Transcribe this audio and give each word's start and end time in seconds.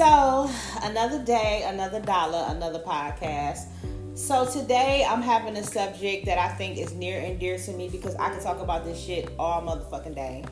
So, 0.00 0.50
another 0.82 1.22
day, 1.22 1.62
another 1.66 2.00
dollar, 2.00 2.46
another 2.48 2.78
podcast. 2.78 3.66
So, 4.14 4.50
today 4.50 5.06
I'm 5.06 5.20
having 5.20 5.54
a 5.58 5.62
subject 5.62 6.24
that 6.24 6.38
I 6.38 6.48
think 6.48 6.78
is 6.78 6.94
near 6.94 7.20
and 7.20 7.38
dear 7.38 7.58
to 7.58 7.72
me 7.72 7.90
because 7.90 8.16
I 8.16 8.30
can 8.30 8.42
talk 8.42 8.60
about 8.60 8.86
this 8.86 8.98
shit 8.98 9.30
all 9.38 9.60
motherfucking 9.60 10.14
day, 10.14 10.46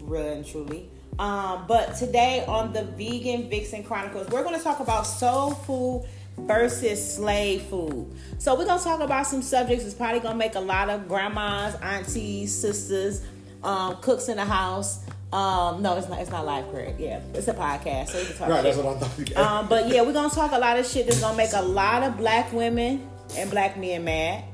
really 0.00 0.32
and 0.32 0.46
truly. 0.46 0.88
Um, 1.18 1.66
but 1.68 1.96
today 1.96 2.46
on 2.48 2.72
the 2.72 2.84
Vegan 2.84 3.50
Vixen 3.50 3.84
Chronicles, 3.84 4.30
we're 4.30 4.42
going 4.42 4.56
to 4.56 4.64
talk 4.64 4.80
about 4.80 5.02
soul 5.02 5.50
food 5.50 6.06
versus 6.38 7.16
slave 7.16 7.60
food. 7.64 8.10
So, 8.38 8.54
we're 8.54 8.64
going 8.64 8.78
to 8.78 8.84
talk 8.84 9.00
about 9.00 9.26
some 9.26 9.42
subjects 9.42 9.84
that's 9.84 9.94
probably 9.94 10.20
going 10.20 10.32
to 10.32 10.38
make 10.38 10.54
a 10.54 10.60
lot 10.60 10.88
of 10.88 11.08
grandmas, 11.08 11.74
aunties, 11.82 12.58
sisters, 12.58 13.20
um, 13.62 13.96
cooks 13.96 14.30
in 14.30 14.38
the 14.38 14.46
house 14.46 15.03
um, 15.34 15.82
no, 15.82 15.96
it's 15.96 16.08
not. 16.08 16.20
It's 16.20 16.30
not 16.30 16.46
live, 16.46 16.70
Craig. 16.70 16.94
Yeah, 16.96 17.20
it's 17.34 17.48
a 17.48 17.54
podcast, 17.54 18.10
so 18.10 18.20
we 18.20 18.26
can 18.26 18.36
talk. 18.36 18.48
Right, 18.48 18.62
shit. 18.62 18.74
that's 18.74 18.76
what 18.76 18.96
I 18.96 19.00
thought. 19.00 19.36
Um, 19.36 19.68
but 19.68 19.88
yeah, 19.88 20.02
we're 20.02 20.12
gonna 20.12 20.32
talk 20.32 20.52
a 20.52 20.58
lot 20.58 20.78
of 20.78 20.86
shit 20.86 21.08
that's 21.08 21.20
gonna 21.20 21.36
make 21.36 21.52
a 21.54 21.62
lot 21.62 22.04
of 22.04 22.16
black 22.16 22.52
women 22.52 23.10
and 23.36 23.50
black 23.50 23.76
men 23.76 24.04
mad. 24.04 24.44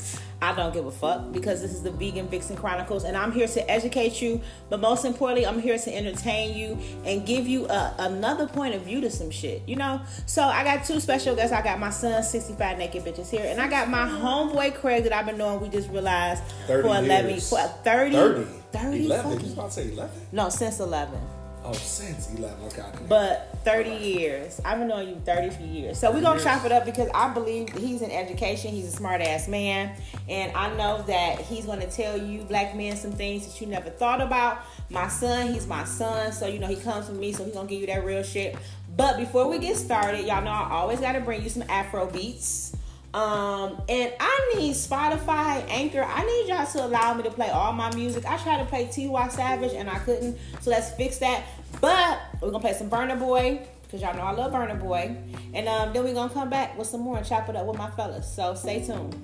I 0.42 0.54
don't 0.54 0.72
give 0.72 0.86
a 0.86 0.90
fuck 0.90 1.32
because 1.32 1.60
this 1.60 1.72
is 1.72 1.82
the 1.82 1.90
Vegan 1.90 2.26
Vixen 2.28 2.56
Chronicles, 2.56 3.04
and 3.04 3.16
I'm 3.16 3.30
here 3.30 3.46
to 3.46 3.70
educate 3.70 4.22
you. 4.22 4.40
But 4.70 4.80
most 4.80 5.04
importantly, 5.04 5.46
I'm 5.46 5.60
here 5.60 5.76
to 5.78 5.94
entertain 5.94 6.56
you 6.56 6.78
and 7.04 7.26
give 7.26 7.46
you 7.46 7.66
a, 7.68 7.94
another 7.98 8.46
point 8.46 8.74
of 8.74 8.82
view 8.82 9.00
to 9.02 9.10
some 9.10 9.30
shit. 9.30 9.62
You 9.66 9.76
know. 9.76 10.00
So 10.26 10.42
I 10.42 10.64
got 10.64 10.84
two 10.86 10.98
special 11.00 11.36
guests. 11.36 11.52
I 11.52 11.62
got 11.62 11.78
my 11.78 11.90
son, 11.90 12.22
65 12.22 12.78
naked 12.78 13.04
bitches 13.04 13.28
here, 13.30 13.44
and 13.44 13.60
I 13.60 13.68
got 13.68 13.90
my 13.90 14.06
homeboy 14.08 14.74
Craig 14.76 15.04
that 15.04 15.12
I've 15.12 15.26
been 15.26 15.36
knowing. 15.36 15.60
We 15.60 15.68
just 15.68 15.90
realized 15.90 16.42
30 16.66 16.82
for 16.82 16.96
11, 16.96 17.30
years. 17.30 17.48
for 17.50 17.58
30, 17.58 18.12
30. 18.16 18.44
30 18.72 19.06
11. 19.06 19.32
fucking- 19.32 19.46
You 19.46 19.52
about 19.52 19.66
to 19.66 19.72
say 19.72 19.92
11? 19.92 20.20
no, 20.32 20.48
since 20.48 20.80
11. 20.80 21.20
Oh, 21.62 21.72
since 21.74 22.32
11. 22.34 22.64
Okay. 22.66 22.82
But 23.08 23.58
30 23.64 23.90
years. 23.90 24.60
I've 24.64 24.78
been 24.78 24.88
knowing 24.88 25.08
you 25.10 25.20
30 25.26 25.50
for 25.50 25.62
years. 25.62 25.98
So 25.98 26.10
we're 26.10 26.22
going 26.22 26.38
to 26.38 26.44
chop 26.44 26.64
it 26.64 26.72
up 26.72 26.86
because 26.86 27.10
I 27.14 27.32
believe 27.34 27.68
he's 27.76 28.00
in 28.00 28.10
education. 28.10 28.72
He's 28.72 28.86
a 28.86 28.90
smart 28.90 29.20
ass 29.20 29.46
man. 29.46 29.94
And 30.28 30.56
I 30.56 30.74
know 30.76 31.02
that 31.02 31.40
he's 31.40 31.66
going 31.66 31.80
to 31.80 31.90
tell 31.90 32.16
you, 32.16 32.42
black 32.42 32.74
men, 32.74 32.96
some 32.96 33.12
things 33.12 33.46
that 33.46 33.60
you 33.60 33.66
never 33.66 33.90
thought 33.90 34.22
about. 34.22 34.62
My 34.88 35.08
son, 35.08 35.52
he's 35.52 35.66
my 35.66 35.84
son. 35.84 36.32
So, 36.32 36.46
you 36.46 36.58
know, 36.58 36.66
he 36.66 36.76
comes 36.76 37.06
from 37.06 37.20
me. 37.20 37.32
So 37.32 37.44
he's 37.44 37.52
going 37.52 37.66
to 37.66 37.70
give 37.70 37.82
you 37.82 37.88
that 37.88 38.04
real 38.04 38.22
shit. 38.22 38.56
But 38.96 39.18
before 39.18 39.48
we 39.48 39.58
get 39.58 39.76
started, 39.76 40.26
y'all 40.26 40.42
know 40.42 40.50
I 40.50 40.70
always 40.72 41.00
got 41.00 41.12
to 41.12 41.20
bring 41.20 41.42
you 41.42 41.50
some 41.50 41.64
Afro 41.68 42.06
beats. 42.06 42.74
Um, 43.12 43.82
and 43.88 44.12
I 44.20 44.54
need 44.56 44.74
Spotify, 44.74 45.64
Anchor. 45.68 46.04
I 46.04 46.24
need 46.24 46.48
y'all 46.48 46.66
to 46.66 46.84
allow 46.86 47.14
me 47.14 47.24
to 47.24 47.30
play 47.30 47.50
all 47.50 47.72
my 47.72 47.92
music. 47.94 48.24
I 48.24 48.36
tried 48.36 48.58
to 48.58 48.64
play 48.66 48.86
Tiwa 48.86 49.30
Savage 49.30 49.72
and 49.72 49.90
I 49.90 49.98
couldn't. 49.98 50.38
So 50.60 50.70
let's 50.70 50.92
fix 50.92 51.18
that. 51.18 51.44
But 51.80 52.20
we're 52.40 52.50
gonna 52.50 52.60
play 52.60 52.74
some 52.74 52.88
Burna 52.88 53.18
Boy 53.18 53.66
because 53.82 54.00
y'all 54.00 54.14
know 54.14 54.22
I 54.22 54.32
love 54.32 54.52
Burna 54.52 54.78
Boy. 54.78 55.16
And 55.54 55.68
um, 55.68 55.92
then 55.92 56.04
we're 56.04 56.14
gonna 56.14 56.32
come 56.32 56.50
back 56.50 56.78
with 56.78 56.86
some 56.86 57.00
more 57.00 57.18
and 57.18 57.26
chop 57.26 57.48
it 57.48 57.56
up 57.56 57.66
with 57.66 57.78
my 57.78 57.90
fellas. 57.90 58.32
So 58.32 58.54
stay 58.54 58.84
tuned. 58.84 59.16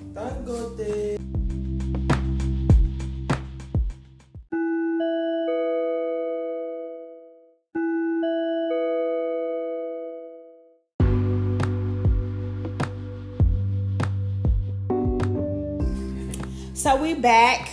So 16.87 16.95
we 16.95 17.15
back 17.15 17.69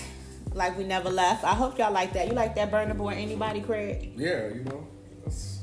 like 0.56 0.76
we 0.76 0.86
never 0.86 1.12
left. 1.12 1.44
I 1.44 1.54
hope 1.54 1.78
y'all 1.78 1.94
like 1.94 2.14
that. 2.14 2.28
You 2.28 2.34
like 2.34 2.56
that 2.56 2.72
Burna 2.72 2.98
Boy? 2.98 3.10
Anybody, 3.10 3.62
Craig? 3.62 4.14
yeah, 4.18 4.48
you 4.48 4.64
know. 4.64 4.88
That's, 5.24 5.60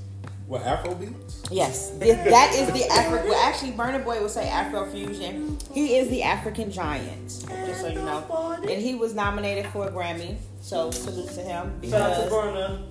what, 0.47 0.63
Afro 0.63 0.95
beats? 0.95 1.43
Yes, 1.51 1.91
this, 1.99 2.15
that 2.31 2.55
is 2.55 2.71
the 2.73 2.87
Afro. 2.93 3.29
Well, 3.29 3.49
actually, 3.49 3.73
Burna 3.73 4.05
Boy 4.05 4.23
would 4.23 4.31
say 4.31 4.49
Afro 4.49 4.89
Fusion. 4.89 5.59
He 5.75 5.97
is 5.97 6.09
the 6.11 6.23
African 6.23 6.71
giant, 6.71 7.27
just 7.27 7.81
so 7.81 7.89
you 7.89 7.97
know. 7.97 8.57
And 8.63 8.81
he 8.81 8.95
was 8.95 9.15
nominated 9.15 9.67
for 9.73 9.89
a 9.89 9.91
Grammy. 9.91 10.37
So 10.61 10.93
salute 10.93 11.31
to 11.31 11.41
him. 11.41 11.83
Shout 11.83 12.03
out 12.03 12.17
to 12.19 12.23
Because 12.27 12.33
Burna. 12.33 12.87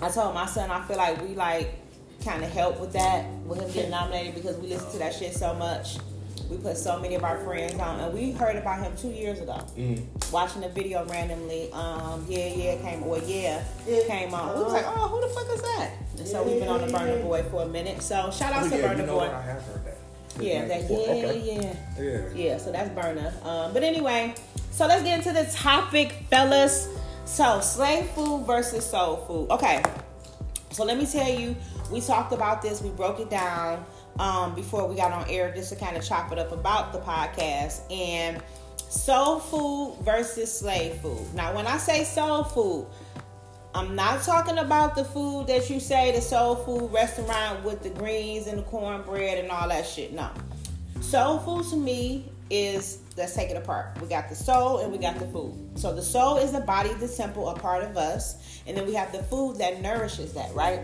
I 0.00 0.08
told 0.08 0.34
my 0.34 0.46
son 0.46 0.72
I 0.72 0.82
feel 0.82 0.96
like 0.96 1.22
we 1.22 1.36
like 1.36 1.74
kind 2.24 2.42
of 2.42 2.50
help 2.50 2.80
with 2.80 2.92
that 2.94 3.24
with 3.44 3.60
him 3.60 3.70
getting 3.70 3.90
nominated 3.92 4.34
because 4.34 4.56
we 4.56 4.66
listen 4.66 4.90
to 4.90 4.98
that 4.98 5.14
shit 5.14 5.32
so 5.32 5.54
much. 5.54 5.98
We 6.52 6.58
put 6.58 6.76
so 6.76 6.98
many 7.00 7.14
of 7.14 7.24
our 7.24 7.38
friends 7.38 7.80
on, 7.80 7.98
and 7.98 8.12
we 8.12 8.32
heard 8.32 8.56
about 8.56 8.82
him 8.82 8.92
two 8.94 9.08
years 9.08 9.40
ago. 9.40 9.64
Mm. 9.74 10.04
Watching 10.30 10.60
the 10.60 10.68
video 10.68 11.02
randomly, 11.06 11.72
um, 11.72 12.26
yeah, 12.28 12.46
yeah, 12.48 12.76
came, 12.82 13.00
well, 13.06 13.22
yeah, 13.24 13.64
came 14.06 14.34
on. 14.34 14.58
We 14.58 14.64
was 14.64 14.72
like, 14.74 14.84
oh, 14.86 15.08
who 15.08 15.20
the 15.22 15.28
fuck 15.28 15.48
is 15.56 15.62
that? 15.62 15.90
And 16.18 16.28
so 16.28 16.42
we've 16.42 16.60
been 16.60 16.68
on 16.68 16.82
the 16.82 16.88
Burna 16.92 17.22
Boy 17.22 17.42
for 17.44 17.62
a 17.62 17.66
minute. 17.68 18.02
So 18.02 18.30
shout 18.30 18.52
out 18.52 18.64
Oh, 18.66 18.68
to 18.68 18.76
yeah, 18.76 18.92
Burna 18.92 18.98
you 18.98 19.06
know 19.06 19.12
Boy. 19.14 19.18
what? 19.20 19.30
I 19.34 19.42
have 19.42 19.62
heard 19.62 19.84
that. 19.86 19.96
Yeah, 20.44 20.64
that, 20.66 20.90
yeah, 20.90 20.96
Okay. 20.98 21.40
yeah. 21.40 22.02
Yeah. 22.02 22.20
Yeah, 22.34 22.58
so 22.58 22.70
that's 22.70 22.90
Burna. 22.90 23.32
Um, 23.46 23.72
but 23.72 23.82
anyway, 23.82 24.34
so 24.72 24.86
let's 24.86 25.02
get 25.02 25.18
into 25.26 25.32
the 25.32 25.50
topic, 25.50 26.12
fellas. 26.30 26.86
So, 27.24 27.60
slave 27.60 28.10
food 28.10 28.44
versus 28.46 28.84
soul 28.84 29.16
food. 29.26 29.50
Okay, 29.52 29.82
so 30.70 30.84
let 30.84 30.98
me 30.98 31.06
tell 31.06 31.30
you, 31.30 31.56
we 31.90 32.02
talked 32.02 32.32
about 32.34 32.60
this, 32.60 32.82
we 32.82 32.90
broke 32.90 33.20
it 33.20 33.30
down 33.30 33.86
um, 34.18 34.54
before 34.54 34.88
we 34.88 34.96
got 34.96 35.12
on 35.12 35.28
air 35.28 35.52
just 35.54 35.70
to 35.70 35.76
kind 35.76 35.96
of 35.96 36.04
chop 36.04 36.32
it 36.32 36.38
up 36.38 36.52
about 36.52 36.92
the 36.92 36.98
podcast. 36.98 37.90
And 37.90 38.42
soul 38.76 39.40
food 39.40 39.98
versus 40.02 40.52
slave 40.52 40.94
food. 40.96 41.34
Now, 41.34 41.54
when 41.54 41.66
I 41.66 41.78
say 41.78 42.04
soul 42.04 42.44
food, 42.44 42.86
I'm 43.74 43.94
not 43.96 44.22
talking 44.22 44.58
about 44.58 44.94
the 44.94 45.04
food 45.04 45.46
that 45.46 45.70
you 45.70 45.80
say, 45.80 46.12
the 46.12 46.20
soul 46.20 46.56
food 46.56 46.92
restaurant 46.92 47.64
with 47.64 47.82
the 47.82 47.88
greens 47.88 48.46
and 48.46 48.58
the 48.58 48.62
cornbread 48.64 49.38
and 49.38 49.50
all 49.50 49.68
that 49.68 49.86
shit. 49.86 50.12
No. 50.12 50.30
Soul 51.00 51.38
food 51.38 51.64
to 51.70 51.76
me 51.76 52.30
is 52.50 52.98
let's 53.16 53.34
take 53.34 53.50
it 53.50 53.56
apart. 53.56 53.98
We 54.00 54.08
got 54.08 54.28
the 54.28 54.34
soul 54.34 54.80
and 54.80 54.92
we 54.92 54.98
got 54.98 55.18
the 55.18 55.26
food. 55.28 55.54
So 55.74 55.94
the 55.94 56.02
soul 56.02 56.36
is 56.36 56.52
the 56.52 56.60
body, 56.60 56.92
the 56.94 57.08
temple, 57.08 57.48
a 57.48 57.58
part 57.58 57.82
of 57.82 57.96
us, 57.96 58.60
and 58.66 58.76
then 58.76 58.86
we 58.86 58.92
have 58.94 59.10
the 59.10 59.22
food 59.22 59.58
that 59.58 59.80
nourishes 59.80 60.34
that, 60.34 60.54
right? 60.54 60.80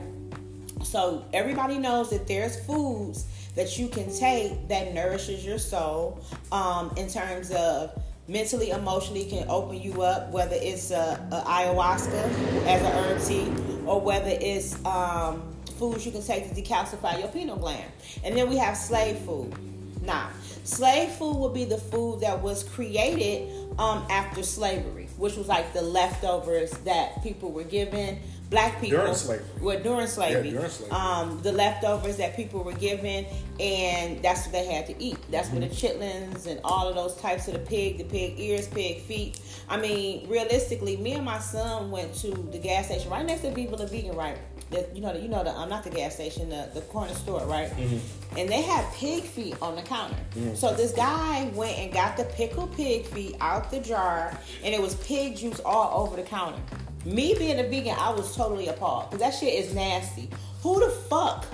So 0.85 1.25
everybody 1.33 1.79
knows 1.79 2.11
that 2.11 2.27
there's 2.27 2.59
foods 2.65 3.27
that 3.55 3.79
you 3.79 3.89
can 3.89 4.13
take 4.15 4.69
that 4.69 4.95
nourishes 4.95 5.45
your 5.45 5.59
soul 5.59 6.21
um, 6.53 6.93
in 6.97 7.09
terms 7.09 7.51
of 7.51 7.91
mentally, 8.29 8.71
emotionally 8.71 9.25
can 9.25 9.49
open 9.49 9.81
you 9.81 10.03
up, 10.03 10.31
whether 10.31 10.57
it's 10.57 10.91
a, 10.91 11.29
a 11.33 11.49
ayahuasca 11.49 12.67
as 12.67 12.83
a 12.83 12.91
herb 12.91 13.23
tea 13.23 13.85
or 13.87 14.01
whether 14.01 14.31
it's 14.31 14.83
um, 14.85 15.43
foods 15.79 16.05
you 16.05 16.13
can 16.13 16.23
take 16.23 16.55
to 16.55 16.63
decalcify 16.63 17.19
your 17.19 17.29
pineal 17.29 17.57
gland. 17.57 17.91
And 18.25 18.37
then 18.37 18.49
we 18.49 18.57
have 18.57 18.77
slave 18.77 19.19
food. 19.19 19.55
Now, 20.03 20.31
slave 20.65 21.11
food 21.11 21.37
would 21.39 21.55
be 21.55 21.65
the 21.65 21.79
food 21.79 22.21
that 22.21 22.41
was 22.41 22.65
created 22.65 23.49
um, 23.79 24.07
after 24.11 24.43
slavery, 24.43 25.09
which 25.17 25.37
was 25.37 25.49
like 25.49 25.73
the 25.73 25.83
leftovers 25.83 26.71
that 26.79 27.23
people 27.23 27.51
were 27.53 27.65
given. 27.65 28.19
Black 28.51 28.81
people 28.81 28.99
During 29.01 29.15
slavery. 29.15 29.45
were 29.61 29.79
during 29.79 30.07
slavery. 30.07 30.51
during 30.51 30.71
slavery. 30.71 30.91
Um, 30.97 31.39
the 31.43 31.53
leftovers 31.53 32.17
that 32.17 32.35
people 32.35 32.65
were 32.65 32.73
given, 32.73 33.27
and 33.61 34.23
that's 34.23 34.45
what 34.45 34.53
they 34.53 34.65
had 34.65 34.87
to 34.87 35.03
eat. 35.03 35.19
That's 35.31 35.51
where 35.51 35.61
the 35.61 35.67
Mm-hmm. 35.67 36.03
chitlins 36.03 36.47
and 36.47 36.59
all 36.65 36.89
of 36.89 36.95
those 36.95 37.15
types 37.17 37.47
of 37.49 37.55
the 37.55 37.61
pig, 37.61 37.99
the 37.99 38.05
pig 38.05 38.39
ears, 38.41 38.67
pig 38.69 39.03
feet. 39.03 39.41
I 39.69 39.77
mean, 39.77 40.27
realistically, 40.31 40.97
me 40.97 41.13
and 41.13 41.27
my 41.27 41.39
son 41.39 41.91
went 41.91 42.15
to 42.17 42.31
the 42.31 42.59
gas 42.59 42.87
station 42.87 43.11
right 43.11 43.25
next 43.27 43.43
to 43.43 43.51
Viva 43.51 43.77
La 43.77 43.85
Vegan, 43.85 44.17
right? 44.17 44.39
The, 44.71 44.87
you 44.95 45.01
know, 45.03 45.13
the, 45.13 45.21
you 45.21 45.29
know 45.29 45.45
the 45.45 45.51
um, 45.51 45.69
not 45.69 45.85
the 45.85 45.91
gas 45.91 46.15
station, 46.15 46.49
the, 46.49 46.71
the 46.73 46.81
corner 46.83 47.13
store, 47.15 47.45
right? 47.47 47.69
Mm-hmm. 47.71 48.39
And 48.39 48.49
they 48.49 48.63
had 48.63 48.91
pig 48.95 49.25
feet 49.25 49.57
on 49.61 49.77
the 49.77 49.83
counter. 49.83 50.17
So 50.55 50.73
this 50.75 50.93
guy 50.93 51.51
went 51.55 51.77
and 51.79 51.93
got 51.93 52.17
the 52.17 52.25
pickled 52.25 52.75
pig 52.75 53.05
feet 53.07 53.37
out 53.41 53.71
the 53.71 53.81
jar, 53.81 54.39
and 54.65 54.75
it 54.75 54.81
was 54.81 54.95
pig 54.97 55.37
juice 55.37 55.61
all 55.67 56.03
over 56.07 56.17
the 56.17 56.23
counter. 56.23 56.61
Me 57.09 57.35
being 57.39 57.59
a 57.59 57.63
vegan, 57.63 57.97
I 57.99 58.11
was 58.11 58.37
totally 58.37 58.69
appalled 58.69 59.11
because 59.11 59.21
that 59.21 59.35
shit 59.39 59.55
is 59.55 59.75
nasty. 59.75 60.29
Who 60.63 60.79
the 60.85 60.91
fuck 60.91 61.47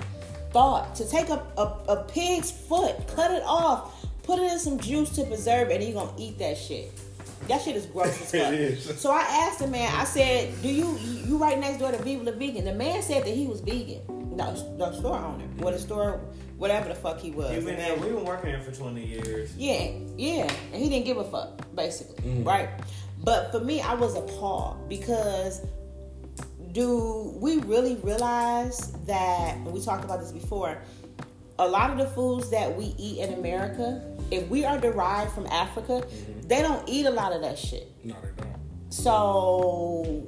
thought 0.51 0.95
to 0.95 1.09
take 1.09 1.29
a, 1.29 1.41
a, 1.57 1.63
a 1.89 2.03
pig's 2.09 2.51
foot, 2.51 2.95
cut 3.15 3.31
it 3.31 3.43
off, 3.45 4.05
put 4.23 4.39
it 4.39 4.51
in 4.51 4.59
some 4.59 4.79
juice 4.79 5.11
to 5.11 5.23
preserve 5.23 5.69
it, 5.69 5.75
and 5.75 5.83
you 5.83 5.93
gonna 5.93 6.11
eat 6.17 6.37
that 6.39 6.57
shit? 6.57 6.91
That 7.47 7.61
shit 7.61 7.75
is 7.75 7.85
gross 7.85 8.07
as 8.21 8.31
fuck. 8.31 8.53
It 8.53 8.59
is. 8.59 8.99
So 8.99 9.11
I 9.11 9.21
asked 9.21 9.59
the 9.59 9.67
man, 9.67 9.93
I 9.95 10.03
said, 10.03 10.61
"Do 10.61 10.67
you 10.67 10.97
you 10.99 11.37
right 11.37 11.57
next 11.57 11.77
door 11.79 11.91
to 11.91 11.97
Viva 12.03 12.23
La 12.23 12.31
Vegan?" 12.33 12.65
The 12.65 12.73
man 12.73 13.01
said 13.01 13.23
that 13.23 13.33
he 13.33 13.47
was 13.47 13.61
vegan. 13.61 14.01
The, 14.35 14.43
the 14.77 14.91
store 14.99 15.17
owner, 15.17 15.45
or 15.61 15.71
the 15.71 15.79
store, 15.79 16.19
whatever 16.57 16.89
the 16.89 16.95
fuck 16.95 17.21
he 17.21 17.31
was. 17.31 17.51
He 17.51 17.63
been 17.63 17.77
man- 17.77 18.01
we've 18.01 18.13
been 18.13 18.25
working 18.25 18.49
here 18.49 18.59
for 18.59 18.71
20 18.71 19.05
years. 19.05 19.55
yeah, 19.55 19.91
yeah. 20.17 20.51
And 20.73 20.81
he 20.83 20.89
didn't 20.89 21.05
give 21.05 21.15
a 21.15 21.23
fuck, 21.23 21.73
basically. 21.73 22.21
Mm. 22.29 22.45
Right? 22.45 22.67
But 23.23 23.51
for 23.51 23.59
me, 23.59 23.81
I 23.81 23.93
was 23.93 24.15
appalled 24.15 24.87
because 24.89 25.61
do 26.71 27.33
we 27.39 27.59
really 27.59 27.95
realize 28.03 28.91
that 29.07 29.55
and 29.55 29.71
we 29.71 29.81
talked 29.81 30.03
about 30.03 30.19
this 30.19 30.31
before, 30.31 30.77
a 31.57 31.67
lot 31.67 31.89
of 31.89 31.97
the 31.97 32.07
foods 32.07 32.49
that 32.49 32.75
we 32.75 32.93
eat 32.97 33.19
in 33.19 33.33
America, 33.33 34.03
if 34.29 34.47
we 34.49 34.65
are 34.65 34.77
derived 34.77 35.31
from 35.31 35.47
Africa, 35.47 36.05
mm-hmm. 36.05 36.47
they 36.47 36.61
don't 36.61 36.87
eat 36.87 37.05
a 37.05 37.09
lot 37.09 37.31
of 37.31 37.41
that 37.41 37.57
shit. 37.57 37.91
No, 38.03 38.15
they 38.21 38.43
don't. 38.43 38.55
So 38.89 40.27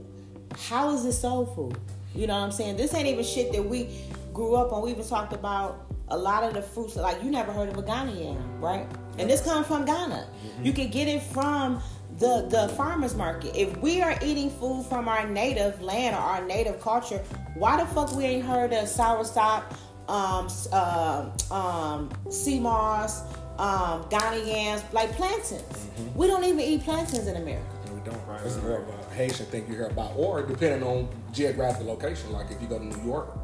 how 0.58 0.94
is 0.94 1.04
this 1.04 1.20
soul 1.20 1.46
food? 1.46 1.78
You 2.16 2.28
know 2.28 2.34
what 2.34 2.46
I'm 2.46 2.52
saying? 2.52 2.78
This 2.78 2.94
ain't 2.94 3.08
even 3.08 3.26
shit 3.26 3.52
that 3.52 3.64
we 3.64 3.90
grew 4.34 4.56
up 4.56 4.72
on, 4.72 4.84
we 4.84 4.92
even 4.92 5.06
talked 5.06 5.34
about 5.34 5.86
a 6.08 6.18
lot 6.18 6.44
of 6.44 6.54
the 6.54 6.62
fruits. 6.62 6.96
Like 6.96 7.22
you 7.24 7.30
never 7.30 7.52
heard 7.52 7.70
of 7.70 7.78
a 7.78 7.84
ghanaian 7.84 8.38
right? 8.62 8.88
And 9.18 9.30
this 9.30 9.42
comes 9.42 9.68
from 9.68 9.86
Ghana. 9.86 10.28
Mm-hmm. 10.28 10.66
You 10.66 10.74
can 10.74 10.90
get 10.90 11.08
it 11.08 11.22
from 11.22 11.82
the 12.18 12.48
the 12.50 12.70
farmers 12.76 13.16
market. 13.16 13.56
If 13.56 13.78
we 13.78 14.02
are 14.02 14.18
eating 14.24 14.50
food 14.50 14.86
from 14.88 15.08
our 15.08 15.28
native 15.28 15.82
land 15.82 16.16
or 16.16 16.20
our 16.20 16.44
native 16.46 16.82
culture, 16.82 17.22
why 17.56 17.78
the 17.78 17.86
fuck 17.88 18.16
we 18.16 18.24
ain't 18.26 18.46
heard 18.46 18.74
of 18.74 18.86
soursop, 18.88 19.64
um, 20.10 20.46
s- 20.46 20.72
um, 20.74 21.32
um, 21.52 22.10
sea 22.32 22.60
moss, 22.60 23.22
um, 23.60 24.06
Ghana 24.10 24.44
yams, 24.46 24.84
like 24.94 25.12
plantains? 25.14 25.88
We 26.16 26.28
don't 26.28 26.44
even 26.44 26.60
eat 26.62 26.84
plantains 26.84 27.28
in 27.28 27.36
America. 27.36 27.66
And 27.86 27.94
we 27.96 28.10
don't. 28.10 28.28
Right, 28.28 28.42
it's 28.46 28.56
more 28.62 28.80
of 28.82 28.90
a 28.90 29.14
Haitian 29.16 29.46
thing 29.48 29.66
you 29.68 29.76
hear 29.76 29.88
about, 29.88 30.14
or 30.16 30.42
depending 30.44 30.84
on 30.88 31.10
geographic 31.34 31.86
location. 31.86 32.32
Like 32.32 32.50
if 32.52 32.62
you 32.62 32.68
go 32.68 32.80
to 32.80 32.86
New 32.86 33.06
York, 33.06 33.38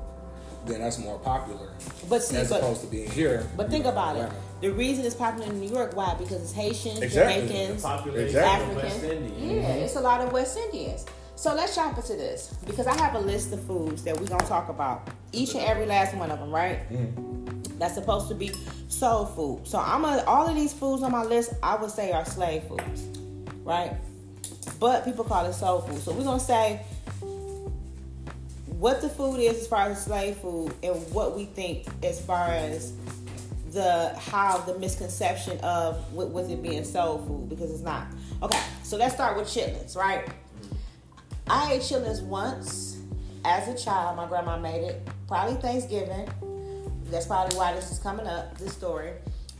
then 0.66 0.82
that's 0.82 0.98
more 1.00 1.20
popular 1.20 1.70
But 2.10 2.24
see, 2.24 2.38
as 2.38 2.50
but 2.50 2.62
opposed 2.62 2.82
to 2.82 2.88
being 2.88 3.10
here. 3.10 3.48
But 3.58 3.70
think 3.70 3.84
know, 3.86 3.92
about 3.92 4.16
it. 4.18 4.32
The 4.62 4.72
reason 4.72 5.04
it's 5.06 5.16
popular 5.16 5.50
in 5.50 5.60
New 5.60 5.70
York, 5.70 5.96
why? 5.96 6.14
Because 6.14 6.42
it's 6.42 6.54
Haitians, 6.54 7.02
Exactly. 7.02 7.48
Jamaicans, 7.48 7.72
Exactly. 7.76 8.12
of 8.12 8.76
West 8.76 8.96
Africans. 8.96 9.04
Indian. 9.04 9.56
Yeah, 9.58 9.68
it's 9.74 9.96
a 9.96 10.02
lot 10.02 10.22
of 10.22 10.32
West 10.32 10.58
Indians. 10.58 11.06
So 11.36 11.54
let's 11.54 11.76
jump 11.76 11.98
into 11.98 12.14
this 12.14 12.54
because 12.66 12.88
I 12.88 12.96
have 12.96 13.16
a 13.16 13.20
list 13.20 13.52
of 13.52 13.62
foods 13.64 14.04
that 14.04 14.18
we're 14.20 14.28
gonna 14.28 14.46
talk 14.46 14.70
about. 14.70 15.10
Each 15.32 15.54
and 15.56 15.64
every 15.64 15.86
last 15.86 16.16
one 16.16 16.32
of 16.32 16.40
them, 16.40 16.52
right? 16.52 16.90
Mm-hmm. 16.90 17.78
That's 17.80 17.96
supposed 17.96 18.30
to 18.30 18.36
be 18.36 18.52
soul 18.88 19.26
food. 19.26 19.68
So 19.68 19.80
I'm 19.80 20.06
a, 20.06 20.24
all 20.26 20.48
of 20.48 20.56
these 20.56 20.72
foods 20.72 21.04
on 21.04 21.12
my 21.12 21.24
list, 21.24 21.54
I 21.62 21.76
would 21.76 21.92
say 21.92 22.12
are 22.12 22.24
slave 22.24 22.64
foods, 22.64 23.02
right? 23.66 23.94
But 24.80 25.04
people 25.06 25.26
call 25.26 25.46
it 25.46 25.54
soul 25.54 25.82
food. 25.82 26.02
So 26.02 26.14
we're 26.14 26.24
gonna 26.24 26.40
say 26.40 26.86
what 28.84 29.00
the 29.00 29.08
food 29.08 29.40
is 29.40 29.62
as 29.62 29.66
far 29.66 29.88
as 29.88 30.04
slave 30.04 30.36
food 30.36 30.74
and 30.84 30.94
what 31.14 31.38
we 31.38 31.46
think 31.46 31.88
as 32.04 32.20
far 32.20 32.50
as 32.50 32.92
the 33.72 34.14
how 34.20 34.58
the 34.58 34.78
misconception 34.78 35.58
of 35.62 36.14
with, 36.14 36.28
with 36.28 36.52
it 36.52 36.62
being 36.62 36.84
soul 36.84 37.20
food 37.20 37.48
because 37.48 37.72
it's 37.72 37.80
not. 37.80 38.08
Okay, 38.42 38.60
so 38.84 38.98
let's 38.98 39.14
start 39.14 39.38
with 39.38 39.48
chitlins, 39.48 39.96
right? 39.96 40.28
I 41.48 41.76
ate 41.76 41.82
chitlins 41.82 42.22
once 42.24 42.98
as 43.46 43.70
a 43.70 43.86
child. 43.86 44.18
My 44.18 44.28
grandma 44.28 44.60
made 44.60 44.84
it, 44.84 45.08
probably 45.30 45.56
Thanksgiving. 45.62 46.28
That's 47.06 47.26
probably 47.26 47.56
why 47.56 47.74
this 47.74 47.90
is 47.90 48.00
coming 48.00 48.28
up, 48.28 48.58
this 48.58 48.74
story. 48.74 49.14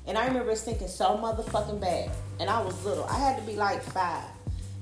And 0.06 0.18
I 0.18 0.28
remember 0.28 0.54
thinking 0.54 0.90
so 0.90 1.16
motherfucking 1.16 1.80
bad. 1.80 2.12
And 2.42 2.50
I 2.50 2.62
was 2.62 2.84
little. 2.84 3.06
I 3.06 3.20
had 3.20 3.40
to 3.40 3.44
be 3.44 3.56
like 3.56 3.82
five. 3.84 4.26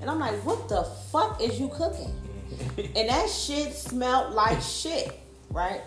And 0.00 0.10
I'm 0.10 0.18
like, 0.18 0.34
what 0.44 0.68
the 0.68 0.82
fuck 1.12 1.40
is 1.40 1.60
you 1.60 1.68
cooking? 1.68 2.12
and 2.96 3.08
that 3.08 3.28
shit 3.28 3.74
smelled 3.74 4.34
like 4.34 4.60
shit, 4.60 5.18
right? 5.50 5.80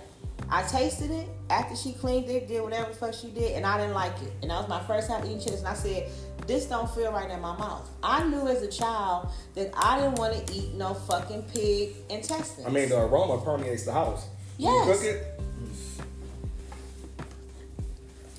I 0.49 0.63
tasted 0.63 1.11
it 1.11 1.27
after 1.49 1.75
she 1.75 1.93
cleaned 1.93 2.29
it, 2.29 2.47
did 2.47 2.61
whatever 2.61 2.89
the 2.89 2.95
fuck 2.95 3.13
she 3.13 3.29
did, 3.29 3.53
and 3.53 3.65
I 3.65 3.77
didn't 3.79 3.95
like 3.95 4.13
it. 4.21 4.31
And 4.41 4.51
that 4.51 4.59
was 4.59 4.67
my 4.69 4.81
first 4.83 5.07
time 5.07 5.25
eating 5.25 5.39
chitlins, 5.39 5.59
and 5.59 5.67
I 5.67 5.73
said, 5.73 6.09
this 6.45 6.65
don't 6.65 6.89
feel 6.93 7.11
right 7.11 7.29
in 7.29 7.41
my 7.41 7.57
mouth. 7.57 7.89
I 8.03 8.23
knew 8.27 8.47
as 8.47 8.61
a 8.61 8.67
child 8.67 9.29
that 9.55 9.71
I 9.75 9.99
didn't 9.99 10.15
want 10.15 10.45
to 10.45 10.53
eat 10.53 10.75
no 10.75 10.93
fucking 10.93 11.43
pig 11.43 11.95
intestines. 12.09 12.67
I 12.67 12.69
mean, 12.69 12.89
the 12.89 13.01
aroma 13.01 13.43
permeates 13.43 13.85
the 13.85 13.93
house. 13.93 14.27
Yes. 14.57 14.87
You 14.87 14.93
cook 14.93 15.03
it, 15.03 15.35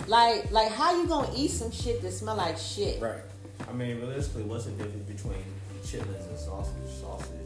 like, 0.07 0.51
like 0.53 0.71
how 0.71 1.01
you 1.01 1.09
gonna 1.09 1.33
eat 1.35 1.51
some 1.51 1.73
shit 1.73 2.01
that 2.03 2.13
smell 2.13 2.37
like 2.37 2.57
shit? 2.57 3.03
right? 3.03 3.23
I 3.69 3.73
mean, 3.73 3.99
realistically, 3.99 4.45
what's 4.45 4.67
the 4.67 4.71
difference 4.73 5.11
between 5.11 5.43
chitlins 5.83 6.29
and 6.29 6.39
sausage? 6.39 7.01
Sausage 7.01 7.46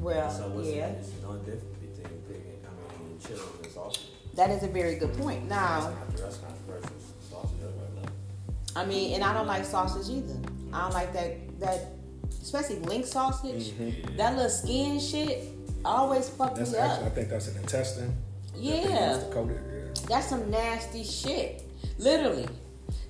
Well, 0.00 0.30
so 0.30 0.48
what's 0.48 0.68
yeah, 0.68 0.88
the, 0.88 0.94
there's 0.94 1.22
no 1.22 1.36
difference 1.38 1.76
between 1.78 2.22
pig 2.28 2.42
and 2.46 2.66
I 2.66 3.02
mean 3.02 3.18
chitlins 3.18 3.62
and 3.64 3.72
sausage. 3.72 4.06
that 4.34 4.50
is 4.50 4.62
a 4.62 4.68
very 4.68 4.96
good 4.96 5.12
point. 5.18 5.48
Now, 5.48 5.92
That's, 6.08 6.20
that's 6.22 6.36
controversial. 6.38 6.90
Sausage, 7.30 7.50
everybody 7.62 7.94
love. 7.96 8.10
I 8.76 8.84
mean, 8.86 9.14
and 9.14 9.24
I 9.24 9.34
don't 9.34 9.46
like 9.46 9.64
sausage 9.64 10.08
either. 10.14 10.36
I 10.72 10.82
don't 10.82 10.94
like 10.94 11.12
that 11.12 11.60
that, 11.60 11.92
especially 12.42 12.76
link 12.80 13.06
sausage. 13.06 13.68
Mm-hmm. 13.72 14.16
That 14.16 14.36
little 14.36 14.50
skin 14.50 14.98
shit 15.00 15.48
always 15.84 16.28
fuck 16.28 16.54
That's 16.54 16.72
me 16.72 16.78
actually, 16.78 17.06
I 17.06 17.10
think 17.10 17.28
that's 17.28 17.48
an 17.48 17.56
intestine. 17.58 18.14
that 18.52 18.58
they 18.58 18.60
Yeah. 18.60 19.14
use 19.16 19.24
to 19.24 19.44
yeah. 19.48 20.02
That's 20.08 20.28
some 20.28 20.50
nasty 20.50 21.04
shit. 21.04 21.62
Literally. 21.98 22.48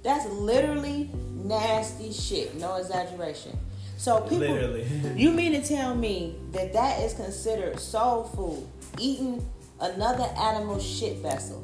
That's 0.02 0.26
literally 0.30 1.10
nasty 1.34 2.12
shit. 2.12 2.54
No 2.56 2.76
exaggeration. 2.76 3.56
So 4.00 4.22
people, 4.22 4.38
Literally. 4.38 4.86
you 5.14 5.30
mean 5.30 5.52
to 5.52 5.62
tell 5.62 5.94
me 5.94 6.34
that 6.52 6.72
that 6.72 7.02
is 7.02 7.12
considered 7.12 7.78
soul 7.78 8.24
food? 8.24 8.66
Eating 8.98 9.46
another 9.78 10.24
animal 10.38 10.80
shit 10.80 11.18
vessel? 11.18 11.62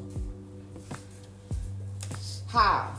How? 2.47 2.93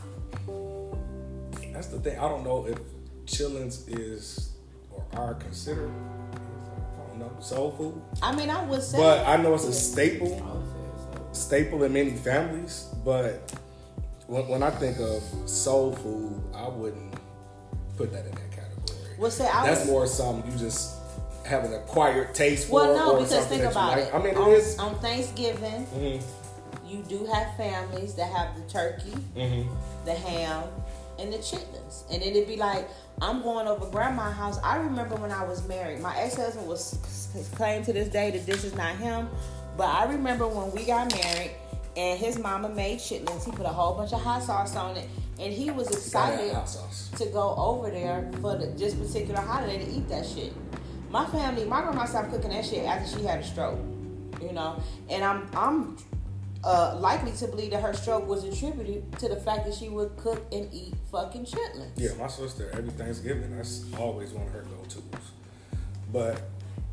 That's 1.71 1.87
the 1.87 2.01
thing. 2.01 2.19
I 2.19 2.27
don't 2.27 2.43
know 2.43 2.67
if 2.67 2.79
chillins 3.27 3.87
is 3.87 4.55
or 4.91 5.05
are 5.13 5.35
considered. 5.35 5.93
I 6.33 7.07
don't 7.07 7.19
know 7.19 7.31
soul 7.39 7.71
food, 7.71 8.01
I 8.21 8.35
mean, 8.35 8.49
I 8.49 8.61
would 8.65 8.83
say. 8.83 8.97
but 8.97 9.25
I 9.25 9.37
know 9.37 9.53
it's 9.53 9.63
a 9.63 9.71
staple. 9.71 10.35
Staple 11.31 11.85
in 11.85 11.93
many 11.93 12.11
families, 12.11 12.89
but 13.05 13.57
when, 14.27 14.49
when 14.49 14.63
I 14.63 14.69
think 14.69 14.99
of 14.99 15.23
soul 15.49 15.95
food, 15.95 16.43
I 16.53 16.67
wouldn't 16.67 17.13
put 17.95 18.11
that 18.11 18.25
in 18.25 18.33
category. 18.33 18.48
Well, 19.19 19.29
say 19.31 19.47
I 19.47 19.65
That's 19.67 19.81
was- 19.81 19.89
more 19.89 20.07
something 20.07 20.49
you 20.51 20.57
just 20.57 20.95
have 21.45 21.65
an 21.65 21.73
acquired 21.73 22.33
taste 22.33 22.67
for, 22.67 22.75
well, 22.75 22.95
no, 23.15 23.19
because 23.21 23.45
think 23.47 23.63
about 23.63 23.97
like. 23.97 24.07
it. 24.07 24.13
I 24.15 24.19
mean, 24.19 24.35
on, 24.37 24.49
it 24.49 24.53
is. 24.53 24.77
on 24.79 24.97
Thanksgiving. 24.99 25.85
Mhm, 25.95 26.21
You 26.87 27.03
do 27.03 27.25
have 27.25 27.55
families 27.57 28.13
that 28.15 28.31
have 28.31 28.55
the 28.55 28.61
turkey, 28.71 29.13
mhm. 29.35 29.67
the 30.05 30.13
ham, 30.13 30.63
and 31.19 31.31
the 31.33 31.37
chickens, 31.39 32.03
And 32.11 32.21
then 32.21 32.29
it'd 32.29 32.47
be 32.47 32.55
like, 32.55 32.87
I'm 33.21 33.41
going 33.43 33.67
over 33.67 33.85
grandma's 33.87 34.33
house. 34.35 34.57
I 34.63 34.77
remember 34.77 35.15
when 35.15 35.31
I 35.31 35.43
was 35.43 35.67
married, 35.67 35.99
my 35.99 36.15
ex-husband 36.17 36.65
was 36.67 36.97
claimed 37.55 37.85
to 37.85 37.93
this 37.93 38.07
day 38.07 38.31
that 38.31 38.45
this 38.45 38.63
is 38.63 38.73
not 38.73 38.95
him. 38.95 39.27
But 39.75 39.87
I 39.87 40.05
remember 40.05 40.47
when 40.47 40.71
we 40.71 40.85
got 40.85 41.11
married 41.13 41.51
and 41.95 42.19
his 42.19 42.37
mama 42.37 42.69
made 42.69 42.99
chitlins. 42.99 43.45
He 43.45 43.51
put 43.51 43.65
a 43.65 43.69
whole 43.69 43.95
bunch 43.95 44.13
of 44.13 44.21
hot 44.21 44.43
sauce 44.43 44.75
on 44.75 44.97
it. 44.97 45.07
And 45.39 45.53
he 45.53 45.71
was 45.71 45.89
excited 45.89 46.47
have 46.47 46.55
hot 46.57 46.69
sauce. 46.69 47.09
to 47.17 47.25
go 47.27 47.55
over 47.55 47.89
there 47.89 48.29
for 48.41 48.57
the, 48.57 48.67
this 48.67 48.93
particular 48.93 49.39
holiday 49.39 49.83
to 49.83 49.91
eat 49.91 50.07
that 50.09 50.25
shit. 50.25 50.53
My 51.09 51.25
family, 51.25 51.65
my 51.65 51.81
grandma 51.81 52.05
stopped 52.05 52.31
cooking 52.31 52.51
that 52.51 52.65
shit 52.65 52.85
after 52.85 53.17
she 53.17 53.25
had 53.25 53.39
a 53.39 53.43
stroke. 53.43 53.79
You 54.41 54.53
know, 54.53 54.81
and 55.09 55.23
I'm 55.23 55.49
I'm 55.53 55.97
uh, 56.63 56.97
likely 56.99 57.31
to 57.31 57.47
believe 57.47 57.71
that 57.71 57.81
her 57.81 57.93
stroke 57.93 58.27
was 58.27 58.43
attributed 58.43 59.17
to 59.19 59.29
the 59.29 59.35
fact 59.35 59.65
that 59.65 59.73
she 59.73 59.89
would 59.89 60.15
cook 60.17 60.45
and 60.51 60.69
eat 60.73 60.93
fucking 61.11 61.45
chitlins. 61.45 61.91
Yeah, 61.95 62.11
my 62.19 62.27
sister 62.27 62.69
every 62.73 62.91
Thanksgiving 62.91 63.55
that's 63.55 63.85
always 63.97 64.31
one 64.31 64.47
of 64.47 64.53
her 64.53 64.61
go-tos. 64.61 65.31
But 66.11 66.41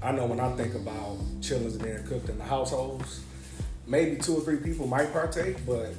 I 0.02 0.12
know 0.12 0.26
when 0.26 0.40
I 0.40 0.50
think 0.56 0.74
about 0.74 1.18
chitlins 1.40 1.82
being 1.82 2.02
cooked 2.04 2.28
in 2.28 2.38
the 2.38 2.44
households, 2.44 3.20
maybe 3.86 4.16
two 4.16 4.36
or 4.36 4.40
three 4.40 4.56
people 4.56 4.86
might 4.86 5.12
partake, 5.12 5.64
but 5.66 5.94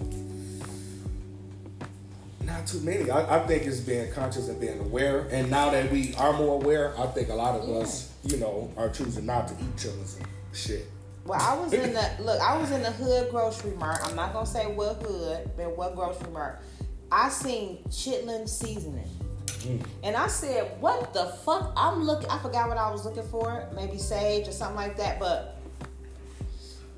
not 2.41 2.65
too 2.65 2.79
many. 2.81 3.09
I, 3.09 3.37
I 3.37 3.47
think 3.47 3.63
it's 3.63 3.79
being 3.79 4.11
conscious 4.11 4.47
and 4.47 4.59
being 4.59 4.79
aware. 4.79 5.27
And 5.31 5.49
now 5.49 5.69
that 5.69 5.91
we 5.91 6.15
are 6.15 6.33
more 6.33 6.61
aware, 6.61 6.97
I 6.99 7.07
think 7.07 7.29
a 7.29 7.33
lot 7.35 7.59
of 7.59 7.67
Yeah. 7.67 7.77
us, 7.77 8.11
you 8.23 8.37
know, 8.37 8.71
are 8.77 8.89
choosing 8.89 9.25
not 9.25 9.47
to 9.49 9.53
eat 9.55 9.75
chillins 9.75 10.17
and 10.17 10.27
shit. 10.53 10.87
Well, 11.25 11.41
I 11.41 11.61
was 11.61 11.73
in 11.73 11.93
the 11.93 12.09
look. 12.21 12.39
I 12.39 12.57
was 12.57 12.71
in 12.71 12.81
the 12.81 12.91
hood 12.91 13.29
grocery 13.31 13.71
mart. 13.71 13.99
I'm 14.05 14.15
not 14.15 14.31
gonna 14.31 14.45
say 14.45 14.65
what 14.65 15.01
hood, 15.01 15.49
but 15.57 15.75
what 15.75 15.93
grocery 15.93 16.31
mart. 16.31 16.61
I 17.11 17.27
seen 17.27 17.79
chitlin 17.89 18.47
seasoning, 18.47 19.09
mm. 19.47 19.85
and 20.03 20.15
I 20.15 20.27
said, 20.27 20.79
"What 20.79 21.13
the 21.13 21.25
fuck?" 21.43 21.73
I'm 21.75 22.03
looking. 22.03 22.29
I 22.29 22.39
forgot 22.39 22.69
what 22.69 22.77
I 22.77 22.89
was 22.89 23.03
looking 23.03 23.27
for. 23.27 23.67
Maybe 23.75 23.97
sage 23.97 24.47
or 24.47 24.53
something 24.53 24.77
like 24.77 24.95
that. 24.97 25.19
But 25.19 25.56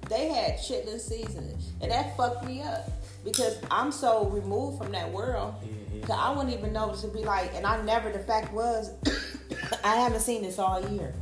they 0.08 0.30
had 0.30 0.56
chitlin 0.58 1.00
seasoning, 1.00 1.58
and 1.82 1.92
that 1.92 2.16
fucked 2.16 2.46
me 2.46 2.62
up 2.62 2.90
because 3.24 3.58
I'm 3.70 3.92
so 3.92 4.26
removed 4.28 4.78
from 4.78 4.92
that 4.94 5.12
world. 5.12 5.56
Mm-hmm. 5.64 6.02
Cause 6.02 6.18
I 6.18 6.32
wouldn't 6.32 6.54
even 6.54 6.72
know 6.74 6.94
to 6.94 7.08
be 7.08 7.24
like, 7.24 7.54
and 7.56 7.66
I 7.66 7.82
never. 7.84 8.12
The 8.12 8.20
fact 8.20 8.54
was, 8.54 8.92
I 9.84 9.96
haven't 9.96 10.22
seen 10.22 10.42
this 10.42 10.60
all 10.60 10.82
year, 10.90 11.14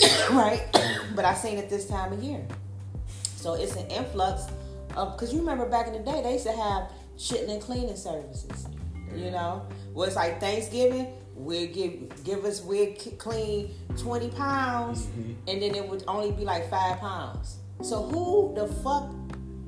right? 0.30 0.62
but 1.14 1.24
I 1.24 1.34
seen 1.34 1.58
it 1.58 1.68
this 1.68 1.86
time 1.86 2.12
of 2.12 2.22
year, 2.22 2.46
so 3.36 3.54
it's 3.54 3.76
an 3.76 3.88
influx 3.88 4.46
of. 4.96 5.16
Cause 5.16 5.32
you 5.32 5.40
remember 5.40 5.66
back 5.68 5.86
in 5.86 5.92
the 5.92 5.98
day, 5.98 6.22
they 6.22 6.34
used 6.34 6.46
to 6.46 6.52
have 6.52 6.90
chitlin 7.18 7.50
and 7.50 7.62
cleaning 7.62 7.96
services. 7.96 8.66
You 9.14 9.24
mm-hmm. 9.24 9.32
know, 9.32 9.66
where 9.94 10.06
it's 10.06 10.16
like 10.16 10.40
Thanksgiving, 10.40 11.12
we 11.34 11.66
give 11.66 12.24
give 12.24 12.44
us 12.44 12.62
we 12.62 12.92
clean 13.18 13.74
twenty 13.98 14.30
pounds, 14.30 15.06
mm-hmm. 15.06 15.32
and 15.48 15.62
then 15.62 15.74
it 15.74 15.88
would 15.88 16.04
only 16.08 16.32
be 16.32 16.44
like 16.44 16.70
five 16.70 16.98
pounds. 16.98 17.58
So 17.82 18.02
who 18.04 18.54
the 18.54 18.66
fuck 18.82 19.10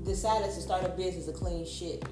decided 0.05 0.47
to 0.55 0.61
start 0.61 0.85
a 0.85 0.89
business 0.91 1.29
of 1.29 1.35
clean 1.35 1.67
shit? 1.67 2.05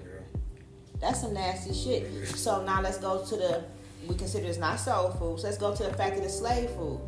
That's 1.01 1.21
some 1.21 1.35
nasty 1.35 1.75
shit. 1.75 2.27
So 2.29 2.65
now 2.65 2.81
let's 2.81 2.99
go 2.99 3.25
to 3.25 3.37
the 3.37 3.65
we 4.07 4.15
consider 4.15 4.47
it's 4.47 4.59
not 4.59 4.79
soul 4.79 5.11
food. 5.11 5.41
So 5.41 5.47
let's 5.47 5.59
go 5.59 5.75
to 5.75 5.83
the 5.83 5.93
fact 5.95 6.17
that 6.17 6.25
it's 6.25 6.39
slave 6.39 6.71
food. 6.71 7.01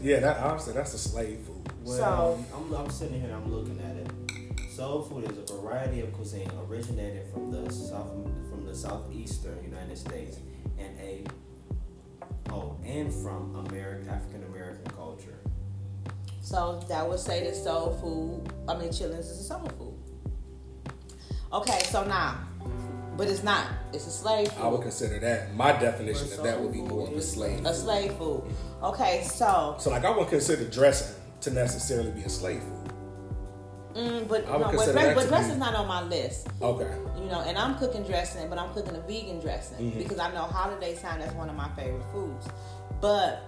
Yeah, 0.00 0.20
that 0.20 0.38
obviously 0.38 0.74
that's 0.74 0.94
a 0.94 0.98
slave 0.98 1.40
food. 1.40 1.72
Well, 1.84 1.96
So- 1.96 2.34
um, 2.58 2.72
I'm, 2.74 2.84
I'm 2.84 2.90
sitting 2.90 3.20
here 3.20 3.30
and 3.30 3.34
I'm 3.36 3.52
looking 3.52 3.80
at 3.80 3.96
it. 3.96 4.70
Soul 4.70 5.02
food 5.02 5.30
is 5.30 5.50
a 5.50 5.54
variety 5.56 6.00
of 6.00 6.12
cuisine 6.14 6.50
originated 6.68 7.26
from 7.32 7.50
the 7.50 7.70
south 7.70 8.08
from 8.48 8.64
the 8.64 8.74
southeastern 8.74 9.62
United 9.64 9.98
States 9.98 10.38
and 10.78 10.98
a 10.98 11.24
oh 12.50 12.76
and 12.84 13.12
from 13.12 13.54
American 13.66 14.08
African 14.08 14.44
American 14.44 14.86
culture. 14.92 15.38
So 16.42 16.80
that 16.88 17.08
would 17.08 17.20
say 17.20 17.44
that 17.44 17.54
soul 17.56 17.96
food, 18.00 18.52
I 18.68 18.76
mean, 18.76 18.88
chillings 18.90 19.20
is 19.20 19.40
a 19.40 19.44
soul 19.44 19.70
food. 19.78 19.94
Okay, 21.52 21.78
so 21.84 22.04
now, 22.04 22.38
but 23.16 23.28
it's 23.28 23.42
not. 23.44 23.66
It's 23.92 24.06
a 24.06 24.10
slave 24.10 24.48
food. 24.50 24.62
I 24.64 24.68
would 24.68 24.82
consider 24.82 25.18
that 25.20 25.54
my 25.54 25.72
definition 25.72 26.32
of 26.32 26.42
that 26.42 26.60
would 26.60 26.72
be 26.72 26.80
more 26.82 27.06
of 27.06 27.12
a 27.14 27.20
slave. 27.22 27.64
A 27.64 27.72
slave 27.74 28.12
food. 28.14 28.42
Okay, 28.82 29.22
so, 29.24 29.76
So 29.78 29.90
like 29.90 30.04
I 30.04 30.10
wouldn't 30.10 30.30
consider 30.30 30.64
dressing 30.68 31.14
to 31.42 31.50
necessarily 31.50 32.10
be 32.10 32.22
a 32.22 32.28
slave 32.28 32.62
food. 32.62 32.92
mm, 33.94 34.26
but 34.28 34.46
no, 34.48 34.58
but 34.58 34.70
consider 34.70 34.92
dress, 34.94 35.14
but 35.14 35.22
to 35.22 35.28
dress 35.28 35.46
be- 35.46 35.52
is 35.52 35.58
not 35.58 35.74
on 35.74 35.86
my 35.86 36.02
list. 36.02 36.48
Okay. 36.60 36.90
You 37.20 37.26
know, 37.26 37.40
and 37.42 37.56
I'm 37.58 37.76
cooking 37.78 38.02
dressing, 38.02 38.48
but 38.48 38.58
I'm 38.58 38.72
cooking 38.74 38.96
a 38.96 39.00
vegan 39.00 39.38
dressing 39.40 39.78
Mm-hmm. 39.90 39.98
because 39.98 40.18
I 40.18 40.32
know 40.32 40.42
holiday 40.44 40.96
time 40.96 41.20
that's 41.20 41.34
one 41.34 41.48
of 41.50 41.54
my 41.54 41.68
favorite 41.76 42.02
foods. 42.12 42.48
But 43.00 43.42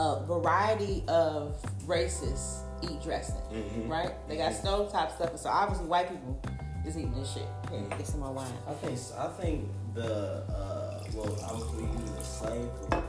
a 0.00 0.24
variety 0.26 1.04
of 1.08 1.54
races 1.86 2.60
eat 2.82 3.02
dressing, 3.02 3.34
Mm-hmm. 3.52 3.88
right? 3.90 4.12
They 4.28 4.36
got 4.38 4.52
stovetop 4.52 5.14
stuff, 5.14 5.36
so 5.38 5.50
obviously 5.50 5.86
white 5.86 6.08
people 6.08 6.40
is 6.86 6.96
eating 6.96 7.12
this 7.14 7.34
shit. 7.34 7.46
Here, 7.70 7.82
get 7.90 8.06
some 8.06 8.20
more 8.20 8.32
wine. 8.32 8.50
I 8.66 8.72
think 8.72 8.98
I 9.18 9.28
think 9.40 9.68
the 9.94 10.42
uh, 10.48 11.04
well 11.14 11.36
obviously 11.44 11.84
using 11.84 12.24
slave 12.24 12.68
food. 12.80 13.02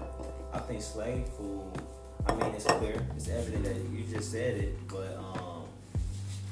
I 0.54 0.60
think 0.60 0.82
slave 0.82 1.26
food. 1.38 1.64
I 2.28 2.36
mean, 2.36 2.54
it's 2.54 2.66
clear, 2.66 3.02
it's 3.16 3.30
evident 3.30 3.64
that 3.64 3.76
you 3.98 4.04
just 4.12 4.30
said 4.32 4.58
it, 4.58 4.76
but 4.90 5.16
um, 5.18 5.64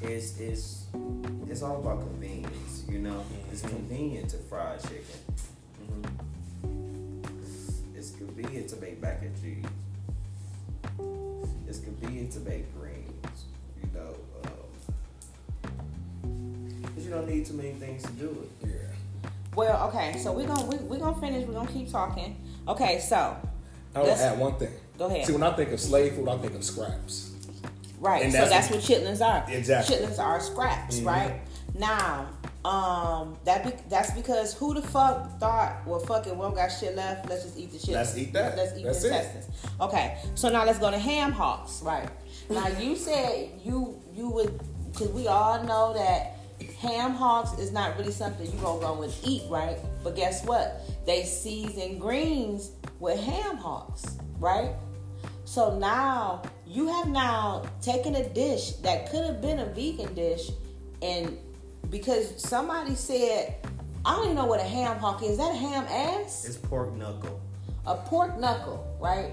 it's 0.00 0.38
it's 0.40 0.86
it's 1.48 1.62
all 1.62 1.80
about 1.80 2.00
convenience. 2.00 2.84
You 2.88 3.00
know, 3.00 3.22
it's 3.52 3.60
convenient 3.60 4.30
to 4.30 4.38
fry 4.38 4.78
chicken. 4.78 5.20
Mhm. 6.64 7.94
It's 7.94 8.12
convenient 8.12 8.68
to 8.70 8.76
make 8.76 9.00
mac 9.02 9.20
and 9.20 9.34
cheese. 9.42 9.66
It's 11.70 11.78
convenient 11.78 12.32
to 12.32 12.40
make 12.40 12.64
greens. 12.76 13.44
You 13.80 13.88
know. 13.94 14.16
Um, 14.44 15.70
'cause 16.94 17.04
you 17.04 17.10
don't 17.10 17.28
need 17.28 17.46
too 17.46 17.52
many 17.54 17.70
things 17.74 18.02
to 18.02 18.10
do 18.10 18.48
it. 18.62 18.66
Yeah. 18.68 19.28
Well, 19.54 19.88
okay, 19.88 20.18
so 20.18 20.32
we're 20.32 20.48
gonna 20.48 20.64
we, 20.66 20.76
we're 20.78 20.98
gonna 20.98 21.20
finish. 21.20 21.46
We're 21.46 21.54
gonna 21.54 21.70
keep 21.70 21.88
talking. 21.88 22.36
Okay, 22.66 22.98
so 22.98 23.36
I 23.94 24.00
would 24.00 24.08
Let's- 24.08 24.20
add 24.20 24.38
one 24.40 24.56
thing. 24.56 24.72
Go 24.98 25.06
ahead. 25.06 25.24
See, 25.26 25.32
when 25.32 25.44
I 25.44 25.52
think 25.54 25.70
of 25.70 25.78
slave 25.80 26.14
food, 26.14 26.28
I 26.28 26.38
think 26.38 26.54
of 26.56 26.64
scraps. 26.64 27.30
right, 28.00 28.24
And 28.24 28.32
so 28.32 28.38
that's 28.38 28.50
that's 28.50 28.70
what 28.70 28.80
chitlins 28.80 29.24
are. 29.24 29.48
Exactly. 29.48 29.94
chitlins 29.96 30.18
are 30.18 30.40
scraps, 30.40 30.98
Mhm. 30.98 31.06
right? 31.06 31.40
Now, 31.78 32.26
um, 32.64 33.36
that 33.44 33.64
be, 33.64 33.72
that's 33.88 34.10
because 34.12 34.52
who 34.52 34.74
the 34.74 34.82
fuck 34.82 35.38
thought, 35.40 35.86
well, 35.86 35.98
fuck 36.00 36.26
it, 36.26 36.34
we 36.34 36.42
don't 36.42 36.54
got 36.54 36.68
shit 36.68 36.94
left. 36.94 37.28
Let's 37.28 37.44
just 37.44 37.58
eat 37.58 37.72
the 37.72 37.78
shit. 37.78 37.94
Let's 37.94 38.16
eat 38.18 38.32
that. 38.34 38.56
Let's 38.56 38.78
eat 38.78 38.84
That's 38.84 39.02
the 39.02 39.08
it. 39.08 39.12
intestines. 39.12 39.46
Okay, 39.80 40.18
so 40.34 40.50
now 40.50 40.64
let's 40.64 40.78
go 40.78 40.90
to 40.90 40.98
ham 40.98 41.32
hocks, 41.32 41.80
right? 41.82 42.08
Now 42.50 42.68
you 42.68 42.96
said 42.96 43.50
you 43.64 44.00
you 44.14 44.28
would, 44.28 44.60
because 44.92 45.08
we 45.08 45.26
all 45.26 45.62
know 45.64 45.94
that 45.94 46.36
ham 46.80 47.12
hocks 47.12 47.58
is 47.58 47.72
not 47.72 47.96
really 47.96 48.12
something 48.12 48.44
you 48.44 48.58
gonna 48.58 48.80
go 48.80 49.02
and 49.02 49.14
eat, 49.24 49.42
right? 49.48 49.78
But 50.04 50.16
guess 50.16 50.44
what? 50.44 50.82
They 51.06 51.24
season 51.24 51.98
greens 51.98 52.72
with 52.98 53.18
ham 53.18 53.56
hocks, 53.56 54.18
right? 54.38 54.74
So 55.44 55.78
now 55.78 56.42
you 56.66 56.88
have 56.88 57.08
now 57.08 57.64
taken 57.80 58.16
a 58.16 58.28
dish 58.28 58.72
that 58.82 59.10
could 59.10 59.24
have 59.24 59.40
been 59.40 59.60
a 59.60 59.66
vegan 59.66 60.14
dish, 60.14 60.50
and 61.02 61.38
because 61.88 62.40
somebody 62.42 62.94
said, 62.94 63.54
I 64.04 64.14
don't 64.16 64.24
even 64.24 64.36
know 64.36 64.46
what 64.46 64.60
a 64.60 64.64
ham 64.64 64.98
hock 64.98 65.22
is. 65.22 65.30
Is 65.30 65.38
that 65.38 65.52
a 65.52 65.58
ham 65.58 65.84
ass? 65.88 66.44
It's 66.44 66.56
pork 66.56 66.94
knuckle. 66.94 67.40
a 67.86 67.96
pork 67.96 68.38
knuckle, 68.38 68.96
right? 69.00 69.32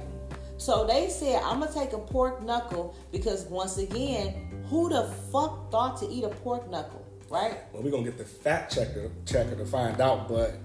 So 0.57 0.87
they 0.87 1.09
said, 1.09 1.41
I'm 1.43 1.59
gonna 1.59 1.71
take 1.71 1.93
a 1.93 1.99
pork 1.99 2.41
knuckle 2.43 2.95
because 3.11 3.45
once 3.45 3.77
again, 3.77 4.63
who 4.69 4.89
the 4.89 5.03
fuck 5.31 5.71
thought 5.71 5.97
to 5.99 6.07
eat 6.09 6.23
a 6.23 6.29
pork 6.29 6.69
knuckle, 6.69 7.05
right? 7.29 7.57
Well, 7.71 7.83
we're 7.83 7.91
gonna 7.91 8.03
get 8.03 8.17
the 8.17 8.25
fact 8.25 8.73
checker 8.73 9.11
checker 9.25 9.55
to 9.55 9.65
find 9.65 10.01
out, 10.01 10.27
but 10.27 10.55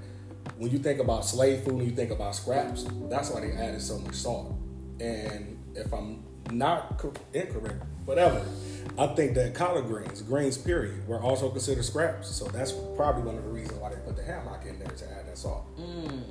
when 0.56 0.70
you 0.70 0.78
think 0.78 0.98
about 0.98 1.24
slave 1.24 1.62
food 1.62 1.74
and 1.74 1.84
you 1.84 1.90
think 1.90 2.10
about 2.10 2.34
scraps, 2.34 2.86
that's 3.08 3.30
why 3.30 3.40
they 3.40 3.52
added 3.52 3.82
so 3.82 3.98
much 3.98 4.14
salt. 4.14 4.54
And 4.98 5.58
if 5.74 5.92
I'm 5.92 6.24
not 6.50 7.02
incorrect, 7.32 7.82
whatever, 8.04 8.44
I 8.99 9.06
think 9.09 9.35
that 9.35 9.54
collard 9.54 9.87
greens, 9.87 10.23
greens 10.23 10.59
period, 10.59 11.06
were 11.09 11.21
also 11.21 11.49
considered 11.50 11.85
scraps. 11.85 12.28
So 12.28 12.47
that's 12.47 12.73
probably 12.97 13.23
one 13.23 13.37
of 13.37 13.44
the 13.44 13.50
reasons 13.50 13.78
why 13.80 13.90
they 13.90 13.97
put 13.97 14.16
the 14.16 14.23
ham 14.23 14.47
hock 14.47 14.64
in 14.66 14.78
there 14.78 14.88
to 14.88 15.11
add 15.12 15.26
that 15.28 15.38
salt. 15.38 15.64
Mm. 15.78 16.23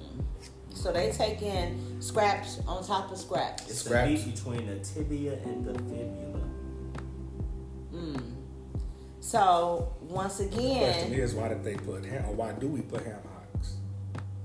So 0.74 0.92
they 0.92 1.12
take 1.12 1.42
in 1.42 2.02
scraps 2.02 2.60
on 2.68 2.84
top 2.86 3.12
of 3.12 3.18
scraps. 3.18 3.70
It's 3.70 3.82
Scraps. 3.84 4.08
the 4.22 4.26
meat 4.28 4.36
between 4.36 4.68
the 4.68 4.80
tibia 4.80 5.34
and 5.44 5.66
the 5.66 5.74
fibula. 5.74 6.40
Mm. 7.94 8.22
So 9.20 9.94
once 10.02 10.40
again, 10.40 10.60
The 10.80 10.86
question 10.86 11.14
again, 11.14 11.20
is, 11.20 11.34
why 11.34 11.48
did 11.50 11.64
they 11.64 11.76
put 11.76 12.06
ham? 12.06 12.26
Or 12.30 12.34
why 12.34 12.52
do 12.54 12.68
we 12.68 12.82
put 12.82 13.04
ham 13.06 13.20
hocks 13.54 13.74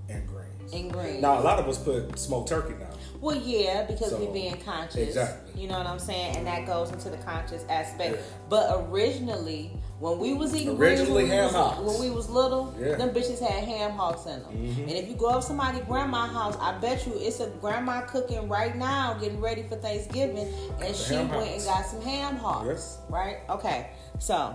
and 0.09 0.26
greens? 0.26 0.42
in 0.73 0.88
green. 0.88 1.21
Now, 1.21 1.38
a 1.38 1.42
lot 1.42 1.61
of 1.61 1.68
us 1.68 1.78
put 1.78 2.18
smoked 2.18 2.49
turkey 2.49 2.75
now. 2.80 2.88
Well, 3.26 3.37
yeah, 3.37 3.83
because 3.83 4.11
So, 4.11 4.18
we're 4.18 4.33
being 4.33 4.56
conscious. 4.61 5.09
exactly. 5.09 5.61
You 5.61 5.66
know 5.68 5.78
what 5.78 5.87
I'm 5.88 5.99
saying? 5.99 6.37
And 6.37 6.47
that 6.47 6.64
goes 6.64 6.92
into 6.92 7.11
the 7.11 7.16
conscious 7.18 7.64
aspect. 7.68 8.14
Yeah. 8.16 8.23
But 8.49 8.87
originally, 8.88 9.73
when 9.99 10.18
we 10.21 10.33
was 10.35 10.54
eating 10.54 10.76
Originally 10.78 11.25
greens, 11.26 11.52
when, 11.52 11.52
ham 11.52 11.52
hocks. 11.52 11.80
when 11.80 12.00
we 12.00 12.11
was 12.14 12.30
little, 12.30 12.73
Yeah. 12.78 12.87
Mm-hmm. 12.88 12.99
them 13.00 13.11
bitches 13.11 13.40
had 13.40 13.64
ham 13.64 13.90
hocks 13.92 14.26
in 14.26 14.42
them. 14.45 14.52
And 14.54 14.90
if 14.92 15.09
you 15.09 15.16
go 15.16 15.26
up 15.30 15.42
somebody 15.42 15.80
grandma's 15.80 16.30
house, 16.30 16.56
I 16.61 16.78
bet 16.78 17.04
you 17.04 17.14
it's 17.16 17.40
a 17.40 17.49
grandma 17.61 18.02
cooking 18.02 18.49
right 18.49 18.76
now, 18.76 19.14
getting 19.14 19.40
ready 19.40 19.64
for 19.64 19.75
Thanksgiving, 19.76 20.47
and 20.80 20.95
she 20.95 21.14
went 21.16 21.30
hocks. 21.33 21.49
and 21.49 21.64
got 21.64 21.87
some 21.87 22.02
ham 22.02 22.37
hocks. 22.37 22.66
Yes. 22.68 22.99
Right? 23.09 23.38
Okay. 23.50 23.90
So 24.21 24.54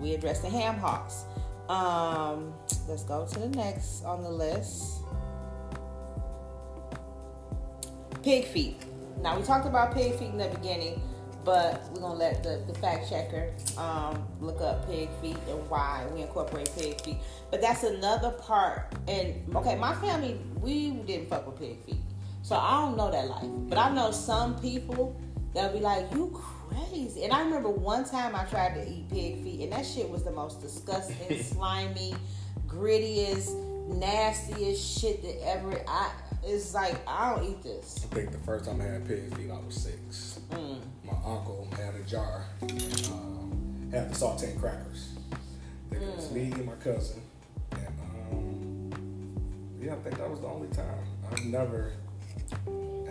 we 0.00 0.14
addressed 0.14 0.40
the 0.42 0.48
ham 0.50 0.76
hocks. 0.78 1.24
Um, 1.68 2.54
let's 2.88 3.02
go 3.02 3.26
to 3.26 3.38
the 3.40 3.48
next 3.50 4.02
on 4.04 4.22
the 4.22 4.30
list. 4.30 4.97
Pig 8.28 8.44
feet. 8.44 8.76
Now 9.22 9.38
we 9.38 9.42
talked 9.42 9.66
about 9.66 9.94
pig 9.94 10.14
feet 10.16 10.28
in 10.28 10.36
the 10.36 10.48
beginning, 10.48 11.00
but 11.46 11.82
we're 11.90 12.02
gonna 12.02 12.12
let 12.12 12.42
the, 12.42 12.62
the 12.70 12.78
fact 12.78 13.08
checker 13.08 13.54
um, 13.78 14.22
look 14.38 14.60
up 14.60 14.86
pig 14.86 15.08
feet 15.22 15.38
and 15.48 15.70
why 15.70 16.04
we 16.12 16.20
incorporate 16.20 16.70
pig 16.76 17.00
feet. 17.00 17.16
But 17.50 17.62
that's 17.62 17.84
another 17.84 18.32
part. 18.32 18.92
And 19.08 19.34
okay, 19.56 19.76
my 19.76 19.94
family 19.94 20.38
we 20.60 20.90
didn't 20.90 21.30
fuck 21.30 21.46
with 21.46 21.58
pig 21.58 21.82
feet, 21.86 22.02
so 22.42 22.54
I 22.54 22.82
don't 22.82 22.98
know 22.98 23.10
that 23.10 23.28
life. 23.28 23.48
But 23.66 23.78
I 23.78 23.94
know 23.94 24.10
some 24.10 24.60
people 24.60 25.18
that'll 25.54 25.72
be 25.72 25.82
like, 25.82 26.12
"You 26.12 26.30
crazy." 26.68 27.24
And 27.24 27.32
I 27.32 27.40
remember 27.40 27.70
one 27.70 28.04
time 28.04 28.36
I 28.36 28.44
tried 28.44 28.74
to 28.74 28.86
eat 28.86 29.08
pig 29.08 29.42
feet, 29.42 29.62
and 29.62 29.72
that 29.72 29.86
shit 29.86 30.06
was 30.06 30.22
the 30.24 30.32
most 30.32 30.60
disgusting, 30.60 31.42
slimy, 31.42 32.14
grittiest, 32.66 33.54
nastiest 33.88 35.00
shit 35.00 35.22
that 35.22 35.46
ever. 35.46 35.80
I 35.86 36.10
it's 36.44 36.74
like 36.74 36.96
I 37.06 37.34
don't 37.34 37.48
eat 37.48 37.62
this. 37.62 38.06
I 38.10 38.14
think 38.14 38.32
the 38.32 38.38
first 38.38 38.64
time 38.64 38.80
I 38.80 38.84
had 38.84 39.06
pig 39.06 39.34
feet, 39.36 39.50
I 39.50 39.58
was 39.58 39.74
six. 39.74 40.40
Mm. 40.50 40.80
My 41.04 41.12
uncle 41.24 41.68
had 41.72 41.94
a 41.94 42.02
jar, 42.04 42.44
and, 42.60 43.08
um, 43.12 43.88
had 43.92 44.10
the 44.10 44.14
saltine 44.14 44.58
crackers. 44.58 45.10
I 45.32 45.36
think 45.90 46.02
it 46.02 46.16
was 46.16 46.30
me 46.30 46.52
and 46.52 46.66
my 46.66 46.74
cousin, 46.74 47.22
and 47.72 47.88
um, 48.30 49.78
yeah, 49.80 49.94
I 49.94 49.96
think 49.96 50.18
that 50.18 50.30
was 50.30 50.40
the 50.40 50.46
only 50.46 50.68
time 50.68 51.04
I've 51.30 51.44
never 51.44 51.92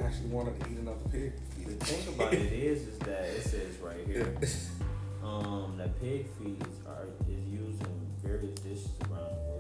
actually 0.04 0.30
wanted 0.30 0.60
to 0.60 0.72
eat 0.72 0.78
another 0.78 0.98
pig 1.12 1.34
The 1.66 1.86
thing 1.86 2.14
about 2.14 2.34
it 2.34 2.54
is, 2.54 2.88
is 2.88 3.00
that 3.00 3.24
it 3.24 3.44
says 3.44 3.78
right 3.80 4.06
here, 4.06 4.36
um, 5.24 5.76
that 5.78 6.00
pig 6.00 6.28
feet 6.38 6.62
are 6.88 7.08
is 7.28 7.48
used 7.50 7.82
in 7.82 8.08
various 8.24 8.60
dishes 8.60 8.90
around 9.10 9.26
the 9.26 9.42
world. 9.42 9.57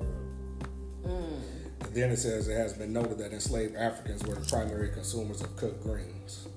Then 1.97 2.11
it 2.11 2.17
says 2.17 2.47
it 2.47 2.55
has 2.55 2.73
been 2.73 2.93
noted 2.93 3.17
that 3.17 3.33
enslaved 3.33 3.75
Africans 3.75 4.23
were 4.23 4.35
the 4.35 4.45
primary 4.47 4.89
consumers 4.89 5.41
of 5.41 5.55
cooked 5.57 5.81
greens. 5.81 6.47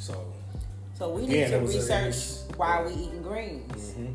So 0.00 0.32
So 0.98 1.10
we 1.10 1.28
need 1.28 1.46
to 1.46 1.58
a- 1.58 1.60
research 1.60 2.50
why 2.56 2.82
we 2.84 2.92
eating 2.94 3.22
greens. 3.22 3.92
mhm. 3.92 4.14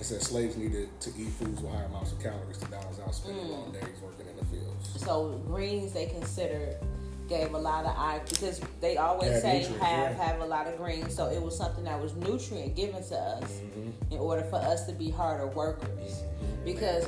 it 0.00 0.04
says 0.04 0.22
slaves 0.22 0.56
needed 0.56 0.88
to 1.00 1.10
eat 1.18 1.30
foods 1.30 1.60
with 1.60 1.72
higher 1.72 1.86
amounts 1.86 2.12
of 2.12 2.20
calories 2.20 2.58
to 2.58 2.66
balance 2.68 3.00
out 3.04 3.12
spending 3.12 3.48
long 3.50 3.72
days 3.72 3.82
working 4.00 4.28
in 4.28 4.36
the 4.36 4.44
fields. 4.44 5.02
So 5.04 5.40
greens 5.48 5.92
they 5.92 6.06
consider 6.06 6.76
gave 7.28 7.52
a 7.52 7.58
lot 7.58 7.84
of 7.84 7.90
eye 7.96 8.20
because 8.28 8.60
they 8.80 8.96
always 8.96 9.28
Yeah, 9.32 9.40
say 9.40 9.62
have 9.64 9.80
yeah. 9.80 10.12
have 10.24 10.40
a 10.40 10.46
lot 10.46 10.68
of 10.68 10.76
greens. 10.76 11.16
So 11.16 11.26
it 11.26 11.42
was 11.42 11.56
something 11.56 11.82
that 11.82 12.00
was 12.00 12.14
nutrient 12.14 12.76
given 12.76 13.02
to 13.08 13.16
us 13.16 13.42
Mm-hmm. 13.50 14.12
in 14.14 14.18
order 14.20 14.44
for 14.44 14.56
us 14.56 14.86
to 14.86 14.92
be 14.92 15.10
harder 15.10 15.48
workers. 15.48 16.22
Because 16.64 17.06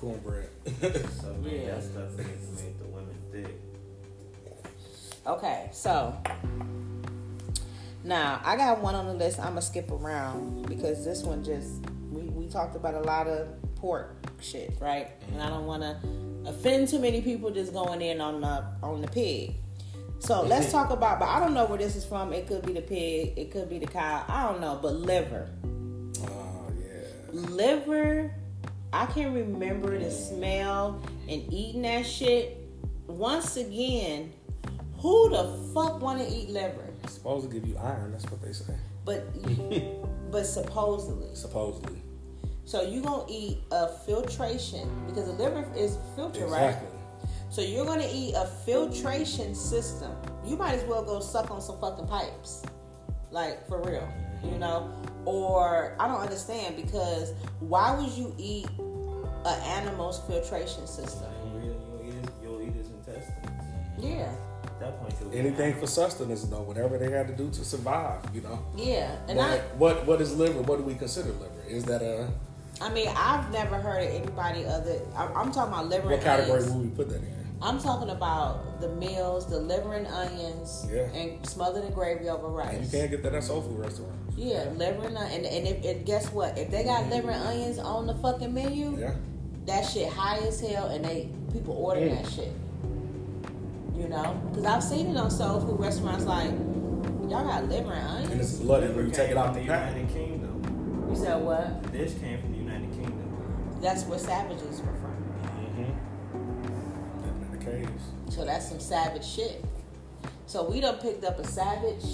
cornbread. 0.00 0.48
So 1.20 1.34
man, 1.34 1.44
Yeah. 1.44 1.74
that 1.74 1.82
stuff 1.84 2.18
is 2.18 2.62
make 2.62 2.78
the 2.78 2.86
women 2.86 3.16
thick. 3.30 3.54
okay, 5.26 5.68
so 5.72 6.14
Now 8.02 8.40
I 8.44 8.56
got 8.56 8.80
one 8.80 8.94
on 8.94 9.06
the 9.06 9.14
list. 9.14 9.38
I'm 9.38 9.48
gonna 9.50 9.62
skip 9.62 9.90
around 9.90 10.66
because 10.66 11.04
this 11.04 11.22
one 11.22 11.44
just 11.44 11.68
we, 12.10 12.22
we 12.22 12.46
talked 12.48 12.74
about 12.76 12.94
a 12.94 13.00
lot 13.00 13.26
of 13.26 13.48
pork 13.76 14.16
shit, 14.40 14.74
right? 14.80 15.10
And 15.32 15.42
I 15.42 15.48
don't 15.50 15.66
want 15.66 15.82
to 15.82 15.96
offend 16.46 16.88
too 16.88 16.98
many 16.98 17.20
people 17.20 17.50
just 17.50 17.72
going 17.74 18.00
in 18.00 18.20
on 18.20 18.40
the 18.40 18.64
on 18.82 19.02
the 19.02 19.08
pig. 19.08 19.54
So 20.18 20.42
let's 20.52 20.72
talk 20.72 20.90
about. 20.90 21.18
But 21.20 21.28
I 21.28 21.40
don't 21.40 21.52
know 21.54 21.66
where 21.66 21.78
this 21.78 21.94
is 21.94 22.04
from. 22.06 22.32
It 22.32 22.46
could 22.46 22.64
be 22.64 22.72
the 22.72 22.80
pig. 22.82 23.34
It 23.36 23.50
could 23.50 23.68
be 23.68 23.78
the 23.78 23.86
cow. 23.86 24.24
I 24.28 24.46
don't 24.50 24.60
know. 24.62 24.78
But 24.80 24.94
liver, 24.94 25.48
Oh 26.22 26.66
yeah. 26.78 27.40
liver. 27.50 28.34
I 28.92 29.06
can 29.06 29.32
remember 29.34 29.98
the 29.98 30.10
smell 30.10 31.02
and 31.28 31.52
eating 31.52 31.82
that 31.82 32.04
shit. 32.06 32.56
Once 33.06 33.56
again, 33.56 34.32
who 34.98 35.30
the 35.30 35.72
fuck 35.72 36.00
want 36.00 36.20
to 36.20 36.28
eat 36.28 36.50
liver? 36.50 36.84
It's 37.04 37.14
supposed 37.14 37.48
to 37.48 37.52
give 37.52 37.66
you 37.66 37.76
iron. 37.78 38.12
That's 38.12 38.30
what 38.30 38.42
they 38.42 38.52
say. 38.52 38.74
But 39.04 39.26
but 40.30 40.44
supposedly. 40.44 41.34
Supposedly. 41.34 42.02
So 42.64 42.82
you 42.82 43.00
gonna 43.00 43.26
eat 43.28 43.58
a 43.70 43.88
filtration 43.88 44.88
because 45.06 45.26
the 45.26 45.32
liver 45.32 45.66
is 45.76 45.98
filter, 46.14 46.46
right? 46.46 46.68
Exactly. 46.68 46.98
So 47.48 47.62
you're 47.62 47.84
gonna 47.84 48.08
eat 48.12 48.34
a 48.34 48.46
filtration 48.46 49.54
system. 49.54 50.12
You 50.44 50.56
might 50.56 50.74
as 50.74 50.84
well 50.84 51.02
go 51.02 51.20
suck 51.20 51.50
on 51.50 51.60
some 51.60 51.80
fucking 51.80 52.06
pipes, 52.06 52.62
like 53.30 53.66
for 53.66 53.82
real, 53.82 54.08
you 54.44 54.58
know. 54.58 54.90
Or 55.24 55.94
I 56.00 56.08
don't 56.08 56.20
understand 56.20 56.76
because 56.76 57.32
why 57.60 57.94
would 57.94 58.10
you 58.12 58.34
eat 58.38 58.68
an 58.78 59.60
animal's 59.64 60.20
filtration 60.26 60.86
system? 60.86 61.28
You 61.52 61.58
really- 61.58 61.76
You'll 62.02 62.08
eat 62.08 62.14
his, 62.14 62.30
you'll 62.42 62.62
eat 62.62 62.72
his 62.74 62.88
intestines. 62.88 63.46
Yeah, 63.98 64.32
point, 64.80 65.14
Anything 65.34 65.74
for 65.74 65.86
sustenance, 65.86 66.42
though. 66.44 66.62
Whatever 66.62 66.96
they 66.96 67.10
had 67.10 67.28
to 67.28 67.34
do 67.34 67.50
to 67.50 67.64
survive, 67.64 68.20
you 68.34 68.40
know. 68.40 68.58
yeah. 68.76 69.14
And 69.28 69.36
But 69.38 69.50
I, 69.50 69.58
what 69.76 70.06
what 70.06 70.20
is 70.22 70.34
liver? 70.34 70.62
What 70.62 70.78
do 70.78 70.84
we 70.84 70.94
consider 70.94 71.28
liver? 71.32 71.62
Is 71.68 71.84
that 71.84 72.00
a 72.02 72.28
I 72.80 72.88
mean, 72.88 73.08
I've 73.14 73.52
never 73.52 73.76
heard 73.76 74.02
of 74.04 74.14
anybody 74.14 74.64
other. 74.64 75.00
I'm, 75.14 75.36
I'm 75.36 75.52
talking 75.52 75.74
about 75.74 75.88
liver. 75.88 76.08
what 76.08 76.22
category 76.22 76.60
onions. 76.60 76.72
would 76.72 76.82
we 76.90 76.96
put 76.96 77.08
that 77.10 77.16
in? 77.16 77.39
I'm 77.62 77.78
talking 77.78 78.08
about 78.10 78.80
the 78.80 78.88
meals, 78.88 79.46
the 79.46 79.58
liver 79.58 79.92
and 79.94 80.06
onions, 80.06 80.86
Yeah. 80.90 81.02
and 81.14 81.44
smothered 81.46 81.84
in 81.84 81.92
gravy 81.92 82.28
over 82.28 82.48
rice. 82.48 82.74
And 82.74 82.84
you 82.84 82.90
can't 82.90 83.10
get 83.10 83.22
that 83.22 83.34
at 83.34 83.44
soul 83.44 83.60
food 83.60 83.78
restaurants. 83.78 84.16
Yeah, 84.36 84.64
liver 84.76 85.06
and 85.06 85.16
onions. 85.18 85.34
And, 85.34 85.46
and, 85.46 85.66
if, 85.68 85.84
and 85.84 86.06
guess 86.06 86.32
what? 86.32 86.56
If 86.56 86.70
they 86.70 86.84
got 86.84 87.08
liver 87.10 87.30
and 87.30 87.42
onions 87.46 87.78
on 87.78 88.06
the 88.06 88.14
fucking 88.14 88.54
menu, 88.54 88.96
Yeah. 88.98 89.12
that 89.66 89.84
shit 89.84 90.08
high 90.10 90.38
as 90.38 90.58
hell, 90.60 90.86
and 90.86 91.04
they 91.04 91.28
people 91.52 91.74
order 91.74 92.00
Mm. 92.00 92.22
that 92.22 92.30
shit. 92.32 92.52
You 93.94 94.08
know, 94.08 94.40
because 94.48 94.64
I've 94.64 94.82
seen 94.82 95.08
it 95.08 95.16
on 95.18 95.30
soul 95.30 95.60
food 95.60 95.78
restaurants. 95.78 96.24
Like, 96.24 96.50
y'all 97.28 97.44
got 97.44 97.68
liver 97.68 97.92
and 97.92 98.08
onions. 98.08 98.30
And 98.32 98.40
it's 98.40 98.52
bloody 98.54 98.88
when 98.88 99.06
you 99.06 99.12
take 99.12 99.30
it 99.30 99.36
out 99.36 99.52
the 99.52 99.60
the 99.60 99.66
pack. 99.66 99.94
United 99.94 100.14
Kingdom. 100.14 101.06
You 101.10 101.16
said 101.16 101.42
what? 101.44 101.82
This 101.92 102.14
came 102.14 102.40
from 102.40 102.52
the 102.52 102.58
United 102.58 102.90
Kingdom. 102.92 103.78
That's 103.82 104.04
where 104.04 104.18
savages 104.18 104.80
were 104.80 104.94
from. 104.94 105.16
Mm-hmm. 105.42 106.09
Living 107.70 107.84
in 107.84 107.86
the 107.86 107.92
caves. 107.92 108.34
So 108.34 108.44
that's 108.44 108.68
some 108.68 108.80
savage 108.80 109.24
shit. 109.24 109.64
So 110.46 110.68
we 110.68 110.80
done 110.80 110.96
picked 110.96 111.24
up 111.24 111.38
a 111.38 111.46
savage 111.46 112.04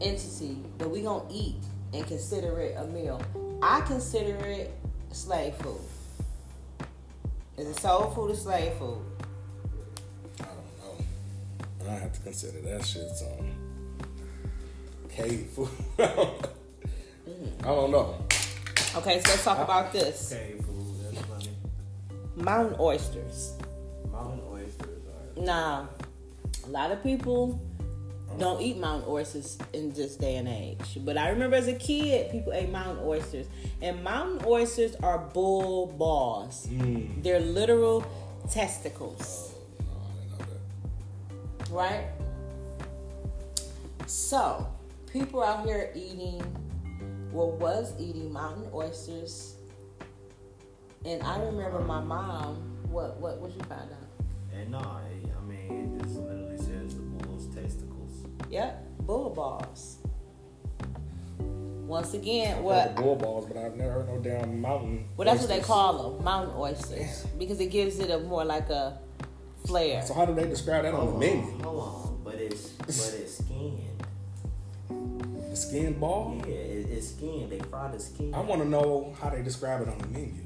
entity 0.00 0.58
that 0.78 0.88
we 0.88 1.02
gonna 1.02 1.24
eat 1.30 1.62
and 1.92 2.06
consider 2.06 2.60
it 2.60 2.76
a 2.76 2.86
meal. 2.86 3.22
I 3.62 3.80
consider 3.82 4.36
it 4.46 4.74
slave 5.12 5.54
food. 5.54 5.80
Is 7.56 7.68
it 7.68 7.80
soul 7.80 8.10
food 8.10 8.32
or 8.32 8.34
slave 8.34 8.72
food? 8.74 8.98
I 10.40 10.44
don't 10.44 10.98
know. 11.86 11.90
I 11.90 11.98
have 11.98 12.12
to 12.12 12.20
consider 12.20 12.60
that 12.62 12.84
shit 12.84 13.08
some 13.10 13.52
cave 15.08 15.46
food. 15.54 15.68
I 15.98 17.64
don't 17.64 17.90
know. 17.90 18.16
Okay, 18.96 19.20
so 19.20 19.30
let's 19.30 19.44
talk 19.44 19.58
about 19.58 19.92
this. 19.92 20.32
Okay, 20.32 20.54
food. 20.60 21.14
That's 21.14 21.26
funny. 21.26 21.50
Mountain 22.34 22.76
oysters. 22.78 23.52
Mountain 24.10 24.40
oysters 24.40 24.55
Now, 25.36 25.88
a 26.64 26.68
lot 26.68 26.90
of 26.90 27.02
people 27.02 27.60
don't 28.38 28.60
eat 28.60 28.76
mountain 28.78 29.08
oysters 29.08 29.58
in 29.72 29.92
this 29.92 30.16
day 30.16 30.36
and 30.36 30.48
age. 30.48 30.98
But 31.04 31.16
I 31.16 31.28
remember 31.30 31.56
as 31.56 31.68
a 31.68 31.74
kid, 31.74 32.30
people 32.30 32.52
ate 32.52 32.70
mountain 32.70 33.04
oysters. 33.04 33.46
And 33.80 34.02
mountain 34.02 34.46
oysters 34.46 34.94
are 34.96 35.18
bull 35.18 35.86
balls. 35.98 36.66
Mm. 36.70 37.22
They're 37.22 37.40
literal 37.40 38.04
testicles, 38.50 39.54
Oh, 39.80 39.84
no, 39.84 39.96
I 39.98 40.20
didn't 40.20 40.38
know 40.38 41.68
that. 41.68 41.70
right? 41.74 42.06
So, 44.06 44.66
people 45.12 45.42
out 45.42 45.64
here 45.64 45.90
eating, 45.94 46.40
well, 47.32 47.50
was 47.52 47.92
eating 47.98 48.32
mountain 48.32 48.68
oysters. 48.72 49.56
And 51.04 51.22
I 51.22 51.38
remember 51.40 51.80
my 51.80 52.00
mom, 52.00 52.56
what, 52.88 53.18
what, 53.18 53.38
what 53.38 53.50
you 53.52 53.60
find 53.64 53.80
out? 53.82 54.24
And 54.54 54.70
no, 54.70 54.78
I 55.68 55.72
I 55.72 55.76
it 55.76 56.02
just 56.02 56.16
literally 56.16 56.56
says 56.58 56.94
the 56.94 57.02
bull's 57.02 57.46
testicles. 57.54 58.26
Yep, 58.50 58.84
bull 59.00 59.30
balls. 59.30 59.98
Once 61.86 62.14
again, 62.14 62.58
I've 62.58 62.64
what? 62.64 62.80
heard 62.80 62.90
of 62.90 62.96
bull 62.96 63.16
balls, 63.16 63.46
but 63.46 63.56
I've 63.56 63.76
never 63.76 63.92
heard 63.92 64.08
no 64.08 64.18
damn 64.18 64.60
mountain. 64.60 65.08
Well, 65.16 65.26
that's 65.26 65.40
what 65.40 65.48
they 65.48 65.60
call 65.60 66.14
them, 66.14 66.24
mountain 66.24 66.54
oysters, 66.56 67.26
because 67.38 67.60
it 67.60 67.70
gives 67.70 68.00
it 68.00 68.10
a 68.10 68.18
more 68.18 68.44
like 68.44 68.70
a 68.70 68.98
flair. 69.66 70.02
So 70.02 70.14
how 70.14 70.24
do 70.26 70.34
they 70.34 70.46
describe 70.46 70.82
that 70.82 70.94
on 70.94 71.06
the 71.12 71.18
menu? 71.18 71.42
on, 71.42 71.60
hold 71.60 71.80
on. 71.80 72.20
But 72.24 72.34
it's 72.34 72.70
but 72.70 73.16
it's 73.20 73.38
skinned. 73.38 73.80
The 75.50 75.56
skin 75.56 75.98
ball? 75.98 76.42
Yeah, 76.46 76.54
it, 76.54 76.90
it's 76.90 77.10
skinned. 77.10 77.50
They 77.50 77.60
fry 77.60 77.90
the 77.90 78.00
skin. 78.00 78.34
I 78.34 78.40
want 78.40 78.62
to 78.62 78.68
know 78.68 79.14
how 79.20 79.30
they 79.30 79.42
describe 79.42 79.80
it 79.82 79.88
on 79.88 79.98
the 79.98 80.06
menu. 80.08 80.45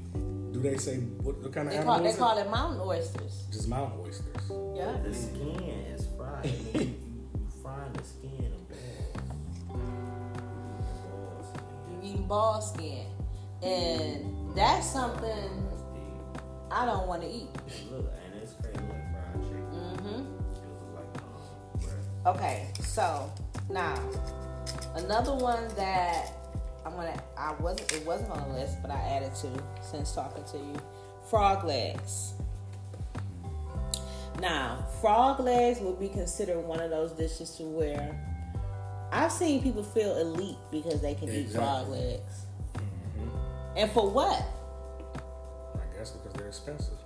Do 0.51 0.59
they 0.59 0.77
say 0.77 0.97
what, 0.97 1.37
what 1.41 1.53
kind 1.53 1.67
of 1.67 1.71
They 1.73 1.77
animal 1.79 1.95
call 1.95 2.03
they 2.03 2.09
is 2.09 2.17
call 2.17 2.37
it? 2.37 2.41
it 2.45 2.49
mountain 2.51 2.81
oysters. 2.81 3.45
Just 3.51 3.67
mountain 3.69 3.99
oysters. 4.01 4.51
Yeah. 4.75 4.97
The 5.03 5.13
skin 5.13 5.85
is 5.95 6.07
fried. 6.17 6.45
you, 6.45 6.51
you, 6.73 6.79
you 7.33 7.47
frying 7.61 7.93
the 7.93 8.03
skin 8.03 8.51
of 8.53 8.67
balls. 9.67 9.85
Balls. 11.07 11.53
You 11.89 12.09
eating 12.09 12.27
ball 12.27 12.61
skin, 12.61 13.05
and 13.63 14.55
that's 14.55 14.87
something 14.91 15.67
I 16.69 16.85
don't 16.85 17.07
want 17.07 17.21
to 17.21 17.29
eat. 17.29 17.47
Look, 17.91 18.11
and 18.25 18.41
it's 18.41 18.53
crazy 18.61 18.79
like 18.89 19.11
fried 19.13 19.43
chicken. 19.43 19.65
hmm 19.71 20.07
It 20.09 20.67
look 20.67 20.95
like 20.95 21.21
um, 21.23 21.79
bread. 21.79 22.35
Okay, 22.35 22.67
so 22.81 23.31
now 23.69 23.95
another 24.95 25.33
one 25.33 25.67
that 25.75 26.31
I'm 26.85 26.93
gonna 26.95 27.21
I 27.37 27.53
wasn't 27.53 27.91
it 27.93 28.05
wasn't 28.05 28.31
on 28.31 28.49
the 28.49 28.55
list, 28.59 28.81
but 28.81 28.91
I 28.91 28.99
added 28.99 29.33
to 29.35 29.49
since 29.81 30.13
talking 30.13 30.43
to 30.51 30.57
you. 30.57 30.75
Frog 31.29 31.63
legs. 31.63 32.33
Now, 34.39 34.85
frog 35.01 35.39
legs 35.39 35.79
would 35.81 35.99
be 35.99 36.09
considered 36.09 36.59
one 36.59 36.79
of 36.79 36.89
those 36.89 37.11
dishes 37.11 37.51
to 37.57 37.63
where 37.63 38.19
I've 39.11 39.31
seen 39.31 39.61
people 39.61 39.83
feel 39.83 40.17
elite 40.17 40.57
because 40.71 41.01
they 41.01 41.13
can 41.13 41.29
eat 41.29 41.51
frog 41.51 41.89
legs. 41.89 42.45
Mm-hmm. 42.73 43.77
And 43.77 43.91
for 43.91 44.09
what? 44.09 44.43
I 45.75 45.97
guess 45.97 46.11
because 46.11 46.33
they're 46.33 46.47
expensive. 46.47 46.97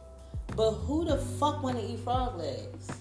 But 0.56 0.72
who 0.72 1.04
the 1.04 1.18
fuck 1.18 1.64
want 1.64 1.78
to 1.78 1.86
eat 1.86 2.00
frog 2.00 2.38
legs? 2.38 2.92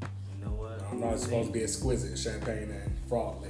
You 0.00 0.44
know 0.44 0.52
what? 0.52 0.80
I 0.80 0.90
don't 0.90 1.00
know. 1.00 1.10
It's 1.10 1.24
supposed 1.24 1.48
to 1.48 1.52
be 1.52 1.62
exquisite 1.62 2.18
champagne 2.18 2.70
and 2.70 2.98
frog 3.08 3.42
legs. 3.42 3.47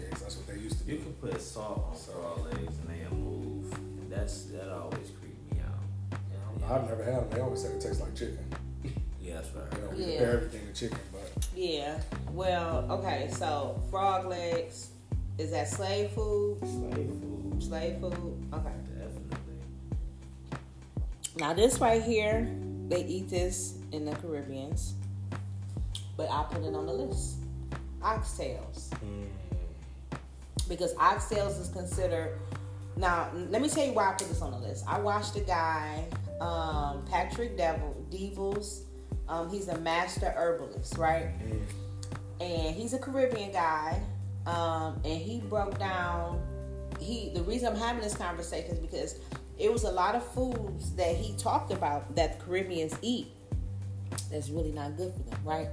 That's 0.68 0.80
what 0.80 0.86
they 0.86 0.92
used 0.94 1.08
to 1.08 1.12
You 1.12 1.16
can 1.20 1.30
put 1.30 1.40
salt 1.40 1.86
on 1.90 1.96
frog 1.96 2.44
legs 2.52 2.74
and 2.78 2.88
they'll 2.88 3.18
move. 3.18 3.72
And 3.72 4.10
that's 4.12 4.44
that 4.44 4.68
always 4.70 5.10
creep 5.20 5.36
me 5.52 5.60
out. 5.60 6.18
I 6.18 6.18
don't 6.50 6.60
know. 6.60 6.74
I've 6.74 6.88
never 6.88 7.04
had 7.04 7.22
them. 7.22 7.30
They 7.30 7.40
always 7.40 7.62
say 7.62 7.68
it 7.68 7.80
tastes 7.80 8.00
like 8.00 8.14
chicken. 8.14 8.44
Yeah, 9.20 9.34
that's 9.34 9.50
right. 9.54 9.72
You 9.74 9.80
know, 9.80 9.90
we 9.90 9.98
Yeah. 9.98 10.18
compare 10.18 10.32
everything 10.36 10.66
to 10.66 10.72
chicken, 10.74 10.98
but 11.12 11.48
Yeah. 11.54 12.00
Well, 12.32 12.86
okay, 12.92 13.28
so 13.32 13.80
frog 13.90 14.26
legs 14.26 14.90
is 15.38 15.50
that 15.52 15.68
slave 15.68 16.10
food? 16.10 16.58
Slave 16.60 16.94
food. 17.20 17.62
Slave 17.62 18.00
food? 18.00 18.48
Okay. 18.52 18.72
Definitely. 18.98 19.38
Now 21.38 21.52
this 21.54 21.78
right 21.78 22.02
here, 22.02 22.48
they 22.88 23.04
eat 23.04 23.28
this 23.28 23.74
in 23.92 24.04
the 24.04 24.12
Caribbeans, 24.16 24.94
but 26.16 26.28
I 26.30 26.42
put 26.50 26.64
it 26.64 26.74
on 26.74 26.86
the 26.86 26.92
list. 26.92 27.36
Oxtails, 28.00 28.88
mm. 29.04 29.26
Because 30.68 30.94
oxtails 30.94 31.60
is 31.60 31.68
considered. 31.68 32.38
Now 32.96 33.30
let 33.50 33.62
me 33.62 33.68
tell 33.68 33.86
you 33.86 33.92
why 33.92 34.10
I 34.10 34.12
put 34.12 34.28
this 34.28 34.42
on 34.42 34.50
the 34.50 34.58
list. 34.58 34.84
I 34.88 34.98
watched 34.98 35.36
a 35.36 35.40
guy, 35.40 36.04
um, 36.40 37.04
Patrick 37.10 37.56
Devil 37.56 37.96
Devils. 38.10 38.82
Um, 39.28 39.50
he's 39.50 39.68
a 39.68 39.78
master 39.78 40.32
herbalist, 40.36 40.96
right? 40.96 41.30
and 42.40 42.74
he's 42.74 42.92
a 42.92 42.98
Caribbean 42.98 43.52
guy, 43.52 44.00
um, 44.46 45.00
and 45.04 45.20
he 45.20 45.40
broke 45.40 45.78
down. 45.78 46.40
He 47.00 47.30
the 47.34 47.42
reason 47.42 47.68
I'm 47.68 47.78
having 47.78 48.02
this 48.02 48.16
conversation 48.16 48.72
is 48.72 48.78
because 48.78 49.18
it 49.58 49.72
was 49.72 49.84
a 49.84 49.90
lot 49.90 50.14
of 50.14 50.24
foods 50.32 50.94
that 50.94 51.16
he 51.16 51.36
talked 51.36 51.72
about 51.72 52.14
that 52.16 52.38
the 52.38 52.44
Caribbeans 52.44 52.96
eat 53.02 53.28
that's 54.30 54.48
really 54.50 54.72
not 54.72 54.96
good 54.96 55.12
for 55.12 55.22
them, 55.30 55.40
right? 55.44 55.68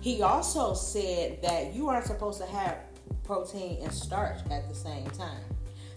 He 0.00 0.22
also 0.22 0.74
said 0.74 1.42
that 1.42 1.74
you 1.74 1.88
aren't 1.88 2.06
supposed 2.06 2.40
to 2.40 2.46
have 2.46 2.78
protein 3.24 3.78
and 3.82 3.92
starch 3.92 4.38
at 4.50 4.68
the 4.68 4.74
same 4.74 5.08
time 5.10 5.44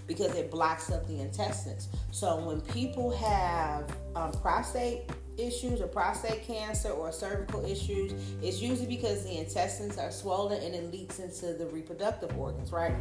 because 0.08 0.36
it 0.36 0.52
blocks 0.52 0.92
up 0.92 1.08
the 1.08 1.20
intestines. 1.20 1.90
So 2.12 2.38
when 2.46 2.62
people 2.62 3.16
have 3.18 3.92
um, 4.16 4.32
prostate 4.34 5.10
issues 5.38 5.82
or 5.82 5.88
prostate 5.88 6.46
cancer 6.46 6.90
or 6.90 7.12
cervical 7.12 7.66
issues, 7.66 8.14
it's 8.42 8.62
usually 8.62 8.88
because 8.88 9.24
the 9.24 9.38
intestines 9.38 9.98
are 9.98 10.12
swollen 10.12 10.62
and 10.64 10.74
it 10.74 10.92
leaks 10.92 11.20
into 11.20 11.54
the 11.54 11.66
reproductive 11.68 12.38
organs, 12.38 12.72
right? 12.72 12.94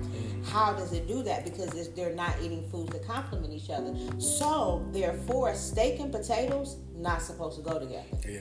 How 0.47 0.73
does 0.73 0.93
it 0.93 1.07
do 1.07 1.23
that? 1.23 1.45
Because 1.45 1.90
they're 1.90 2.14
not 2.14 2.35
eating 2.43 2.69
foods 2.71 2.93
that 2.93 3.07
complement 3.07 3.53
each 3.53 3.71
other. 3.71 3.95
So 4.19 4.87
therefore, 4.90 5.55
steak 5.55 6.01
and 6.01 6.11
potatoes 6.11 6.79
not 6.97 7.23
supposed 7.23 7.57
to 7.59 7.62
go 7.62 7.79
together 7.79 8.05
Yeah. 8.27 8.40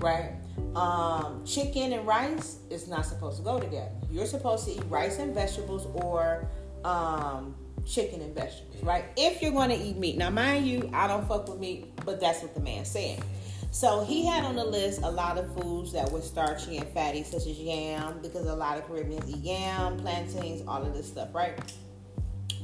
Right? 0.00 0.32
Um, 0.74 1.44
chicken 1.44 1.92
and 1.92 2.06
rice 2.06 2.58
is 2.70 2.88
not 2.88 3.06
supposed 3.06 3.38
to 3.38 3.44
go 3.44 3.60
together. 3.60 3.90
You're 4.10 4.26
supposed 4.26 4.66
to 4.66 4.72
eat 4.72 4.82
rice 4.88 5.18
and 5.18 5.34
vegetables 5.34 5.86
or 5.94 6.48
um, 6.84 7.54
chicken 7.86 8.20
and 8.20 8.34
vegetables, 8.34 8.82
right? 8.82 9.04
If 9.16 9.42
you're 9.42 9.52
going 9.52 9.70
to 9.70 9.76
eat 9.76 9.96
meat. 9.96 10.16
Now, 10.16 10.30
mind 10.30 10.66
you, 10.66 10.90
I 10.92 11.06
don't 11.06 11.26
fuck 11.26 11.48
with 11.48 11.58
meat, 11.58 11.94
but 12.04 12.20
that's 12.20 12.42
what 12.42 12.54
the 12.54 12.60
man 12.60 12.84
said. 12.84 13.22
So 13.70 14.04
he 14.04 14.24
had 14.24 14.44
on 14.44 14.54
the 14.54 14.64
list 14.64 15.02
a 15.02 15.10
lot 15.10 15.36
of 15.36 15.52
foods 15.60 15.92
that 15.92 16.10
were 16.10 16.20
starchy 16.20 16.76
and 16.76 16.88
fatty, 16.90 17.24
such 17.24 17.46
as 17.46 17.58
yam, 17.58 18.20
because 18.22 18.46
a 18.46 18.54
lot 18.54 18.78
of 18.78 18.86
Caribbeans 18.86 19.28
eat 19.28 19.42
yam, 19.42 19.98
plantains, 19.98 20.62
all 20.68 20.82
of 20.82 20.94
this 20.94 21.08
stuff, 21.08 21.34
right? 21.34 21.58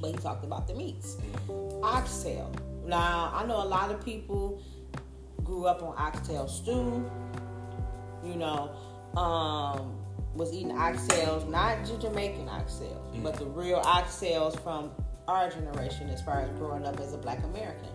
But 0.00 0.12
he 0.12 0.16
talked 0.18 0.44
about 0.44 0.68
the 0.68 0.74
meats. 0.74 1.16
Oxtail. 1.82 2.52
Now, 2.86 3.32
I 3.34 3.44
know 3.44 3.56
a 3.56 3.66
lot 3.66 3.90
of 3.90 4.04
people 4.04 4.62
grew 5.50 5.66
up 5.66 5.82
on 5.82 5.94
oxtail 5.98 6.46
stew, 6.46 7.10
you 8.24 8.36
know, 8.36 8.70
um, 9.16 9.96
was 10.34 10.52
eating 10.52 10.70
oxtails, 10.70 11.48
not 11.48 11.84
Jamaican 12.00 12.46
oxtails, 12.46 13.22
but 13.22 13.34
the 13.34 13.46
real 13.46 13.80
oxtails 13.80 14.58
from 14.62 14.92
our 15.26 15.50
generation 15.50 16.08
as 16.08 16.22
far 16.22 16.40
as 16.42 16.50
growing 16.50 16.86
up 16.86 17.00
as 17.00 17.12
a 17.14 17.18
black 17.18 17.42
American. 17.42 17.88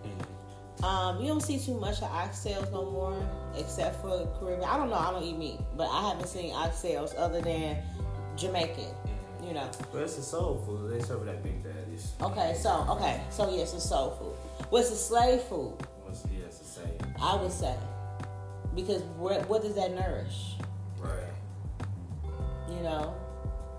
Um, 0.82 1.18
you 1.18 1.28
don't 1.28 1.40
see 1.40 1.58
too 1.58 1.80
much 1.80 2.02
of 2.02 2.10
oxtails 2.10 2.70
no 2.70 2.90
more, 2.90 3.18
except 3.56 4.02
for 4.02 4.28
Caribbean. 4.38 4.68
I 4.68 4.76
don't 4.76 4.90
know, 4.90 4.96
I 4.96 5.10
don't 5.10 5.22
eat 5.22 5.38
meat, 5.38 5.60
but 5.74 5.88
I 5.90 6.10
haven't 6.10 6.28
seen 6.28 6.52
oxtails 6.52 7.14
other 7.16 7.40
than 7.40 7.78
Jamaican, 8.36 8.92
you 9.42 9.54
know. 9.54 9.70
But 9.90 10.02
it's 10.02 10.18
a 10.18 10.22
soul 10.22 10.62
food. 10.66 10.92
They 10.92 11.02
serve 11.02 11.24
that 11.24 11.42
big 11.42 11.64
daddies. 11.64 12.12
Okay, 12.20 12.54
so, 12.60 12.86
okay, 12.90 13.22
so 13.30 13.50
yes, 13.50 13.72
it's 13.72 13.88
soul 13.88 14.10
food. 14.10 14.66
What's 14.68 14.90
the 14.90 14.96
slave 14.96 15.40
food? 15.40 15.74
I 17.20 17.36
would 17.36 17.52
say. 17.52 17.74
Because 18.74 19.02
what, 19.16 19.48
what 19.48 19.62
does 19.62 19.74
that 19.74 19.92
nourish? 19.94 20.54
Right. 20.98 21.32
You 22.68 22.80
know? 22.82 23.14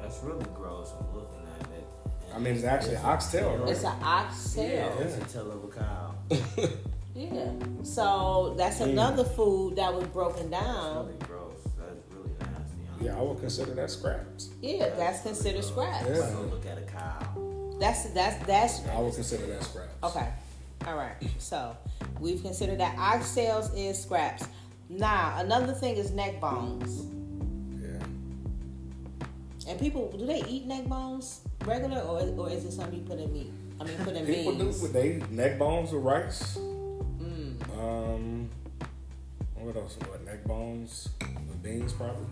That's 0.01 0.19
really 0.23 0.45
gross. 0.55 0.93
I'm 0.99 1.13
looking 1.15 1.39
at 1.59 1.67
it. 1.71 1.87
I 2.33 2.39
mean, 2.39 2.55
it's 2.55 2.63
actually 2.63 2.97
oxtail, 2.97 3.57
right? 3.57 3.69
It's 3.69 3.83
an 3.83 4.01
oxtail. 4.01 4.95
Yeah, 4.99 5.03
it's 5.05 5.17
a 5.17 5.33
tail 5.33 5.51
of 5.51 5.63
a 5.63 5.67
cow. 5.67 6.15
Yeah. 7.17 7.49
So 7.81 8.53
that's 8.59 8.79
another 8.79 9.23
food 9.23 9.77
that 9.77 9.91
was 9.91 10.05
broken 10.09 10.51
That's 10.51 10.63
down. 10.63 11.07
really 11.07 11.17
gross. 11.25 11.57
That's 11.75 12.13
really 12.13 12.29
nasty. 12.39 12.77
huh? 12.91 12.97
Yeah, 13.01 13.17
I 13.17 13.21
would 13.23 13.39
consider 13.39 13.73
that 13.73 13.89
scraps. 13.89 14.49
Yeah, 14.61 14.89
that's 14.89 15.23
considered 15.23 15.63
scraps. 15.63 16.05
Yeah. 16.07 16.31
Go 16.33 16.41
look 16.51 16.63
at 16.67 16.77
a 16.77 16.81
cow. 16.81 17.75
That's 17.79 18.03
that's 18.11 18.45
that's 18.45 18.87
I 18.89 18.99
would 18.99 19.15
consider 19.15 19.47
that 19.47 19.63
scraps. 19.63 19.95
okay. 20.03 20.27
All 20.85 20.95
right. 20.95 21.15
So 21.37 21.75
we've 22.19 22.41
considered 22.41 22.79
that 22.79 22.95
oxtails 22.97 23.71
is 23.75 24.01
scraps. 24.01 24.45
Now 24.89 25.35
another 25.39 25.73
thing 25.73 25.97
is 25.97 26.11
neck 26.11 26.39
bones. 26.39 27.05
Yeah. 27.81 28.03
And 29.71 29.79
people 29.79 30.11
do 30.17 30.25
they 30.25 30.43
eat 30.45 30.65
neck 30.65 30.85
bones 30.85 31.41
regular 31.65 31.99
or 32.01 32.21
or 32.37 32.49
is 32.49 32.63
it 32.65 32.71
something 32.71 32.99
you 32.99 33.05
put 33.05 33.19
in 33.19 33.33
meat? 33.33 33.51
I 33.79 33.83
mean 33.83 33.97
put 33.97 34.15
in 34.15 34.25
People 34.25 34.53
do 34.53 34.63
beans. 34.65 34.81
with 34.81 34.93
they 34.93 35.21
neck 35.29 35.59
bones 35.59 35.91
with 35.91 36.03
rice. 36.03 36.57
Mm. 36.57 37.77
Um, 37.77 38.49
what 39.55 39.75
else? 39.75 39.97
What 40.07 40.23
neck 40.25 40.43
bones 40.45 41.09
with 41.19 41.61
beans 41.61 41.91
probably. 41.93 42.25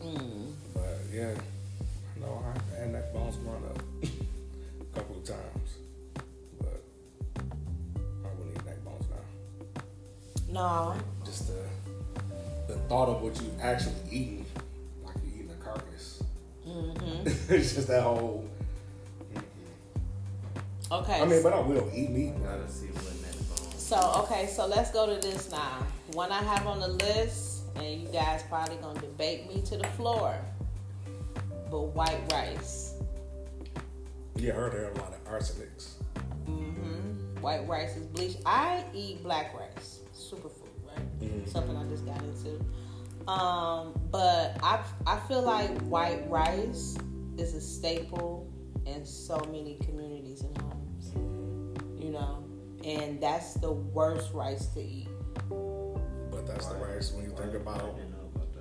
Mm. 0.00 0.52
But 0.74 1.00
yeah, 1.12 1.34
no, 2.20 2.44
I 2.76 2.78
had 2.78 2.92
neck 2.92 3.12
bones 3.12 3.36
growing 3.36 3.64
up 3.64 3.82
a 4.02 4.94
couple 4.98 5.16
of 5.16 5.24
times, 5.24 5.61
No. 10.52 10.94
Just 11.24 11.48
the 11.48 11.62
the 12.68 12.78
thought 12.80 13.08
of 13.08 13.22
what 13.22 13.40
you 13.40 13.50
actually 13.60 13.94
eating, 14.10 14.44
like 15.04 15.16
you're 15.24 15.44
eating 15.44 15.50
a 15.50 15.64
carcass. 15.64 16.22
Mm-hmm. 16.66 17.26
it's 17.54 17.74
just 17.74 17.88
that 17.88 18.02
whole. 18.02 18.46
Okay. 20.90 21.20
I 21.22 21.24
mean, 21.24 21.42
but 21.42 21.54
I 21.54 21.60
will 21.60 21.90
eat 21.94 22.10
meat. 22.10 22.34
Gotta 22.44 22.70
see 22.70 22.86
what 22.88 23.02
neck. 23.22 23.34
So 23.78 24.24
okay, 24.24 24.46
so 24.46 24.66
let's 24.66 24.90
go 24.90 25.06
to 25.06 25.26
this 25.26 25.50
now. 25.50 25.86
One 26.12 26.30
I 26.30 26.42
have 26.42 26.66
on 26.66 26.80
the 26.80 26.88
list, 26.88 27.62
and 27.76 28.02
you 28.02 28.08
guys 28.08 28.42
probably 28.50 28.76
gonna 28.76 29.00
debate 29.00 29.48
me 29.48 29.62
to 29.62 29.78
the 29.78 29.88
floor. 29.88 30.36
But 31.70 31.80
white 31.94 32.20
rice. 32.30 32.94
Yeah, 34.36 34.52
I 34.52 34.56
heard 34.56 34.72
there 34.72 34.84
are 34.84 34.90
a 34.90 34.98
lot 34.98 35.14
of 35.14 35.24
arsenics. 35.24 35.92
hmm 36.44 37.40
White 37.40 37.66
rice 37.66 37.96
is 37.96 38.06
bleached. 38.06 38.38
I 38.44 38.84
eat 38.94 39.22
black 39.22 39.54
rice, 39.58 39.61
superfood, 39.61 39.61
right? 39.61 39.61
Something 41.46 41.76
I 41.76 41.84
just 41.88 42.06
got 42.06 42.20
into. 42.22 43.30
Um, 43.30 44.00
but 44.10 44.56
I 44.62 44.80
I 45.06 45.18
feel 45.28 45.42
like 45.42 45.76
white 45.82 46.28
rice 46.28 46.96
is 47.38 47.54
a 47.54 47.60
staple 47.60 48.50
in 48.86 49.04
so 49.04 49.38
many 49.50 49.78
communities 49.84 50.42
and 50.42 50.56
homes. 50.58 51.12
You 52.02 52.10
know, 52.10 52.44
and 52.84 53.20
that's 53.20 53.54
the 53.54 53.72
worst 53.72 54.32
rice 54.32 54.66
to 54.68 54.80
eat. 54.80 55.08
But 55.48 56.46
that's 56.46 56.66
the 56.66 56.76
rice 56.76 57.12
when 57.12 57.24
you 57.24 57.30
think 57.30 57.54
about. 57.54 57.96
didn't 57.96 58.10
know 58.10 58.30
about 58.34 58.52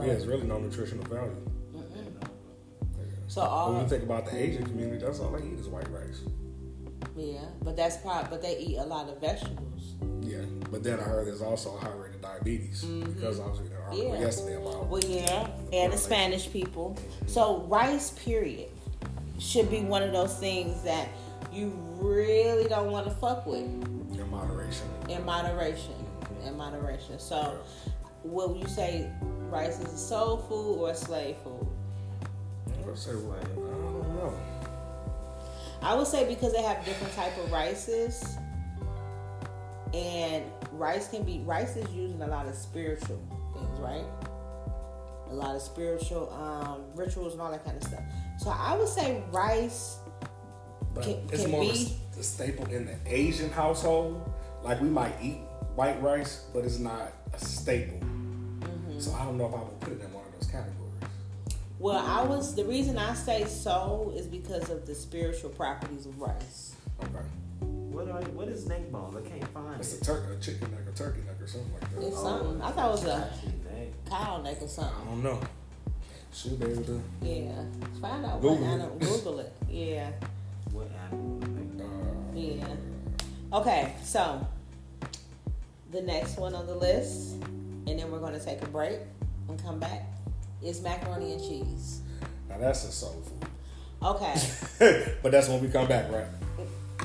that. 0.00 0.06
Yeah, 0.06 0.12
it's 0.12 0.24
really 0.24 0.46
no 0.46 0.58
nutritional 0.58 1.04
value. 1.04 1.48
So 3.28 3.42
all 3.42 3.72
when 3.74 3.82
you 3.82 3.88
think 3.88 4.04
about 4.04 4.24
the 4.24 4.34
Asian 4.42 4.64
community, 4.64 5.04
that's 5.04 5.20
all 5.20 5.30
they 5.30 5.46
eat 5.46 5.58
is 5.58 5.68
white 5.68 5.88
rice. 5.90 6.22
yeah, 7.14 7.44
but 7.62 7.76
that's 7.76 7.98
probably 7.98 8.30
but 8.30 8.40
they 8.40 8.56
eat 8.56 8.78
a 8.78 8.84
lot 8.84 9.08
of 9.10 9.20
vegetables. 9.20 9.67
But 10.70 10.82
then 10.82 11.00
I 11.00 11.02
heard 11.04 11.26
there's 11.26 11.40
also 11.42 11.76
a 11.76 11.78
high 11.80 11.90
rate 11.90 12.14
of 12.14 12.20
diabetes 12.22 12.82
because 12.84 13.40
I 13.40 13.46
was 13.46 13.58
reading 13.60 13.76
an 13.76 13.82
article 13.82 14.04
Mm-hmm. 14.04 14.14
Yeah. 14.14 14.20
yesterday 14.20 14.56
about. 14.56 14.86
Well, 14.86 15.00
yeah, 15.04 15.48
and 15.72 15.92
the 15.92 15.96
Spanish 15.96 16.50
people. 16.52 16.96
So 17.26 17.62
rice, 17.68 18.10
period, 18.10 18.68
should 19.38 19.70
be 19.70 19.80
one 19.80 20.02
of 20.02 20.12
those 20.12 20.34
things 20.38 20.82
that 20.82 21.08
you 21.52 21.72
really 21.96 22.68
don't 22.68 22.90
want 22.90 23.06
to 23.06 23.12
fuck 23.14 23.46
with 23.46 23.60
in 23.62 24.28
moderation. 24.30 24.86
in 25.08 25.24
moderation. 25.24 25.94
In 26.44 26.56
moderation. 26.56 27.18
So, 27.18 27.58
will 28.24 28.56
you 28.56 28.66
say 28.68 29.10
rice 29.48 29.78
is 29.80 29.92
a 29.92 29.96
soul 29.96 30.36
food 30.48 30.76
or 30.82 30.90
a 30.90 30.94
slave 30.94 31.36
food? 31.42 31.66
I 32.66 32.86
would 32.86 32.98
say, 32.98 33.10
I 33.12 33.14
don't 33.14 33.56
know. 34.16 34.34
I 35.82 35.94
would 35.94 36.06
say 36.06 36.26
because 36.28 36.52
they 36.52 36.62
have 36.62 36.84
different 36.84 37.14
type 37.14 37.36
of 37.38 37.50
rices, 37.52 38.36
and 39.94 40.44
rice 40.78 41.08
can 41.08 41.24
be 41.24 41.40
rice 41.40 41.76
is 41.76 41.90
used 41.92 42.14
in 42.14 42.22
a 42.22 42.26
lot 42.26 42.46
of 42.46 42.54
spiritual 42.54 43.20
things, 43.54 43.78
right? 43.80 44.04
A 45.30 45.34
lot 45.34 45.54
of 45.54 45.60
spiritual 45.62 46.32
um, 46.32 46.82
rituals 46.94 47.32
and 47.32 47.42
all 47.42 47.50
that 47.50 47.64
kind 47.64 47.76
of 47.76 47.84
stuff. 47.84 48.02
So 48.38 48.50
I 48.50 48.76
would 48.76 48.88
say 48.88 49.22
rice. 49.30 49.98
But 50.94 51.04
Can- 51.04 51.28
it's 51.30 51.42
can 51.42 51.50
more 51.50 51.62
of 51.64 51.68
a 51.68 51.72
be- 51.72 51.96
a 52.18 52.22
staple 52.22 52.66
in 52.66 52.86
the 52.86 52.96
Asian 53.06 53.50
household. 53.50 54.32
Like 54.62 54.80
we 54.80 54.88
might 54.88 55.14
eat 55.22 55.38
white 55.74 56.00
rice, 56.02 56.46
but 56.52 56.64
it's 56.64 56.78
not 56.78 57.12
a 57.32 57.38
staple. 57.38 57.98
Mm-hmm. 57.98 58.98
So 58.98 59.12
I 59.12 59.24
don't 59.24 59.36
know 59.38 59.46
if 59.46 59.54
I 59.54 59.58
would 59.58 59.80
put 59.80 59.92
it 59.92 60.00
in 60.00 60.12
one 60.12 60.24
of 60.24 60.32
those 60.32 60.50
categories. 60.50 60.74
Well, 61.78 62.04
I 62.04 62.24
was 62.24 62.56
the 62.56 62.64
reason 62.64 62.98
I 62.98 63.14
say 63.14 63.44
so 63.44 64.12
is 64.16 64.26
because 64.26 64.68
of 64.70 64.86
the 64.86 64.94
spiritual 64.94 65.50
properties 65.50 66.06
of 66.06 66.20
rice. 66.20 66.74
Okay, 67.04 67.24
What 67.98 68.08
are 68.24 68.28
what 68.30 68.48
is 68.48 68.66
neck 68.68 68.90
bones? 68.92 69.16
I 69.16 69.28
can't 69.28 69.48
find 69.48 69.80
it's 69.80 69.92
it. 69.94 69.98
It's 69.98 70.08
a 70.08 70.12
turkey, 70.12 70.32
a 70.34 70.40
chicken 70.40 70.70
neck, 70.70 70.80
a 70.92 70.96
turkey 70.96 71.20
neck, 71.26 71.40
or 71.40 71.46
something 71.46 71.72
like 71.72 71.94
that. 71.94 72.02
It's 72.06 72.16
Oh, 72.18 72.22
something. 72.24 72.62
I 72.62 72.70
thought 72.70 72.88
it 72.88 72.90
was 72.92 73.04
a 73.04 73.30
cow 74.08 74.42
neck 74.42 74.58
or 74.62 74.68
something. 74.68 74.94
I 75.02 75.04
don't 75.10 75.22
know. 75.22 75.40
Should 76.32 76.60
be 76.60 76.66
able 76.66 76.84
to. 76.84 77.02
Yeah, 77.22 77.52
find 78.00 78.24
out 78.24 78.40
Google 78.40 78.56
what. 78.58 78.70
I 78.70 78.74
it. 78.74 78.78
don't 78.78 78.98
Google 79.00 79.38
it. 79.40 79.52
Yeah. 79.68 80.10
What 80.72 80.88
animal? 81.10 81.40
Uh, 81.80 82.36
Yeah. 82.36 82.66
Okay, 83.52 83.94
so 84.04 84.46
the 85.90 86.02
next 86.02 86.36
one 86.36 86.54
on 86.54 86.66
the 86.66 86.74
list, 86.74 87.32
and 87.42 87.98
then 87.98 88.10
we're 88.12 88.20
going 88.20 88.34
to 88.38 88.44
take 88.44 88.60
a 88.62 88.66
break 88.66 88.98
and 89.48 89.60
come 89.62 89.78
back, 89.80 90.04
is 90.62 90.82
macaroni 90.82 91.32
and 91.32 91.40
cheese. 91.40 92.02
now 92.48 92.58
that's 92.58 92.84
a 92.84 92.92
soul 92.92 93.22
food. 93.24 93.48
Okay, 94.00 94.34
but 95.22 95.32
that's 95.32 95.48
when 95.48 95.60
we 95.62 95.68
come 95.68 95.88
back, 95.88 96.12
right? 96.12 96.26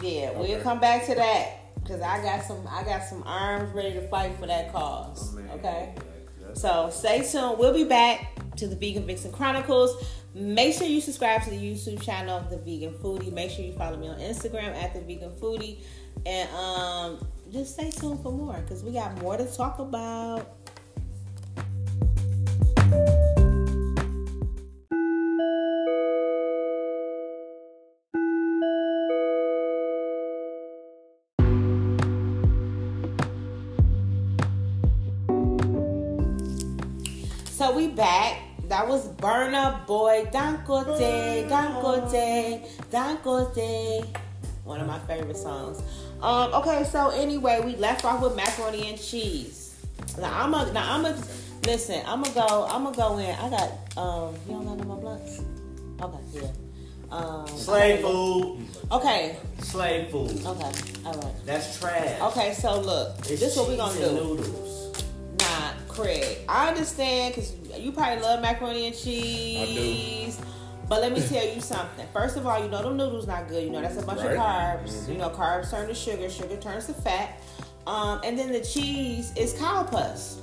Yeah, 0.04 0.32
we'll 0.38 0.62
come 0.62 0.80
back 0.80 1.06
to 1.06 1.16
that 1.16 1.74
because 1.76 2.02
I 2.02 2.22
got 2.22 2.44
some, 2.44 2.68
I 2.70 2.84
got 2.84 3.04
some 3.04 3.24
arms 3.26 3.74
ready 3.74 3.94
to 3.94 4.08
fight 4.08 4.38
for 4.40 4.48
that 4.48 4.72
cause. 4.72 5.36
Oh. 5.36 5.56
Okay, 5.56 5.96
Yeah, 6.42 6.54
so 6.54 6.90
stay 6.92 7.28
tuned. 7.30 7.58
We'll 7.58 7.74
be 7.74 7.86
back 7.86 8.28
to 8.58 8.68
the 8.68 8.76
Vegan 8.76 9.06
Vixen 9.06 9.32
Chronicles. 9.32 10.06
Make 10.36 10.76
sure 10.76 10.88
you 10.88 11.00
subscribe 11.00 11.44
to 11.44 11.52
the 11.52 11.58
YouTube 11.58 12.02
channel, 12.02 12.38
of 12.40 12.50
The 12.50 12.58
Vegan 12.58 12.94
Foodie. 12.96 13.32
Make 13.32 13.52
sure 13.52 13.64
you 13.64 13.74
follow 13.74 13.98
me 13.98 14.08
on 14.08 14.20
Instagram 14.20 14.76
at 14.76 14.94
The 14.94 15.02
Vegan 15.02 15.32
Foodie. 15.32 15.80
And 16.26 16.50
um, 16.50 17.28
just 17.52 17.74
stay 17.74 17.92
tuned 17.92 18.22
for 18.22 18.32
more 18.32 18.60
because 18.62 18.84
we 18.84 18.92
got 18.92 19.20
more 19.22 19.38
to 19.38 19.46
talk 19.46 19.80
about. 19.80 20.63
Back. 37.96 38.40
That 38.70 38.88
was 38.88 39.08
Burna 39.10 39.86
Boy 39.86 40.26
Dangote, 40.32 41.48
Dangote, 41.50 42.66
Dangote. 42.90 44.18
One 44.64 44.80
of 44.80 44.88
my 44.88 45.00
favorite 45.00 45.38
songs. 45.38 45.82
Um, 46.22 46.54
okay, 46.54 46.86
so 46.86 47.10
anyway, 47.10 47.62
we 47.64 47.76
left 47.76 48.06
off 48.06 48.22
with 48.22 48.36
macaroni 48.36 48.90
and 48.90 49.00
cheese. 49.00 49.86
Now 50.18 50.44
I'm 50.44 50.54
a 50.54 50.72
now 50.72 50.94
I'm 50.94 51.06
a 51.06 51.16
listen, 51.66 52.02
I'm 52.08 52.22
gonna 52.24 52.34
go, 52.34 52.66
I'm 52.70 52.84
gonna 52.86 52.96
go 52.96 53.18
in. 53.18 53.36
I 53.36 53.50
got 53.50 53.98
um 53.98 54.36
you 54.48 54.54
don't 54.54 54.66
got 54.66 54.78
no 54.78 54.84
more 54.86 54.98
blunts? 54.98 55.42
Okay, 56.02 56.18
yeah. 56.42 56.48
Um 57.12 57.48
Slave 57.48 58.00
food. 58.02 58.66
Okay, 58.92 59.36
Slave 59.60 60.10
food. 60.10 60.32
okay, 60.46 60.72
all 61.06 61.14
right. 61.14 61.34
That's 61.46 61.80
trash. 61.80 62.22
Okay, 62.22 62.54
so 62.54 62.80
look, 62.80 63.20
It's 63.20 63.28
this 63.28 63.42
is 63.44 63.58
what 63.58 63.68
we're 63.68 63.78
gonna 63.78 64.00
do. 64.00 64.14
Noodles. 64.14 65.04
Nah, 65.40 65.72
Craig. 65.90 66.38
I 66.48 66.70
understand 66.70 67.36
because 67.36 67.52
you 67.80 67.92
probably 67.92 68.22
love 68.22 68.42
macaroni 68.42 68.88
and 68.88 68.96
cheese. 68.96 70.40
But 70.90 71.02
let 71.02 71.14
me 71.14 71.22
tell 71.28 71.46
you 71.48 71.62
something. 71.62 72.06
First 72.14 72.38
of 72.38 72.46
all, 72.46 72.62
you 72.64 72.70
know 72.70 72.82
them 72.84 72.98
noodles 72.98 73.28
not 73.28 73.48
good. 73.48 73.64
You 73.64 73.70
know 73.70 73.82
that's 73.82 73.98
a 73.98 74.06
bunch 74.06 74.20
of 74.20 74.26
Right. 74.26 74.38
carbs. 74.38 74.92
Mhm. 75.06 75.10
You 75.14 75.18
know 75.18 75.30
carbs 75.30 75.72
turn 75.72 75.88
to 75.88 75.94
sugar, 75.94 76.30
sugar 76.30 76.58
turns 76.58 76.86
to 76.88 76.94
fat. 76.94 77.40
Um, 77.88 78.22
and 78.24 78.38
then 78.40 78.52
the 78.52 78.62
cheese 78.62 79.34
is 79.36 79.54
cow 79.54 79.84
pus. 79.84 80.38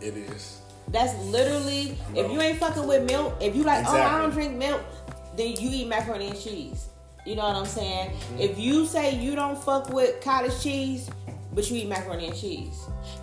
It 0.00 0.16
is. 0.16 0.58
That's 0.88 1.16
literally 1.26 1.96
if 2.14 2.30
you 2.30 2.40
ain't 2.40 2.58
fucking 2.58 2.86
with 2.86 3.04
milk, 3.10 3.34
if 3.40 3.54
you 3.56 3.62
like, 3.62 3.86
oh 3.88 3.92
I 3.92 4.20
don't 4.20 4.30
drink 4.30 4.54
milk, 4.56 4.82
then 5.36 5.48
you 5.52 5.70
eat 5.72 5.88
macaroni 5.88 6.28
and 6.28 6.38
cheese. 6.40 6.86
You 7.24 7.36
know 7.36 7.44
what 7.44 7.54
I'm 7.56 7.66
saying? 7.66 8.10
Mm-hmm. 8.10 8.40
If 8.40 8.58
you 8.58 8.84
say 8.84 9.14
you 9.14 9.34
don't 9.36 9.56
fuck 9.62 9.88
with 9.90 10.20
cottage 10.22 10.60
cheese, 10.60 11.08
but 11.54 11.70
you 11.70 11.76
eat 11.78 11.88
macaroni 11.88 12.26
and 12.26 12.36
cheese. 12.36 12.74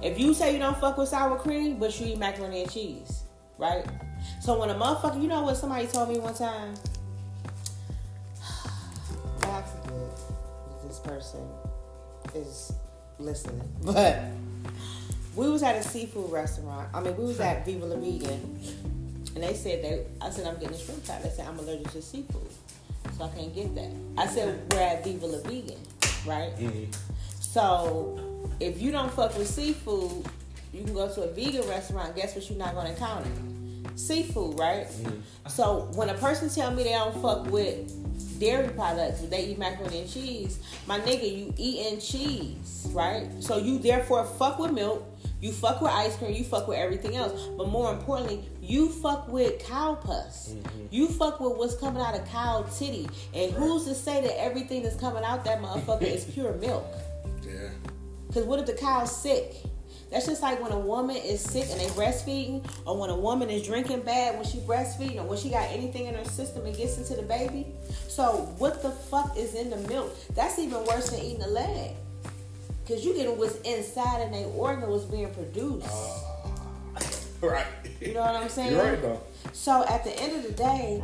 If 0.01 0.17
you 0.17 0.33
say 0.33 0.53
you 0.53 0.59
don't 0.59 0.77
fuck 0.77 0.97
with 0.97 1.09
sour 1.09 1.37
cream, 1.37 1.77
but 1.77 1.99
you 1.99 2.13
eat 2.13 2.17
macaroni 2.17 2.61
and 2.63 2.71
cheese, 2.71 3.23
right? 3.59 3.85
So 4.41 4.59
when 4.59 4.69
a 4.69 4.75
motherfucker, 4.75 5.21
you 5.21 5.27
know 5.27 5.43
what 5.43 5.57
somebody 5.57 5.85
told 5.85 6.09
me 6.09 6.17
one 6.17 6.33
time? 6.33 6.73
God 9.41 9.63
forbid 9.65 10.09
if 10.75 10.87
this 10.87 10.99
person 10.99 11.41
is 12.33 12.73
listening, 13.19 13.61
but 13.83 14.21
we 15.35 15.49
was 15.49 15.61
at 15.61 15.75
a 15.75 15.83
seafood 15.83 16.31
restaurant. 16.31 16.89
I 16.93 17.01
mean, 17.01 17.15
we 17.17 17.25
was 17.25 17.39
at 17.39 17.65
Viva 17.65 17.85
La 17.85 17.97
Vegan, 17.97 18.59
and 19.35 19.43
they 19.43 19.53
said 19.53 19.83
they. 19.83 20.05
I 20.21 20.29
said 20.29 20.47
I'm 20.47 20.55
getting 20.55 20.75
a 20.75 20.79
shrimp 20.79 21.05
pie. 21.05 21.19
They 21.21 21.29
said 21.29 21.45
I'm 21.47 21.59
allergic 21.59 21.91
to 21.91 22.01
seafood, 22.01 22.49
so 23.17 23.25
I 23.25 23.29
can't 23.29 23.53
get 23.53 23.75
that. 23.75 23.91
I 24.17 24.25
said 24.27 24.71
we're 24.71 24.79
at 24.79 25.03
Viva 25.03 25.25
La 25.25 25.41
Vegan, 25.41 25.79
right? 26.25 26.51
So 27.39 28.49
if 28.59 28.81
you 28.81 28.91
don't 28.91 29.11
fuck 29.11 29.37
with 29.37 29.47
seafood, 29.47 30.25
you 30.73 30.83
can 30.83 30.93
go 30.93 31.11
to 31.13 31.23
a 31.23 31.31
vegan 31.31 31.67
restaurant. 31.67 32.15
Guess 32.15 32.35
what? 32.35 32.49
You're 32.49 32.59
not 32.59 32.75
gonna 32.75 32.91
encounter 32.91 33.29
seafood, 33.99 34.57
right? 34.57 34.87
Mm-hmm. 34.87 35.19
So 35.47 35.89
when 35.95 36.09
a 36.09 36.13
person 36.15 36.49
tell 36.49 36.71
me 36.71 36.83
they 36.83 36.91
don't 36.91 37.21
fuck 37.21 37.49
with 37.51 38.39
dairy 38.39 38.69
products, 38.69 39.21
they 39.21 39.47
eat 39.47 39.59
macaroni 39.59 40.01
and 40.01 40.09
cheese, 40.09 40.59
my 40.87 40.99
nigga, 40.99 41.37
you 41.37 41.53
eating 41.57 41.99
cheese, 41.99 42.87
right? 42.91 43.27
So 43.39 43.57
you 43.57 43.79
therefore 43.79 44.25
fuck 44.25 44.59
with 44.59 44.71
milk. 44.71 45.05
You 45.41 45.53
fuck 45.53 45.79
with 45.79 45.91
ice 45.91 46.17
cream, 46.17 46.33
you 46.33 46.43
fuck 46.43 46.67
with 46.67 46.77
everything 46.77 47.15
else. 47.15 47.47
But 47.57 47.69
more 47.69 47.93
importantly, 47.93 48.43
you 48.61 48.89
fuck 48.89 49.29
with 49.29 49.59
cow 49.59 49.95
pus. 49.95 50.49
Mm-hmm. 50.49 50.87
You 50.91 51.07
fuck 51.07 51.39
with 51.39 51.55
what's 51.55 51.75
coming 51.77 52.01
out 52.01 52.13
of 52.13 52.27
cow 52.27 52.65
titty. 52.77 53.07
And 53.33 53.53
who's 53.53 53.85
to 53.85 53.95
say 53.95 54.21
that 54.21 54.37
everything 54.37 54.83
that's 54.83 54.97
coming 54.97 55.23
out 55.23 55.45
that 55.45 55.61
motherfucker 55.61 56.01
is 56.01 56.25
pure 56.25 56.53
milk? 56.55 56.85
Yeah. 57.45 57.69
Because 58.27 58.43
what 58.43 58.59
if 58.59 58.65
the 58.65 58.73
cow's 58.73 59.15
sick? 59.15 59.55
That's 60.11 60.25
just 60.25 60.41
like 60.41 60.61
when 60.61 60.71
a 60.71 60.79
woman 60.79 61.15
is 61.17 61.41
sick 61.41 61.67
and 61.69 61.79
they 61.79 61.85
breastfeeding, 61.87 62.67
or 62.85 62.97
when 62.97 63.09
a 63.09 63.15
woman 63.15 63.49
is 63.49 63.65
drinking 63.65 64.01
bad 64.01 64.35
when 64.35 64.45
she 64.45 64.57
breastfeeding, 64.59 65.17
or 65.17 65.23
when 65.23 65.37
she 65.37 65.49
got 65.49 65.69
anything 65.69 66.05
in 66.05 66.15
her 66.15 66.25
system 66.25 66.65
and 66.65 66.75
gets 66.75 66.97
into 66.97 67.15
the 67.15 67.21
baby. 67.21 67.67
So 68.07 68.53
what 68.57 68.81
the 68.81 68.89
fuck 68.89 69.37
is 69.37 69.53
in 69.53 69.69
the 69.69 69.77
milk? 69.87 70.15
That's 70.33 70.57
even 70.59 70.83
worse 70.85 71.09
than 71.11 71.19
eating 71.19 71.43
a 71.43 71.47
leg. 71.47 71.91
Cause 72.87 73.05
you 73.05 73.13
getting 73.13 73.37
what's 73.37 73.55
inside 73.61 74.21
and 74.21 74.33
they 74.33 74.45
organ 74.45 74.89
was 74.89 75.05
being 75.05 75.31
produced. 75.33 75.85
Ah. 75.89 76.35
Right. 77.41 77.65
You 78.01 78.13
know 78.13 78.19
what 78.19 78.35
I'm 78.35 78.49
saying? 78.49 78.73
You're 78.73 78.83
right 78.83 79.01
though. 79.01 79.21
So 79.53 79.85
at 79.87 80.03
the 80.03 80.11
end 80.19 80.35
of 80.35 80.43
the 80.43 80.51
day, 80.51 81.01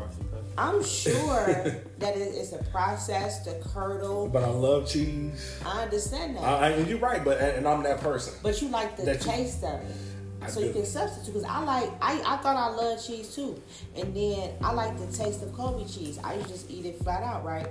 I'm 0.57 0.83
sure 0.83 1.45
that 1.99 2.15
it 2.15 2.33
is 2.35 2.53
a 2.53 2.63
process 2.71 3.43
to 3.45 3.53
curdle. 3.73 4.27
But 4.29 4.43
I 4.43 4.47
love 4.49 4.87
cheese. 4.89 5.59
I 5.65 5.83
understand 5.83 6.37
that. 6.37 6.43
I, 6.43 6.67
I, 6.67 6.69
and 6.71 6.87
you're 6.87 6.99
right, 6.99 7.23
but 7.23 7.39
and, 7.39 7.67
I'm 7.67 7.83
that 7.83 7.99
person. 8.01 8.33
But 8.41 8.61
you 8.61 8.69
like 8.69 8.95
the 8.97 9.03
That 9.03 9.25
you- 9.25 9.31
taste 9.31 9.63
of 9.63 9.81
it. 9.81 9.95
I 10.41 10.47
so 10.47 10.59
do. 10.61 10.67
you 10.67 10.73
can 10.73 10.85
substitute 10.85 11.33
because 11.33 11.49
I 11.49 11.63
like 11.63 11.89
I, 12.01 12.21
I 12.25 12.37
thought 12.37 12.55
I 12.55 12.67
loved 12.69 13.05
cheese 13.07 13.33
too. 13.33 13.59
And 13.95 14.15
then 14.15 14.51
I 14.61 14.71
like 14.73 14.95
the 14.99 15.07
taste 15.07 15.41
of 15.41 15.51
Colby 15.53 15.85
cheese. 15.89 16.19
I 16.23 16.35
used 16.35 16.47
to 16.47 16.53
just 16.53 16.69
eat 16.69 16.85
it 16.85 16.99
flat 16.99 17.23
out, 17.23 17.43
right? 17.43 17.67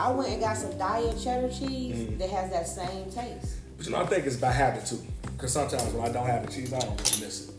I 0.00 0.10
went 0.12 0.30
and 0.30 0.40
got 0.40 0.56
some 0.56 0.76
diet 0.78 1.18
cheddar 1.22 1.48
cheese 1.50 1.96
Mm. 2.08 2.18
that 2.18 2.30
has 2.30 2.50
that 2.50 2.66
same 2.66 3.10
taste. 3.10 3.56
But 3.76 3.86
you 3.86 3.92
know, 3.92 3.98
I 4.00 4.06
think 4.06 4.26
it's 4.26 4.36
by 4.36 4.52
habit 4.52 4.86
too. 4.86 5.00
Because 5.32 5.52
sometimes 5.52 5.92
when 5.92 6.08
I 6.08 6.12
don't 6.12 6.24
have 6.26 6.46
the 6.46 6.52
cheese, 6.52 6.72
I 6.72 6.78
don't 6.78 6.90
really 6.96 7.26
miss 7.26 7.48
it. 7.48 7.54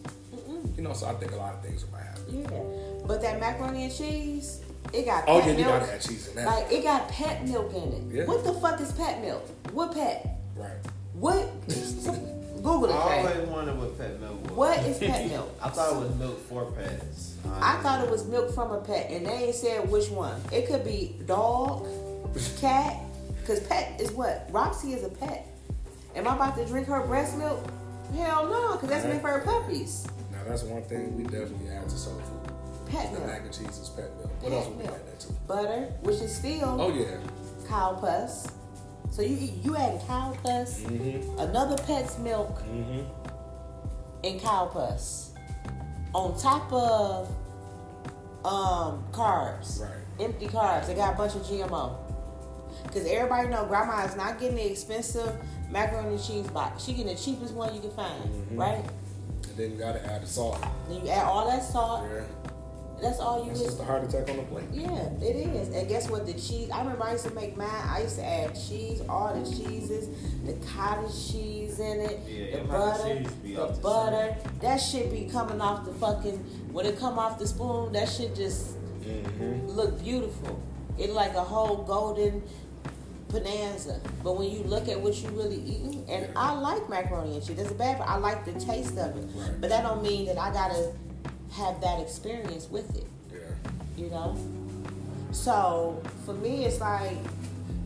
You 0.78 0.84
know, 0.84 0.94
so 0.94 1.08
I 1.08 1.14
think 1.14 1.32
a 1.34 1.36
lot 1.36 1.54
of 1.56 1.62
things 1.62 1.84
are 1.84 1.88
by 1.88 2.00
habit. 2.02 2.24
Yeah. 2.30 2.50
But 3.10 3.24
that 3.24 3.40
macaroni 3.40 3.86
and 3.86 3.92
cheese, 3.92 4.62
it 4.94 5.08
got 5.08 5.24
Oh 5.28 5.42
pet 5.42 5.54
yeah, 5.54 5.58
you 5.58 5.64
gotta 5.64 5.86
have 5.88 6.00
cheese 6.00 6.28
in 6.28 6.36
that. 6.36 6.46
Like 6.46 6.72
it 6.72 6.84
got 6.84 7.10
pet 7.10 7.44
milk 7.44 7.74
in 7.74 7.92
it. 7.92 8.04
Yeah. 8.14 8.26
What 8.26 8.44
the 8.44 8.54
fuck 8.54 8.80
is 8.80 8.92
pet 8.92 9.20
milk? 9.20 9.50
What 9.74 9.96
pet? 9.96 10.38
right. 10.56 10.78
What? 11.14 11.50
Google 12.58 12.86
it. 12.86 12.92
I 12.92 13.18
always 13.18 13.48
wondered 13.48 13.78
what 13.80 13.98
pet 13.98 14.22
milk 14.22 14.44
was. 14.44 14.52
What 14.52 14.80
is 14.86 15.00
pet 15.00 15.28
milk? 15.32 15.52
I 15.60 15.70
thought 15.70 15.92
it 15.92 16.08
was 16.08 16.16
milk 16.18 16.40
for 16.48 16.72
pets. 16.74 17.36
I 17.60 17.78
thought 17.78 18.06
it 18.06 18.12
was 18.12 18.28
milk 18.28 18.54
from 18.54 18.74
a 18.74 18.80
pet, 18.80 19.10
and 19.10 19.26
they 19.26 19.32
ain't 19.32 19.56
said 19.56 19.90
which 19.90 20.10
one. 20.10 20.40
It 20.52 20.68
could 20.68 20.86
be 20.86 21.16
dog, 21.26 21.88
cat, 22.62 22.96
because 23.42 23.60
pet 23.62 24.00
is 24.00 24.12
what? 24.12 24.48
Roxy 24.52 24.94
is 24.94 25.04
a 25.04 25.10
pet. 25.10 25.48
Am 26.16 26.28
I 26.28 26.36
about 26.36 26.56
to 26.58 26.66
drink 26.68 26.86
her 26.86 27.02
breast 27.08 27.40
milk? 27.40 27.60
Hell 28.16 28.48
no, 28.50 28.74
because 28.74 28.90
that's 28.90 29.06
meant 29.06 29.22
for 29.22 29.30
her 29.30 29.42
puppies. 29.42 30.06
Now 30.32 30.44
that's 30.48 30.62
one 30.62 30.84
thing 30.84 31.18
we 31.18 31.24
definitely 31.24 31.70
add 31.70 31.90
to 31.90 31.98
soul 31.98 32.20
food. 32.20 32.39
Pet 32.90 33.12
The 33.14 33.20
milk. 33.20 33.28
mac 33.32 33.42
and 33.42 33.54
cheese 33.54 33.78
is 33.78 33.90
pet 33.90 34.10
milk. 34.18 34.30
What 34.42 34.42
Pet 34.44 34.52
else 34.54 34.68
would 34.68 34.78
we 34.78 34.84
add 34.86 35.08
that 35.08 35.20
to? 35.22 35.34
Butter, 35.48 35.82
which 36.02 36.16
is 36.22 36.36
still 36.36 36.82
Oh 36.82 36.94
yeah. 36.94 37.18
cow 37.68 37.94
pus. 38.00 38.48
So 39.12 39.22
you 39.22 39.36
you 39.64 39.76
add 39.76 40.02
cow 40.08 40.36
pus, 40.44 40.82
Mm-hmm. 40.82 41.40
another 41.40 41.78
pet's 41.84 42.18
milk, 42.20 42.60
Mm-hmm. 42.64 43.02
and 44.24 44.42
cow 44.42 44.66
pus 44.68 45.32
on 46.14 46.38
top 46.40 46.72
of 46.74 47.28
um 48.46 49.04
carbs. 49.12 49.80
Right. 49.82 49.92
empty 50.20 50.48
carbs. 50.48 50.88
They 50.88 50.96
got 50.96 51.14
a 51.14 51.18
bunch 51.18 51.36
of 51.36 51.42
GMO. 51.44 51.96
Cause 52.94 53.06
everybody 53.06 53.50
know 53.50 53.66
grandma 53.66 54.06
is 54.06 54.16
not 54.16 54.40
getting 54.40 54.56
the 54.56 54.72
expensive 54.72 55.34
macaroni 55.70 56.16
and 56.16 56.24
cheese 56.24 56.48
box. 56.48 56.84
She 56.86 56.94
getting 56.94 57.14
the 57.14 57.20
cheapest 57.22 57.54
one 57.54 57.74
you 57.76 57.82
can 57.82 57.92
find, 57.92 58.24
Mhm. 58.24 58.58
right? 58.58 58.86
And 59.48 59.58
then 59.58 59.72
you 59.72 59.78
gotta 59.78 60.04
add 60.06 60.22
the 60.24 60.28
salt. 60.28 60.60
Then 60.88 61.06
you 61.06 61.10
add 61.12 61.26
all 61.26 61.48
that 61.48 61.64
salt. 61.64 62.04
Yeah. 62.04 62.22
That's 63.02 63.20
all 63.20 63.46
you 63.46 63.52
It's 63.52 63.60
get. 63.62 63.68
just 63.68 63.80
a 63.80 63.84
heart 63.84 64.04
attack 64.04 64.30
on 64.30 64.38
the 64.38 64.44
plate. 64.44 64.66
Yeah, 64.72 64.90
it 65.22 65.36
is. 65.36 65.70
And 65.74 65.88
guess 65.88 66.10
what? 66.10 66.26
The 66.26 66.34
cheese. 66.34 66.70
I 66.72 66.80
remember 66.82 67.04
I 67.04 67.14
used 67.14 67.26
to 67.26 67.34
make 67.34 67.56
mine. 67.58 67.68
I 67.72 68.02
used 68.02 68.18
to 68.18 68.26
add 68.26 68.54
cheese, 68.56 69.02
all 69.08 69.34
the 69.34 69.50
cheeses, 69.50 70.10
the 70.46 70.54
cottage 70.68 71.12
cheese 71.32 71.80
in 71.80 72.00
it, 72.02 72.20
Yeah, 72.28 72.52
the 72.52 72.58
your 72.58 72.66
butter, 72.68 73.24
the 73.44 73.58
off 73.58 73.76
the 73.76 73.82
butter. 73.82 74.36
That 74.62 74.78
shit 74.78 75.12
be 75.12 75.30
coming 75.32 75.62
off 75.62 75.86
the 75.86 75.94
fucking. 75.94 76.38
When 76.72 76.86
it 76.86 77.00
come 77.00 77.18
off 77.20 77.40
the 77.40 77.48
spoon, 77.48 77.92
that 77.94 78.08
shit 78.10 78.36
just 78.36 78.76
Mm-hmm. 79.00 79.68
look 79.70 80.00
beautiful. 80.04 80.62
It 80.98 81.12
like 81.12 81.34
a 81.34 81.44
whole 81.44 81.78
golden 81.84 82.44
bonanza. 83.30 84.00
But 84.24 84.38
when 84.38 84.50
you 84.52 84.64
look 84.64 84.88
at 84.88 85.00
what 85.00 85.16
you 85.22 85.30
really 85.30 85.56
eating, 85.62 86.06
and 86.10 86.28
I 86.36 86.54
like 86.60 86.90
macaroni 86.90 87.36
and 87.36 87.46
cheese. 87.46 87.56
That's 87.58 87.72
a 87.72 87.76
bad, 87.76 87.98
but 88.00 88.08
I 88.08 88.18
like 88.18 88.46
the 88.46 88.54
taste 88.60 88.98
of 88.98 89.16
it. 89.16 89.26
Right. 89.34 89.62
But 89.62 89.70
that 89.70 89.84
don't 89.84 90.04
mean 90.04 90.26
that 90.28 90.38
I 90.38 90.52
gotta 90.52 90.92
have 91.52 91.82
that 91.82 92.00
experience 92.00 92.70
with 92.70 92.96
it. 92.96 93.08
Yeah. 93.32 93.40
You 93.98 94.10
know. 94.10 94.38
So 95.32 96.02
for 96.26 96.34
me, 96.34 96.66
it's 96.66 96.80
like, 96.80 97.18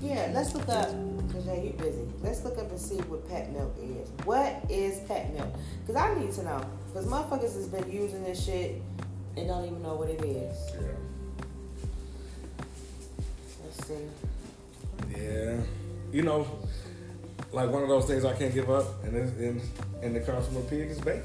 yeah, 0.02 0.32
let's 0.34 0.54
look 0.54 0.68
up. 0.70 0.90
Cause 1.32 1.46
yeah, 1.48 1.56
you 1.56 1.72
busy. 1.72 2.08
Let's 2.22 2.44
look 2.44 2.58
up 2.58 2.70
and 2.70 2.80
see 2.80 2.98
what 2.98 3.28
pet 3.28 3.52
milk 3.52 3.76
is. 3.82 4.10
What 4.26 4.64
is 4.70 5.00
pet 5.08 5.34
milk? 5.34 5.54
Cause 5.88 5.96
I 5.96 6.14
need 6.16 6.32
to 6.34 6.44
know. 6.44 6.66
Cause 6.94 7.08
motherfuckers 7.08 7.56
has 7.56 7.68
been 7.68 7.92
using 7.92 8.24
this 8.24 8.46
shit 8.46 8.82
and 9.36 9.48
don't 9.48 9.66
even 9.66 9.82
know 9.82 9.96
what 9.96 10.10
it 10.10 10.24
is. 10.24 10.58
Yeah. 10.74 10.88
Let's 13.64 13.88
see. 13.88 15.20
Yeah. 15.20 15.58
You 16.12 16.22
know, 16.22 16.48
like 17.52 17.70
one 17.70 17.82
of 17.82 17.90
those 17.90 18.06
things 18.06 18.26
I 18.26 18.34
can't 18.34 18.54
give 18.54 18.70
up, 18.70 19.04
and 19.04 19.16
and, 19.16 19.62
and 20.02 20.16
it 20.16 20.26
comes 20.26 20.46
from 20.48 20.58
a 20.58 20.62
pig 20.62 20.90
is 20.90 21.00
bacon. 21.00 21.24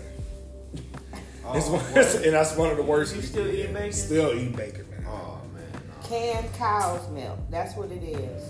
Oh, 1.48 1.56
It's 1.56 1.66
one, 1.68 1.80
what? 1.80 2.14
and 2.24 2.32
that's 2.34 2.56
one 2.56 2.70
of 2.70 2.76
the 2.76 2.82
worst. 2.82 3.16
You 3.16 3.22
still 3.22 3.46
eat 3.48 3.72
bacon? 3.72 3.92
Still 3.92 4.32
eat 4.34 4.54
bacon, 4.56 4.84
man. 4.90 5.04
Oh 5.08 5.40
man, 5.54 5.64
no. 5.72 6.08
Canned 6.08 6.52
cow's 6.54 7.08
milk. 7.10 7.38
That's 7.50 7.74
what 7.76 7.90
it 7.90 8.02
is. 8.02 8.42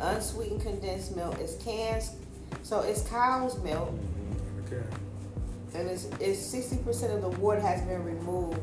Unsweetened 0.00 0.60
condensed 0.62 1.14
milk. 1.16 1.38
It's 1.38 1.54
canned. 1.62 2.04
So 2.62 2.80
it's 2.80 3.02
cow's 3.08 3.58
milk, 3.62 3.90
Mhm. 3.90 4.66
Okay. 4.66 4.86
and 5.74 5.88
it's 5.88 6.06
it's 6.20 6.40
sixty 6.40 6.76
percent 6.78 7.12
of 7.12 7.22
the 7.22 7.28
water 7.40 7.60
has 7.60 7.80
been 7.82 8.04
removed 8.04 8.58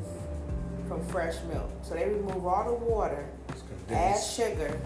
from 0.87 1.05
fresh 1.07 1.35
milk. 1.51 1.69
So 1.83 1.93
they 1.95 2.05
remove 2.09 2.45
all 2.45 2.65
the 2.65 2.85
water, 2.85 3.25
add 3.89 4.21
sugar, 4.21 4.77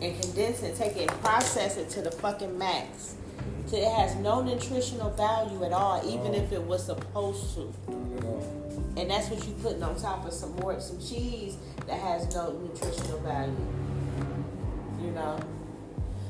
and 0.00 0.20
condense 0.20 0.62
it, 0.62 0.76
take 0.76 0.96
it, 0.96 1.10
and 1.10 1.20
process 1.20 1.76
it 1.76 1.90
to 1.90 2.02
the 2.02 2.10
fucking 2.10 2.56
max. 2.58 3.14
So 3.66 3.76
it 3.76 3.90
has 3.92 4.16
no 4.16 4.42
nutritional 4.42 5.10
value 5.10 5.64
at 5.64 5.72
all, 5.72 6.02
even 6.08 6.34
if 6.34 6.52
it 6.52 6.62
was 6.62 6.86
supposed 6.86 7.54
to. 7.54 7.72
Not 7.88 8.18
at 8.18 8.24
all. 8.24 8.62
And 8.96 9.10
that's 9.10 9.30
what 9.30 9.46
you're 9.46 9.56
putting 9.58 9.82
on 9.82 9.96
top 9.96 10.26
of 10.26 10.32
some 10.32 10.54
more 10.56 10.78
some 10.80 11.00
cheese 11.00 11.56
that 11.86 11.98
has 11.98 12.34
no 12.34 12.52
nutritional 12.52 13.18
value. 13.20 13.56
You 15.00 15.12
know? 15.12 15.40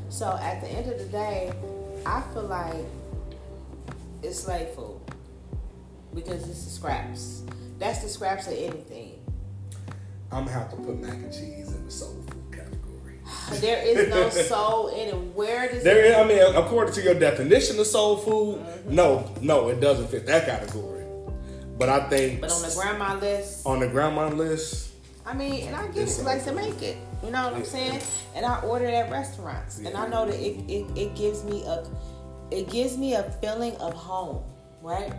So 0.09 0.38
at 0.40 0.61
the 0.61 0.68
end 0.68 0.90
of 0.92 0.99
the 0.99 1.07
day, 1.07 1.53
I 2.07 2.21
feel 2.33 2.45
like 2.45 2.87
it's 4.23 4.40
slave 4.40 4.68
food. 4.71 5.01
Because 6.14 6.49
it's 6.49 6.64
the 6.64 6.71
scraps. 6.71 7.42
That's 7.79 8.03
the 8.03 8.09
scraps 8.09 8.47
of 8.47 8.53
anything. 8.53 9.18
I'm 10.31 10.45
gonna 10.45 10.53
have 10.53 10.71
to 10.71 10.77
put 10.77 11.01
mac 11.01 11.14
and 11.14 11.33
cheese 11.33 11.73
in 11.73 11.85
the 11.85 11.92
category. 11.92 12.21
There 13.61 13.83
is 13.83 14.09
no 14.09 14.28
soul 14.48 14.88
in 14.88 15.09
it. 15.09 15.14
Where 15.35 15.70
does 15.70 15.83
There, 15.85 16.05
it 16.05 16.11
is, 16.11 16.16
I 16.16 16.24
mean, 16.24 16.57
according 16.57 16.94
to 16.94 17.02
your 17.02 17.14
definition 17.14 17.78
of 17.78 17.87
soul 17.87 18.16
food, 18.16 18.59
Mm-hmm. 18.59 18.94
no, 18.94 19.35
no, 19.40 19.68
it 19.68 19.81
doesn't 19.81 20.09
fit 20.09 20.26
that 20.26 20.46
category. 20.46 21.05
But 21.78 21.88
I 21.88 22.09
think 22.09 22.40
but 22.40 22.52
on 22.52 22.62
the 22.62 22.74
grandma 22.74 23.14
list, 23.18 23.66
on 23.66 23.81
the 23.81 23.88
grandma 23.88 24.28
list, 24.28 24.92
I 25.26 25.35
mean, 25.35 25.66
and 25.68 25.76
I 25.76 25.87
get 25.88 26.09
it, 26.09 26.24
like 26.24 26.44
to 26.44 26.52
make 26.52 26.81
it. 26.83 26.96
You 27.24 27.31
know 27.31 27.44
what 27.44 27.55
I'm 27.55 27.64
saying? 27.64 28.00
And 28.35 28.44
I 28.44 28.61
order 28.61 28.85
it 28.87 28.94
at 28.94 29.11
restaurants, 29.11 29.78
and 29.78 29.96
I 29.96 30.07
know 30.09 30.26
that 30.26 30.35
it, 30.38 30.59
it, 30.70 30.87
it 30.98 31.14
gives 31.16 31.44
me 31.44 31.62
a 31.64 31.85
it 32.50 32.68
gives 32.70 32.96
me 32.98 33.14
a 33.14 33.22
feeling 33.40 33.74
of 33.76 33.94
home, 33.94 34.44
right? 34.83 35.12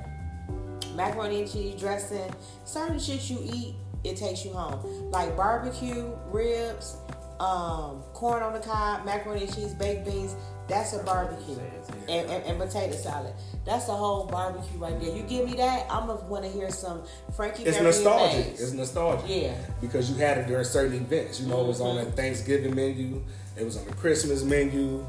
Macaroni 0.95 1.41
and 1.41 1.51
cheese 1.51 1.79
dressing, 1.79 2.31
certain 2.65 2.99
shit 2.99 3.29
you 3.29 3.39
eat, 3.41 3.75
it 4.03 4.15
takes 4.17 4.45
you 4.45 4.51
home. 4.53 5.09
Like 5.11 5.35
barbecue 5.35 6.11
ribs, 6.31 6.97
um, 7.39 8.01
corn 8.13 8.43
on 8.43 8.53
the 8.53 8.59
cob, 8.59 9.05
macaroni 9.05 9.43
and 9.45 9.55
cheese, 9.55 9.73
baked 9.73 10.05
beans. 10.05 10.35
That's 10.69 10.93
a 10.93 11.03
barbecue, 11.03 11.57
and, 12.07 12.29
and, 12.31 12.43
and 12.45 12.57
potato 12.57 12.93
salad. 12.95 13.33
That's 13.65 13.89
a 13.89 13.93
whole 13.93 14.27
barbecue 14.27 14.77
right 14.79 14.97
there. 14.99 15.13
You 15.13 15.23
give 15.23 15.45
me 15.45 15.55
that, 15.57 15.85
I'm 15.91 16.07
gonna 16.07 16.21
want 16.27 16.45
to 16.45 16.49
hear 16.49 16.69
some 16.69 17.03
Frankie. 17.35 17.63
it's 17.63 17.81
nostalgic. 17.81 18.47
It's 18.47 18.71
nostalgic. 18.71 19.25
Yeah. 19.29 19.55
Because 19.81 20.09
you 20.09 20.15
had 20.15 20.37
it 20.37 20.47
during 20.47 20.63
certain 20.63 20.95
events. 20.95 21.41
You 21.41 21.47
know, 21.47 21.65
it 21.65 21.67
was 21.67 21.81
on 21.81 21.97
Mm-hmm. 21.97 22.05
the 22.05 22.11
Thanksgiving 22.15 22.75
menu, 22.75 23.21
it 23.57 23.65
was 23.65 23.75
on 23.75 23.83
the 23.85 23.93
Christmas 23.93 24.43
menu, 24.43 25.05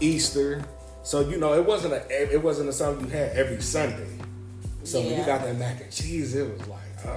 Easter. 0.00 0.62
So 1.02 1.28
you 1.28 1.38
know, 1.38 1.54
it 1.54 1.64
wasn't 1.66 1.94
a 1.94 2.32
it 2.32 2.40
wasn't 2.42 2.68
a 2.68 2.72
something 2.72 3.06
you 3.06 3.10
had 3.12 3.30
every 3.36 3.60
Sunday. 3.60 4.08
So 4.84 5.00
when 5.00 5.18
you 5.18 5.24
got 5.24 5.42
that 5.42 5.56
mac 5.58 5.80
and 5.82 5.90
cheese, 5.90 6.34
it 6.34 6.50
was 6.50 6.68
like, 6.68 6.78
ah, 7.06 7.10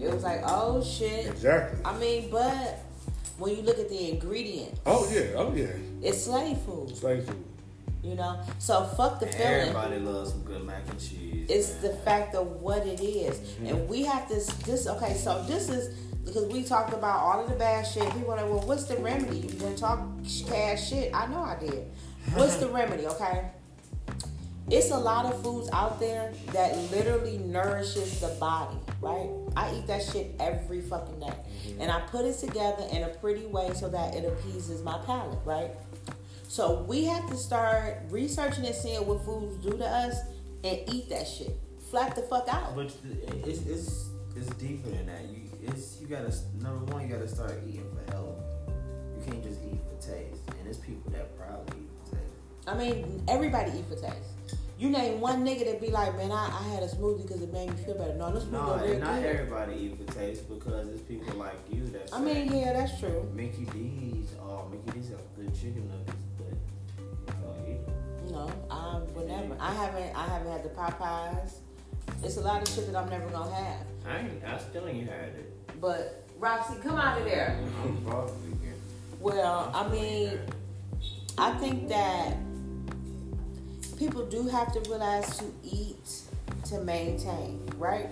It 0.00 0.12
was 0.12 0.22
like, 0.24 0.40
oh 0.44 0.82
shit. 0.82 1.26
exactly. 1.26 1.78
I 1.84 1.96
mean, 1.98 2.30
but 2.30 2.80
when 3.38 3.56
you 3.56 3.62
look 3.62 3.78
at 3.78 3.88
the 3.88 4.10
ingredient, 4.10 4.78
Oh 4.86 5.08
yeah, 5.12 5.32
oh 5.36 5.52
yeah, 5.54 5.66
it's 6.02 6.24
slave 6.24 6.58
food, 6.58 6.96
slave 6.96 7.24
food. 7.24 7.44
you 8.02 8.14
know? 8.14 8.40
So 8.58 8.84
fuck 8.84 9.20
the 9.20 9.26
feeling. 9.26 9.68
Everybody 9.68 9.98
loves 10.00 10.30
some 10.30 10.42
good 10.42 10.64
mac 10.64 10.88
and 10.88 11.00
cheese. 11.00 11.46
It's 11.48 11.72
man. 11.74 11.82
the 11.82 11.96
fact 11.98 12.34
of 12.34 12.46
what 12.60 12.86
it 12.86 13.00
is. 13.00 13.38
Mm-hmm. 13.38 13.66
And 13.66 13.88
we 13.88 14.02
have 14.02 14.28
this, 14.28 14.46
this, 14.66 14.86
okay, 14.86 15.14
so 15.14 15.42
this 15.44 15.68
is, 15.68 15.94
because 16.24 16.46
we 16.46 16.62
talked 16.62 16.92
about 16.92 17.18
all 17.20 17.42
of 17.44 17.50
the 17.50 17.56
bad 17.56 17.86
shit. 17.86 18.04
People 18.12 18.32
are 18.32 18.36
like, 18.36 18.46
well, 18.46 18.66
what's 18.66 18.84
the 18.84 18.96
remedy? 18.96 19.38
You 19.38 19.48
didn't 19.48 19.76
talk 19.76 20.00
cash 20.48 20.90
shit. 20.90 21.14
I 21.14 21.26
know 21.26 21.42
I 21.42 21.56
did. 21.58 21.84
What's 22.34 22.56
the 22.56 22.68
remedy, 22.68 23.06
okay? 23.06 23.50
It's 24.70 24.90
a 24.92 24.96
lot 24.98 25.26
of 25.26 25.42
foods 25.42 25.68
out 25.72 25.98
there 25.98 26.32
that 26.52 26.76
literally 26.92 27.38
nourishes 27.38 28.20
the 28.20 28.28
body, 28.38 28.76
right? 29.02 29.28
I 29.56 29.74
eat 29.74 29.86
that 29.88 30.02
shit 30.02 30.34
every 30.40 30.80
fucking 30.80 31.20
day. 31.20 31.26
Mm-hmm. 31.26 31.82
And 31.82 31.90
I 31.90 32.00
put 32.00 32.24
it 32.24 32.38
together 32.38 32.86
in 32.92 33.02
a 33.02 33.08
pretty 33.08 33.46
way 33.46 33.72
so 33.74 33.88
that 33.90 34.14
it 34.14 34.24
appeases 34.24 34.82
my 34.82 34.98
palate, 35.04 35.38
right? 35.44 35.72
So 36.48 36.82
we 36.82 37.04
have 37.04 37.28
to 37.28 37.36
start 37.36 37.98
researching 38.10 38.64
and 38.64 38.74
seeing 38.74 39.06
what 39.06 39.24
foods 39.24 39.56
do 39.56 39.76
to 39.76 39.86
us 39.86 40.16
and 40.62 40.78
eat 40.92 41.08
that 41.10 41.26
shit. 41.26 41.58
Flat 41.90 42.14
the 42.14 42.22
fuck 42.22 42.48
out. 42.48 42.76
But 42.76 42.94
it's 43.44 43.62
it's 43.66 44.10
it's 44.36 44.48
deeper 44.56 44.88
than 44.90 45.06
that. 45.06 45.28
You 45.28 45.42
it's 45.62 46.00
you 46.00 46.06
gotta 46.06 46.32
number 46.60 46.92
one 46.92 47.02
you 47.02 47.12
gotta 47.12 47.28
start 47.28 47.60
eating 47.66 47.90
for 47.94 48.12
health. 48.12 48.38
You 48.68 49.24
can't 49.26 49.42
just 49.42 49.60
eat 49.64 49.80
for 49.88 50.06
taste. 50.06 50.40
And 50.48 50.66
there's 50.66 50.78
people 50.78 51.10
that 51.12 51.36
probably 51.38 51.82
eat 51.82 51.90
for 52.04 52.16
taste. 52.16 52.68
I 52.68 52.74
mean, 52.76 53.24
everybody 53.28 53.72
eat 53.78 53.86
for 53.88 53.96
taste. 53.96 54.58
You 54.82 54.90
name 54.90 55.20
one 55.20 55.46
nigga 55.46 55.64
that 55.66 55.80
be 55.80 55.92
like, 55.92 56.16
man, 56.16 56.32
I, 56.32 56.50
I 56.60 56.74
had 56.74 56.82
a 56.82 56.88
smoothie 56.88 57.22
because 57.22 57.40
it 57.40 57.52
made 57.52 57.70
me 57.70 57.76
feel 57.84 57.94
better. 57.96 58.14
No, 58.14 58.32
this 58.32 58.46
No, 58.50 58.72
and 58.72 58.98
not 58.98 59.22
good. 59.22 59.26
everybody 59.26 59.74
eat 59.76 59.96
for 59.96 60.12
taste 60.12 60.48
because 60.48 60.88
it's 60.88 61.02
people 61.02 61.36
like 61.36 61.54
you 61.70 61.86
that 61.90 62.08
I 62.12 62.18
mean, 62.20 62.52
yeah, 62.52 62.72
that's 62.72 62.98
true. 62.98 63.30
Mickey 63.32 63.64
D's, 63.66 64.30
oh 64.42 64.68
Mickey 64.72 64.98
D's 64.98 65.10
have 65.10 65.20
good 65.36 65.54
chicken 65.54 65.88
nuggets, 65.88 66.24
but 66.36 67.32
you 68.26 68.32
don't. 68.32 68.32
No, 68.32 68.50
I 68.72 68.98
would 69.14 69.28
never. 69.28 69.56
I 69.60 69.72
haven't. 69.72 70.16
I 70.16 70.26
haven't 70.26 70.50
had 70.50 70.64
the 70.64 70.70
Popeyes. 70.70 71.52
It's 72.24 72.38
a 72.38 72.40
lot 72.40 72.60
of 72.60 72.66
shit 72.74 72.90
that 72.90 72.96
I'm 73.00 73.08
never 73.08 73.28
gonna 73.28 73.54
have. 73.54 73.86
I 74.04 74.18
ain't 74.18 74.44
I 74.44 74.58
still 74.58 74.88
ain't 74.88 75.08
had 75.08 75.28
it. 75.28 75.80
But 75.80 76.24
Roxy, 76.40 76.74
come 76.82 76.96
out 76.96 77.18
of 77.20 77.24
there. 77.24 77.56
I'm 77.84 77.98
probably 78.04 78.34
here. 78.60 78.74
Well, 79.20 79.70
I 79.72 79.86
mean, 79.90 80.40
I 81.38 81.52
think 81.60 81.86
that 81.88 82.34
people 84.02 84.26
do 84.26 84.48
have 84.48 84.72
to 84.72 84.80
realize 84.90 85.38
to 85.38 85.44
eat 85.62 86.22
to 86.64 86.80
maintain, 86.80 87.62
right? 87.76 88.08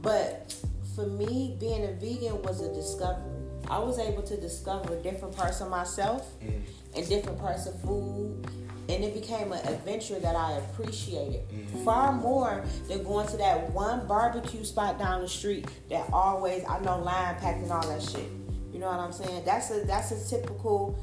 But 0.00 0.54
for 0.94 1.06
me, 1.06 1.56
being 1.58 1.84
a 1.84 1.92
vegan 1.92 2.40
was 2.42 2.60
a 2.60 2.72
discovery. 2.72 3.24
I 3.68 3.80
was 3.80 3.98
able 3.98 4.22
to 4.22 4.36
discover 4.36 4.94
different 5.02 5.36
parts 5.36 5.60
of 5.60 5.70
myself 5.70 6.30
mm. 6.40 6.62
and 6.94 7.08
different 7.08 7.38
parts 7.40 7.66
of 7.66 7.80
food. 7.82 8.46
And 8.88 9.04
it 9.04 9.12
became 9.12 9.52
an 9.52 9.66
adventure 9.66 10.20
that 10.20 10.36
I 10.36 10.52
appreciated 10.52 11.48
mm. 11.50 11.84
far 11.84 12.12
more 12.12 12.64
than 12.86 13.02
going 13.02 13.26
to 13.28 13.36
that 13.38 13.72
one 13.72 14.06
barbecue 14.06 14.64
spot 14.64 15.00
down 15.00 15.20
the 15.20 15.28
street 15.28 15.66
that 15.90 16.08
always 16.12 16.64
I 16.66 16.78
know 16.78 16.98
line 17.00 17.34
packed 17.36 17.58
and 17.58 17.72
all 17.72 17.86
that 17.88 18.02
shit. 18.02 18.30
You 18.72 18.78
know 18.78 18.86
what 18.86 19.00
I'm 19.00 19.12
saying? 19.12 19.42
That's 19.44 19.70
a 19.72 19.80
that's 19.80 20.12
a 20.12 20.30
typical 20.30 20.96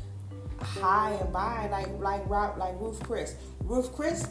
high 0.60 1.12
and 1.22 1.32
buy 1.32 1.68
like 1.70 1.90
like 2.00 2.28
Rob 2.30 2.58
like 2.58 2.80
Ruth 2.80 3.04
Chris. 3.04 3.36
Ruth 3.66 3.96
Chris, 3.96 4.28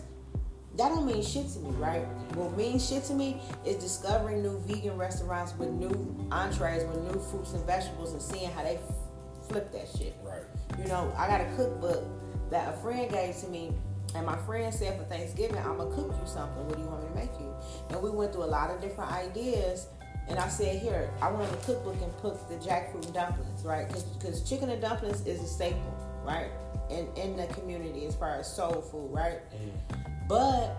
that 0.77 0.89
don't 0.91 1.07
mean 1.07 1.23
shit 1.23 1.49
to 1.51 1.59
me, 1.59 1.71
right? 1.71 2.05
What 2.35 2.57
means 2.57 2.89
shit 2.89 3.05
to 3.05 3.15
me 3.15 3.41
is 3.65 3.77
discovering 3.77 4.43
new 4.43 4.61
vegan 4.61 4.97
restaurants 4.97 5.55
with 5.59 5.71
new 5.71 6.29
entrees, 6.31 6.85
with 6.85 7.03
new 7.03 7.21
fruits 7.21 7.53
and 7.53 7.65
vegetables, 7.67 8.13
and 8.13 8.23
seeing 8.23 8.51
how 8.51 8.63
they 8.63 8.77
f- 8.77 9.49
flip 9.49 9.73
that 9.73 9.89
shit. 9.89 10.17
Right. 10.23 10.43
You 10.79 10.87
know, 10.87 11.13
I 11.17 11.27
got 11.27 11.41
a 11.41 11.53
cookbook 11.57 12.05
that 12.51 12.75
a 12.75 12.77
friend 12.79 13.11
gave 13.11 13.37
to 13.39 13.49
me, 13.49 13.73
and 14.15 14.25
my 14.25 14.37
friend 14.37 14.73
said 14.73 14.99
for 14.99 15.05
Thanksgiving, 15.05 15.59
I'm 15.59 15.79
gonna 15.79 15.95
cook 15.95 16.15
you 16.21 16.29
something. 16.29 16.67
What 16.67 16.77
do 16.77 16.83
you 16.83 16.89
want 16.89 17.03
me 17.03 17.09
to 17.09 17.15
make 17.15 17.41
you? 17.41 17.53
And 17.91 18.01
we 18.03 18.11
went 18.11 18.33
through 18.33 18.45
a 18.45 18.47
lot 18.55 18.71
of 18.71 18.81
different 18.81 19.11
ideas. 19.11 19.89
And 20.29 20.39
I 20.39 20.49
said, 20.49 20.81
here, 20.81 21.11
I 21.21 21.31
went 21.31 21.43
on 21.43 21.51
the 21.51 21.65
cookbook 21.65 22.01
and 22.01 22.17
put 22.19 22.49
the 22.49 22.55
jackfruit 22.55 23.05
and 23.05 23.13
dumplings, 23.13 23.65
right? 23.65 23.87
Because 23.89 24.49
chicken 24.49 24.71
and 24.71 24.81
dumplings 24.81 25.27
is 25.27 25.43
a 25.43 25.47
staple, 25.47 25.95
right? 26.25 26.51
In 26.91 27.09
in 27.17 27.37
the 27.37 27.47
community 27.47 28.07
as 28.07 28.15
far 28.15 28.37
as 28.37 28.53
soul 28.53 28.83
food, 28.83 29.11
right? 29.11 29.41
Mm. 29.53 30.29
But 30.29 30.77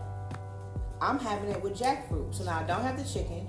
I'm 1.02 1.20
having 1.20 1.50
it 1.50 1.62
with 1.62 1.78
jackfruit. 1.78 2.34
So 2.34 2.44
now 2.44 2.60
I 2.60 2.64
don't 2.64 2.82
have 2.82 2.98
the 2.98 3.04
chicken. 3.12 3.48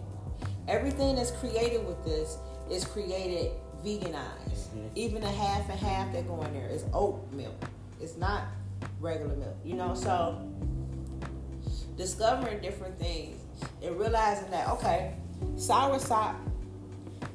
Everything 0.68 1.16
that's 1.16 1.30
created 1.30 1.86
with 1.86 2.04
this 2.04 2.38
is 2.70 2.84
created 2.84 3.52
veganized. 3.84 4.68
Mm-hmm. 4.74 4.88
Even 4.94 5.22
the 5.22 5.30
half 5.30 5.68
and 5.70 5.78
half 5.78 6.12
that 6.12 6.26
go 6.26 6.42
in 6.42 6.52
there 6.54 6.68
is 6.68 6.84
oat 6.92 7.30
milk. 7.32 7.54
It's 8.00 8.16
not 8.16 8.44
regular 9.00 9.36
milk, 9.36 9.56
you 9.64 9.74
know? 9.74 9.94
So 9.94 10.42
discovering 11.96 12.60
different 12.60 12.98
things 12.98 13.40
and 13.82 13.98
realizing 13.98 14.50
that, 14.50 14.68
okay, 14.68 15.14
sour 15.56 15.98
soursop 15.98 16.36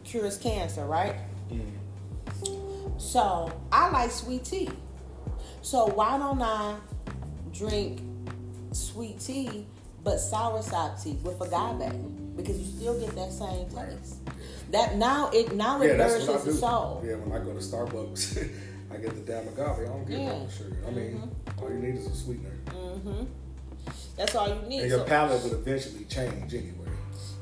cures 0.03 0.38
cancer, 0.38 0.86
right? 0.86 1.15
Mm. 1.51 2.99
So 2.99 3.51
I 3.72 3.89
like 3.89 4.11
sweet 4.11 4.43
tea. 4.43 4.69
So 5.62 5.88
why 5.88 6.18
don't 6.18 6.41
I 6.41 6.76
drink 7.53 8.01
sweet 8.72 9.20
tea 9.20 9.66
but 10.03 10.16
soursop 10.16 11.01
tea 11.03 11.18
with 11.24 11.39
agave 11.41 12.36
because 12.36 12.57
you 12.57 12.66
still 12.66 12.99
get 12.99 13.16
that 13.16 13.32
same 13.32 13.68
taste. 13.70 14.16
That 14.72 14.95
now 14.95 15.30
it 15.32 15.53
now 15.55 15.82
it 15.82 15.88
Yeah, 15.89 15.97
nourishes 15.97 16.43
the 16.45 16.53
soul. 16.53 17.03
Yeah, 17.05 17.16
when 17.16 17.39
I 17.39 17.43
go 17.43 17.53
to 17.53 17.59
Starbucks, 17.59 18.49
I 18.91 18.97
get 18.97 19.14
the 19.14 19.22
damn 19.32 19.47
agave. 19.47 19.86
I 19.86 19.86
don't 19.86 20.05
get 20.07 20.20
Yeah. 20.20 20.39
no 20.39 20.47
sugar. 20.49 20.78
I 20.88 20.91
mean, 20.91 21.30
all 21.62 21.70
you 21.70 21.76
need 21.80 21.95
is 21.95 22.07
a 22.07 22.16
sweetener. 22.16 22.49
hmm 22.72 23.24
That's 24.18 24.34
all 24.36 24.47
you 24.49 24.62
need. 24.68 24.82
And 24.82 24.89
your 24.89 24.99
So- 24.99 25.05
palate 25.05 25.43
would 25.43 25.53
eventually 25.53 26.05
change 26.05 26.53
anyway. 26.53 26.76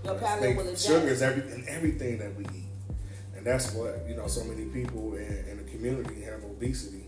Your 0.04 0.16
palate 0.16 0.56
will 0.58 0.68
adjust. 0.68 0.88
Sugar 0.88 1.08
is 1.08 1.22
every, 1.22 1.44
everything, 1.44 1.68
everything 1.70 2.18
that 2.20 2.36
we 2.36 2.44
eat, 2.46 2.68
and 3.36 3.46
that's 3.46 3.74
what 3.74 4.06
you 4.08 4.16
know. 4.16 4.28
So 4.28 4.44
many 4.44 4.66
people 4.66 5.14
in, 5.16 5.46
in 5.50 5.58
the 5.58 5.72
community 5.72 6.22
have 6.24 6.44
obesity. 6.44 6.99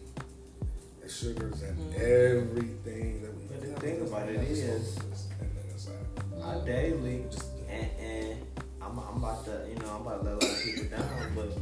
And 1.11 1.35
sugars 1.35 1.61
and 1.63 1.77
Mm-hmm. 1.77 2.01
everything 2.01 3.21
that 3.21 3.35
we. 3.35 3.43
Eat. 3.43 3.49
But 3.49 3.61
the 3.61 3.71
eat. 3.71 3.79
thing 3.79 4.01
about 4.07 4.29
it 4.29 4.35
And 4.37 4.47
is- 4.47 4.63
and 4.63 5.49
then 5.55 5.65
it's 5.73 5.87
like, 5.87 6.45
I 6.45 6.65
daily, 6.65 7.25
and, 7.69 7.89
and 7.99 8.39
I'm, 8.81 8.97
I'm 8.97 9.17
about 9.17 9.43
to, 9.45 9.65
you 9.69 9.75
know, 9.79 9.89
I'm 9.95 10.01
about 10.07 10.23
to 10.23 10.29
let 10.29 10.43
a 10.43 10.45
lot 10.45 10.57
of 10.57 10.63
people 10.63 10.97
down, 10.97 11.35
but 11.35 11.57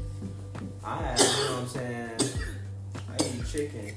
I 0.84 0.97
have, 1.04 1.20
you 1.20 1.26
know 1.26 1.52
what 1.52 1.62
I'm 1.62 1.68
saying, 1.68 2.20
I 3.10 3.24
eat 3.26 3.47
chicken 3.52 3.95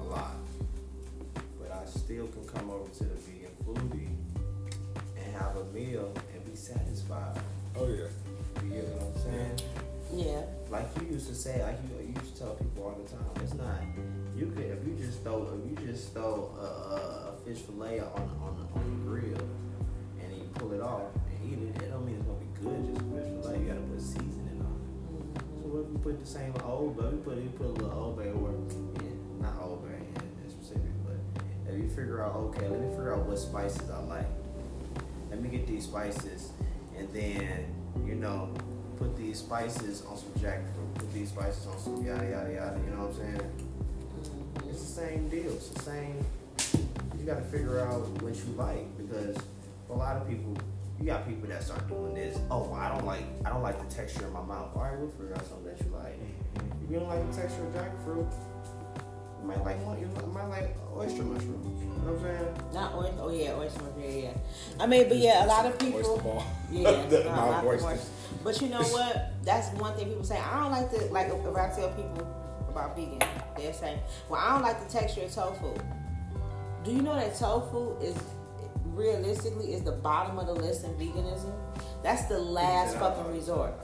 a 0.00 0.04
lot, 0.04 0.36
but 1.60 1.72
I 1.72 1.84
still 1.86 2.28
can 2.28 2.44
come 2.46 2.70
over 2.70 2.88
to 2.88 3.04
the 3.04 3.14
vegan 3.14 3.50
foodie 3.66 4.14
and 5.18 5.34
have 5.36 5.56
a 5.56 5.64
meal 5.74 6.12
and 6.32 6.44
be 6.44 6.54
satisfied. 6.56 7.40
oh 7.76 7.86
yeah. 7.88 8.06
You 8.64 8.70
get 8.70 8.84
what 8.84 9.02
I'm 9.02 9.22
saying? 9.22 9.60
Yeah. 10.12 10.42
Like 10.70 10.88
you 11.00 11.14
used 11.14 11.28
to 11.28 11.34
say, 11.34 11.62
like 11.62 11.78
you, 11.88 12.06
you 12.06 12.14
used 12.20 12.34
to 12.36 12.42
tell 12.42 12.54
people 12.54 12.84
all 12.84 13.00
the 13.02 13.08
time, 13.10 13.44
it's 13.44 13.54
not. 13.54 13.80
You 14.40 14.46
if 14.56 14.88
you 14.88 14.94
just 14.96 15.22
throw 15.22 15.46
if 15.52 15.70
you 15.70 15.86
just 15.86 16.14
throw 16.14 16.50
a, 16.58 16.64
a, 16.64 16.96
a 17.28 17.36
fish 17.44 17.58
fillet 17.58 18.00
on 18.00 18.22
on 18.40 18.68
on 18.74 18.84
the 18.88 19.06
grill 19.06 19.36
and 20.18 20.34
you 20.34 20.48
pull 20.54 20.72
it 20.72 20.80
off 20.80 21.02
and 21.28 21.52
eat 21.52 21.58
it, 21.58 21.82
it 21.82 21.90
don't 21.90 22.06
mean 22.06 22.16
it's 22.16 22.24
gonna 22.24 22.40
be 22.40 22.48
good. 22.56 22.88
Just 22.88 23.04
fish 23.12 23.28
fillet, 23.36 23.58
you 23.60 23.66
gotta 23.68 23.80
put 23.80 24.00
seasoning 24.00 24.64
on 24.64 24.80
it. 24.80 25.42
So 25.60 25.68
what 25.68 25.84
if 25.84 25.92
you 25.92 25.98
put 25.98 26.18
the 26.18 26.24
same 26.24 26.54
old 26.64 26.96
bay? 26.96 27.04
We 27.12 27.18
put 27.18 27.36
you 27.36 27.50
put 27.50 27.66
a 27.66 27.84
little 27.84 27.92
old 27.92 28.16
bay 28.16 28.32
or 28.32 28.56
yeah, 29.04 29.44
not 29.44 29.60
old 29.60 29.84
bay 29.84 30.00
in 30.00 30.50
specific, 30.50 30.88
but 31.04 31.20
if 31.68 31.76
you 31.76 31.88
figure 31.90 32.24
out 32.24 32.34
okay, 32.36 32.66
let 32.66 32.80
me 32.80 32.88
figure 32.88 33.12
out 33.12 33.26
what 33.26 33.38
spices 33.38 33.90
I 33.90 33.98
like. 34.04 34.28
Let 35.28 35.42
me 35.42 35.50
get 35.50 35.66
these 35.66 35.84
spices 35.84 36.52
and 36.96 37.12
then 37.12 37.66
you 38.06 38.14
know 38.14 38.54
put 38.96 39.18
these 39.18 39.40
spices 39.40 40.02
on 40.06 40.16
some 40.16 40.32
jackfruit, 40.40 40.94
put 40.94 41.12
these 41.12 41.28
spices 41.28 41.66
on 41.66 41.78
some 41.78 42.02
yada 42.06 42.24
yada 42.24 42.52
yada. 42.54 42.80
You 42.86 42.96
know 42.96 43.04
what 43.04 43.20
I'm 43.20 43.36
saying? 43.36 43.69
It's 44.68 44.80
the 44.82 44.92
same 45.02 45.28
deal. 45.28 45.52
It's 45.52 45.68
the 45.68 45.82
same. 45.82 46.24
You 47.18 47.26
got 47.26 47.36
to 47.38 47.44
figure 47.44 47.80
out 47.80 48.00
what 48.22 48.34
you 48.34 48.52
like 48.56 48.96
because 48.96 49.36
for 49.86 49.94
a 49.94 49.96
lot 49.96 50.16
of 50.16 50.28
people, 50.28 50.56
you 50.98 51.06
got 51.06 51.26
people 51.28 51.48
that 51.48 51.62
start 51.62 51.86
doing 51.88 52.14
this. 52.14 52.38
Oh, 52.50 52.72
I 52.72 52.88
don't 52.88 53.04
like 53.06 53.24
I 53.44 53.50
don't 53.50 53.62
like 53.62 53.78
the 53.86 53.94
texture 53.94 54.26
in 54.26 54.32
my 54.32 54.42
mouth. 54.42 54.70
All 54.74 54.82
right, 54.82 54.98
we'll 54.98 55.10
figure 55.10 55.34
out 55.34 55.46
something 55.46 55.66
that 55.66 55.80
you 55.84 55.92
like. 55.94 56.18
If 56.84 56.90
you 56.90 56.98
don't 56.98 57.08
like 57.08 57.30
the 57.30 57.40
texture 57.42 57.62
of 57.64 57.74
jackfruit, 57.74 58.30
you 59.42 59.46
might 59.48 59.62
like. 59.64 59.78
You 60.00 60.08
might 60.32 60.48
like 60.48 60.76
oyster 60.96 61.22
mushrooms. 61.22 61.80
You 61.82 61.88
know 62.06 62.12
what 62.12 62.30
I'm 62.30 62.38
saying? 62.38 62.72
Not 62.74 62.94
oyster. 62.94 63.16
Oh 63.20 63.30
yeah, 63.30 63.54
oyster 63.54 63.82
mushroom. 63.82 64.02
Yeah, 64.02 64.30
yeah. 64.30 64.32
I 64.80 64.86
mean, 64.86 65.08
but 65.08 65.16
yeah, 65.18 65.44
a 65.44 65.46
lot 65.46 65.66
of 65.66 65.78
people. 65.78 66.00
Oyster 66.00 66.22
ball. 66.22 66.44
Yeah, 66.72 67.06
The 67.08 67.24
no, 67.24 67.34
not 67.34 67.48
of 67.60 67.64
oysters. 67.66 67.84
oysters. 67.86 68.10
But 68.44 68.60
you 68.62 68.68
know 68.68 68.82
what? 68.82 69.32
That's 69.44 69.68
one 69.78 69.94
thing 69.96 70.08
people 70.08 70.24
say. 70.24 70.38
I 70.38 70.60
don't 70.60 70.70
like 70.72 70.90
to 70.92 71.04
like 71.12 71.26
if 71.28 71.56
I 71.56 71.68
tell 71.74 71.90
people 71.90 72.26
about 72.70 72.96
vegan, 72.96 73.20
they'll 73.56 73.72
say, 73.72 73.98
"Well, 74.28 74.40
I 74.40 74.54
don't 74.54 74.62
like 74.62 74.86
the 74.86 74.92
texture 74.92 75.22
of 75.22 75.34
tofu." 75.34 75.74
Do 76.84 76.92
you 76.92 77.02
know 77.02 77.14
that 77.14 77.36
tofu 77.36 77.98
is 77.98 78.16
realistically 78.86 79.74
is 79.74 79.82
the 79.82 79.92
bottom 79.92 80.38
of 80.38 80.46
the 80.46 80.54
list 80.54 80.84
in 80.84 80.90
veganism? 80.94 81.52
That's 82.02 82.24
the 82.26 82.38
last 82.38 82.96
fucking 82.96 83.32
resort. 83.32 83.74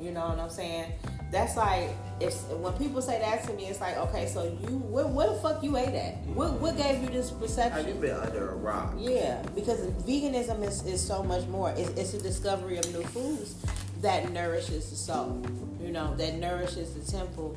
You 0.00 0.12
know 0.12 0.28
what 0.28 0.38
I'm 0.38 0.50
saying? 0.50 0.92
That's 1.30 1.56
like 1.56 1.90
if 2.20 2.34
when 2.48 2.72
people 2.74 3.02
say 3.02 3.18
that 3.18 3.44
to 3.44 3.52
me, 3.52 3.66
it's 3.66 3.80
like, 3.80 3.96
okay, 3.98 4.26
so 4.26 4.44
you 4.44 4.78
where, 4.78 5.06
where 5.06 5.28
the 5.28 5.34
fuck 5.34 5.62
you 5.62 5.76
ate 5.76 5.94
at? 5.94 6.16
What 6.28 6.52
what 6.54 6.76
gave 6.76 7.02
you 7.02 7.08
this 7.08 7.30
perception? 7.30 7.84
Have 7.84 7.94
you 7.94 8.00
been 8.00 8.16
under 8.16 8.50
a 8.50 8.54
rock? 8.54 8.94
Yeah, 8.96 9.42
because 9.54 9.80
veganism 9.80 10.62
is, 10.62 10.84
is 10.86 11.06
so 11.06 11.22
much 11.22 11.46
more. 11.46 11.70
It's, 11.76 11.90
it's 11.90 12.14
a 12.14 12.22
discovery 12.22 12.78
of 12.78 12.92
new 12.94 13.02
foods 13.02 13.56
that 14.00 14.30
nourishes 14.32 14.90
the 14.90 14.96
soul, 14.96 15.42
you 15.82 15.90
know, 15.90 16.14
that 16.16 16.36
nourishes 16.36 16.94
the 16.94 17.10
temple, 17.10 17.56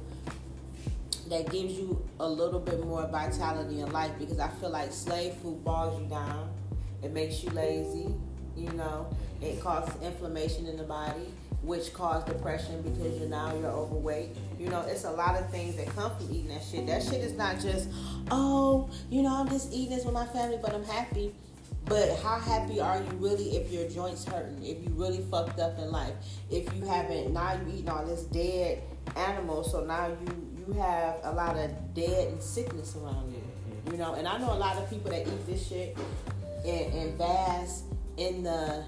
that 1.31 1.49
gives 1.49 1.73
you 1.73 2.05
a 2.19 2.27
little 2.27 2.59
bit 2.59 2.85
more 2.85 3.07
vitality 3.07 3.79
in 3.79 3.91
life. 3.91 4.11
Because 4.19 4.37
I 4.39 4.49
feel 4.49 4.69
like 4.69 4.91
slave 4.91 5.33
food 5.35 5.63
bogs 5.63 5.99
you 5.99 6.07
down, 6.07 6.53
it 7.01 7.11
makes 7.11 7.43
you 7.43 7.49
lazy, 7.51 8.13
you 8.55 8.69
know, 8.73 9.07
it 9.41 9.59
causes 9.61 9.93
inflammation 10.03 10.67
in 10.67 10.77
the 10.77 10.83
body. 10.83 11.33
Which 11.63 11.93
cause 11.93 12.23
depression 12.23 12.81
because 12.81 13.19
you're 13.19 13.29
now 13.29 13.53
you're 13.55 13.69
overweight. 13.69 14.35
You 14.57 14.69
know, 14.69 14.81
it's 14.81 15.03
a 15.03 15.11
lot 15.11 15.39
of 15.39 15.47
things 15.51 15.75
that 15.75 15.85
come 15.95 16.11
from 16.15 16.31
eating 16.31 16.47
that 16.47 16.63
shit. 16.63 16.87
That 16.87 17.03
shit 17.03 17.21
is 17.21 17.33
not 17.33 17.59
just, 17.59 17.87
oh, 18.31 18.89
you 19.11 19.21
know, 19.21 19.31
I'm 19.35 19.47
just 19.47 19.71
eating 19.71 19.95
this 19.95 20.03
with 20.03 20.15
my 20.15 20.25
family, 20.25 20.57
but 20.59 20.73
I'm 20.73 20.83
happy. 20.83 21.35
But 21.85 22.17
how 22.23 22.39
happy 22.39 22.79
are 22.79 22.97
you 22.97 23.11
really 23.17 23.57
if 23.57 23.71
your 23.71 23.87
joints 23.89 24.25
hurting? 24.25 24.63
If 24.63 24.83
you 24.83 24.89
really 24.95 25.23
fucked 25.29 25.59
up 25.59 25.77
in 25.77 25.91
life? 25.91 26.15
If 26.49 26.73
you 26.75 26.83
haven't 26.83 27.31
now 27.31 27.53
you 27.53 27.73
eating 27.73 27.89
all 27.89 28.07
this 28.07 28.23
dead 28.23 28.81
animal, 29.15 29.63
so 29.63 29.83
now 29.83 30.07
you 30.07 30.50
you 30.67 30.73
have 30.73 31.15
a 31.23 31.31
lot 31.31 31.57
of 31.57 31.71
dead 31.93 32.29
and 32.29 32.41
sickness 32.41 32.95
around 32.95 33.31
you. 33.31 33.39
Mm-hmm. 33.39 33.91
You 33.91 33.97
know, 33.97 34.13
and 34.13 34.27
I 34.27 34.37
know 34.37 34.53
a 34.53 34.55
lot 34.55 34.77
of 34.77 34.89
people 34.89 35.11
that 35.11 35.27
eat 35.27 35.47
this 35.47 35.67
shit 35.67 35.97
and, 36.65 36.93
and 36.93 37.17
bask 37.17 37.85
in 38.17 38.43
the 38.43 38.83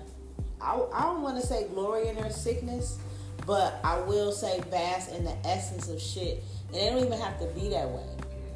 I, 0.61 0.81
I 0.93 1.01
don't 1.03 1.21
want 1.21 1.39
to 1.41 1.45
say 1.45 1.67
glory 1.67 2.07
in 2.07 2.15
their 2.15 2.31
sickness, 2.31 2.97
but 3.45 3.79
I 3.83 3.99
will 3.99 4.31
say 4.31 4.61
bask 4.71 5.11
in 5.11 5.25
the 5.25 5.35
essence 5.45 5.89
of 5.89 6.01
shit. 6.01 6.43
And 6.67 6.77
it 6.77 6.89
don't 6.89 7.05
even 7.05 7.19
have 7.19 7.37
to 7.39 7.47
be 7.47 7.69
that 7.69 7.89
way. 7.89 8.07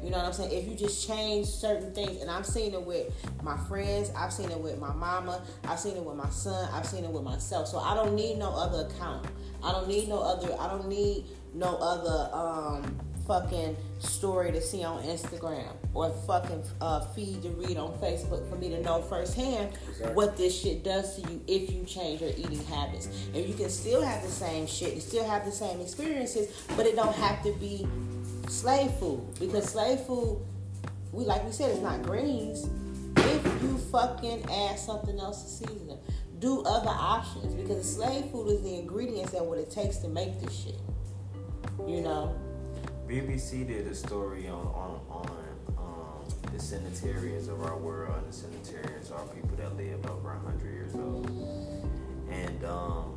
You 0.02 0.10
know 0.10 0.18
what 0.18 0.26
I'm 0.26 0.32
saying? 0.32 0.52
If 0.52 0.68
you 0.68 0.76
just 0.76 1.06
change 1.06 1.46
certain 1.46 1.92
things, 1.92 2.22
and 2.22 2.30
I've 2.30 2.46
seen 2.46 2.72
it 2.72 2.82
with 2.82 3.12
my 3.42 3.56
friends, 3.56 4.10
I've 4.16 4.32
seen 4.32 4.50
it 4.50 4.58
with 4.58 4.78
my 4.78 4.92
mama, 4.92 5.42
I've 5.64 5.80
seen 5.80 5.96
it 5.96 6.04
with 6.04 6.16
my 6.16 6.30
son, 6.30 6.68
I've 6.72 6.86
seen 6.86 7.04
it 7.04 7.10
with 7.10 7.24
myself. 7.24 7.66
So 7.66 7.78
I 7.78 7.94
don't 7.94 8.14
need 8.14 8.38
no 8.38 8.50
other 8.54 8.88
account. 8.88 9.26
I 9.62 9.72
don't 9.72 9.88
need 9.88 10.08
no 10.08 10.20
other. 10.20 10.54
I 10.58 10.68
don't 10.68 10.88
need 10.88 11.26
no 11.54 11.76
other 11.76 12.34
um 12.34 12.98
fucking 13.28 13.76
story 13.98 14.50
to 14.50 14.60
see 14.60 14.82
on 14.82 15.02
Instagram 15.02 15.76
or 15.92 16.08
fucking 16.26 16.62
uh, 16.80 17.00
feed 17.08 17.42
to 17.42 17.50
read 17.50 17.76
on 17.76 17.92
Facebook 17.98 18.48
for 18.48 18.56
me 18.56 18.70
to 18.70 18.80
know 18.82 19.02
firsthand 19.02 19.70
Exactly. 19.90 20.14
what 20.14 20.36
this 20.38 20.58
shit 20.58 20.82
does 20.82 21.16
to 21.16 21.30
you 21.30 21.40
if 21.46 21.70
you 21.70 21.84
change 21.84 22.22
your 22.22 22.30
eating 22.30 22.64
habits. 22.64 23.06
And 23.34 23.44
you 23.44 23.52
can 23.52 23.68
still 23.68 24.00
have 24.00 24.22
the 24.22 24.30
same 24.30 24.66
shit, 24.66 24.94
you 24.94 25.00
still 25.00 25.28
have 25.28 25.44
the 25.44 25.52
same 25.52 25.78
experiences, 25.82 26.48
but 26.74 26.86
it 26.86 26.96
don't 26.96 27.14
have 27.16 27.42
to 27.42 27.52
be 27.52 27.86
slave 28.48 28.92
food 28.92 29.22
because 29.38 29.68
slave 29.68 30.00
food, 30.00 30.40
we 31.12 31.24
like 31.24 31.44
we 31.44 31.52
said, 31.52 31.70
it's 31.70 31.82
not 31.82 32.02
greens. 32.02 32.66
If 33.16 33.44
you 33.62 33.76
fucking 33.92 34.44
add 34.50 34.78
something 34.78 35.18
else 35.20 35.42
to 35.42 35.66
season 35.66 35.90
it, 35.90 35.98
do 36.38 36.62
other 36.62 36.88
options 36.88 37.52
because 37.54 37.94
slave 37.94 38.24
food 38.26 38.48
is 38.48 38.62
the 38.62 38.74
ingredients 38.78 39.34
and 39.34 39.46
what 39.46 39.58
it 39.58 39.70
takes 39.70 39.98
to 39.98 40.08
make 40.08 40.40
this 40.40 40.64
shit. 40.64 40.76
You 41.86 42.00
know. 42.02 42.34
BBC 43.06 43.66
did 43.66 43.86
a 43.86 43.94
story 43.94 44.48
on 44.48 44.66
on 44.66 45.00
on 45.08 45.30
um, 45.78 46.52
the 46.52 46.60
centenarians 46.60 47.48
of 47.48 47.62
our 47.62 47.76
world, 47.78 48.14
and 48.18 48.28
the 48.28 48.36
centenarians 48.36 49.10
are 49.10 49.24
people 49.28 49.56
that 49.56 49.76
lived 49.76 50.06
over 50.06 50.30
hundred 50.30 50.72
years 50.72 50.94
old, 50.94 51.30
and 52.30 52.64
um, 52.64 53.16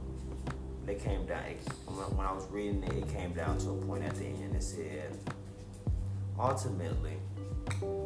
they 0.85 0.95
came 0.95 1.25
down. 1.25 1.43
When 1.85 2.25
I 2.25 2.31
was 2.31 2.47
reading 2.49 2.83
it, 2.83 2.93
it 2.93 3.13
came 3.13 3.33
down 3.33 3.57
to 3.59 3.71
a 3.71 3.75
point 3.85 4.03
at 4.03 4.15
the 4.15 4.25
end. 4.25 4.55
It 4.55 4.63
said, 4.63 5.17
ultimately, 6.39 7.17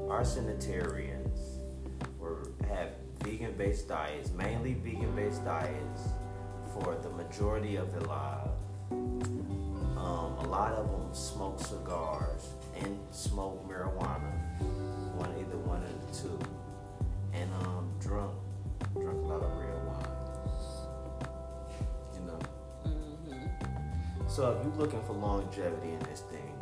our 0.10 0.26
centenarians 0.26 1.60
were 2.20 2.49
have 2.68 2.89
vegan-based 3.20 3.88
diets, 3.88 4.32
mainly 4.32 4.74
vegan-based 4.74 5.45
diets, 5.45 6.01
for 6.74 6.97
the 7.03 7.10
majority 7.10 7.76
of 7.76 7.91
their 7.91 8.01
lives. 8.01 8.55
A 10.56 10.58
lot 10.58 10.72
of 10.72 10.89
them 10.89 11.14
smoke 11.14 11.60
cigars 11.60 12.47
and 12.80 12.97
smoke 13.12 13.70
marijuana, 13.70 14.32
one 15.18 15.30
either 15.38 15.58
one 15.58 15.84
of 15.84 16.08
the 16.08 16.18
two, 16.18 16.39
and 17.34 17.51
um, 17.66 17.91
drunk 17.99 18.32
drunk 18.93 19.18
a 19.18 19.28
lot 19.28 19.43
of 19.43 19.51
real 19.60 19.82
wine. 19.86 20.08
You 22.14 22.22
know. 22.26 22.39
Mm-hmm. 22.88 24.30
So 24.30 24.51
if 24.51 24.64
you're 24.64 24.76
looking 24.76 25.03
for 25.03 25.12
longevity 25.12 25.91
in 25.91 25.99
this 26.10 26.22
thing, 26.22 26.56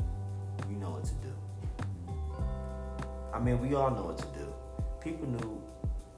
you 0.68 0.78
know 0.78 0.90
what 0.90 1.06
to 1.06 1.14
do. 1.22 1.34
I 3.32 3.38
mean, 3.38 3.62
we 3.62 3.76
all 3.76 3.92
know 3.92 4.06
what 4.06 4.18
to 4.18 4.28
do. 4.40 4.52
People 5.02 5.28
knew 5.28 5.62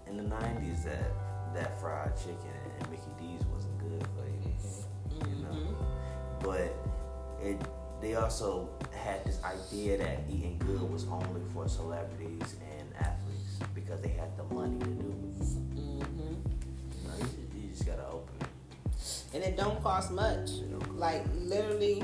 in 0.07 0.15
the 0.15 0.23
'90s 0.23 0.85
that 0.85 1.11
that 1.53 1.81
fried 1.81 2.15
chicken 2.15 2.55
and 2.79 2.89
Mickey 2.89 3.11
D's 3.19 3.45
wasn't 3.47 3.77
good 3.79 4.07
for 4.15 4.23
you. 4.23 5.29
You 5.29 5.43
know, 5.43 5.75
but 6.39 6.73
it 7.45 7.61
they 8.01 8.15
also 8.15 8.69
had 8.93 9.23
this 9.23 9.39
idea 9.43 9.97
that 9.97 10.19
eating 10.29 10.57
good 10.59 10.81
was 10.91 11.05
only 11.07 11.41
for 11.53 11.65
celebrities 11.67 12.55
and 12.77 12.87
athletes. 12.99 13.57
because 13.73 14.01
they 14.01 14.09
had 14.09 14.35
the 14.37 14.43
money 14.53 14.77
to 14.79 14.85
do 14.85 14.91
it. 14.91 15.39
Mm-hmm. 15.39 15.77
You, 15.77 15.83
know, 17.07 17.15
you, 17.17 17.23
just, 17.23 17.37
you 17.55 17.69
just 17.69 17.85
gotta 17.85 18.05
open 18.07 18.35
it. 18.41 18.47
And 19.33 19.43
it 19.43 19.55
don't 19.57 19.81
cost 19.81 20.11
much. 20.11 20.59
Don't 20.59 20.79
cost 20.81 20.91
Like 20.93 21.23
literally, 21.35 22.03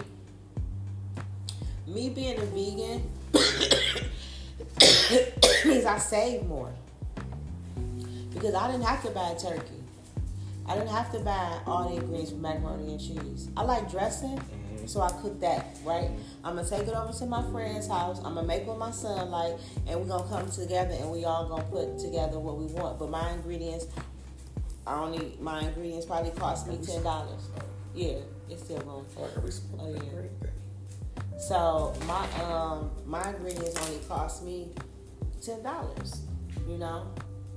me 1.86 2.10
being 2.10 2.40
a 2.40 2.46
vegan 2.46 3.04
means 5.66 5.86
I 5.86 5.98
save 5.98 6.46
more 6.46 6.72
because 8.34 8.56
I 8.56 8.72
didn't 8.72 8.86
have 8.86 9.04
to 9.04 9.12
buy 9.12 9.36
turkey. 9.40 9.76
I 10.68 10.76
didn't 10.76 10.90
have 10.90 11.12
to 11.12 11.20
buy 11.20 11.60
all 11.66 11.90
the 11.90 11.96
ingredients 11.96 12.32
for 12.32 12.38
macaroni 12.38 12.92
and 12.94 13.00
cheese. 13.00 13.50
I 13.58 13.64
like 13.64 13.90
dressing, 13.92 14.40
so 14.86 15.02
I 15.02 15.10
cook 15.22 15.40
that. 15.42 15.78
Right? 15.84 16.10
I'm 16.44 16.56
gonna 16.56 16.68
take 16.68 16.88
it 16.88 16.94
over 16.94 17.14
to 17.14 17.26
my 17.26 17.44
friend's 17.52 17.88
house. 17.88 18.20
I'm 18.20 18.36
gonna 18.36 18.48
make 18.48 18.66
what 18.68 18.78
my 18.78 18.92
son 18.92 19.32
like, 19.32 19.54
and 19.88 20.00
we're 20.00 20.08
gonna 20.08 20.28
come 20.30 20.50
together 20.50 20.96
and 21.00 21.12
we 21.12 21.26
all 21.26 21.48
gonna 21.48 21.64
put 21.64 22.00
together 22.00 22.40
what 22.40 22.58
we 22.58 22.66
want. 22.66 23.00
But 23.00 23.10
my 23.10 23.32
ingredients, 23.32 23.88
I 24.86 25.00
only 25.00 25.38
my 25.40 25.62
ingredients 25.62 26.06
probably 26.06 26.32
cost 26.32 26.68
me 26.68 26.78
ten 26.78 27.04
dollars. 27.04 27.42
Yeah, 27.94 28.18
it's 28.50 28.64
still 28.64 28.80
going. 28.80 29.06
I 29.18 29.22
like 29.22 29.36
how 29.36 29.42
we 29.42 29.52
Oh, 29.80 29.94
yeah. 29.94 30.12
So 31.42 31.94
my 32.06 32.28
um 32.44 32.92
my 33.06 33.30
ingredients 33.30 33.76
only 33.88 34.00
cost 34.08 34.44
me 34.44 34.70
ten 35.42 35.64
dollars, 35.64 36.22
you 36.68 36.78
know, 36.78 37.08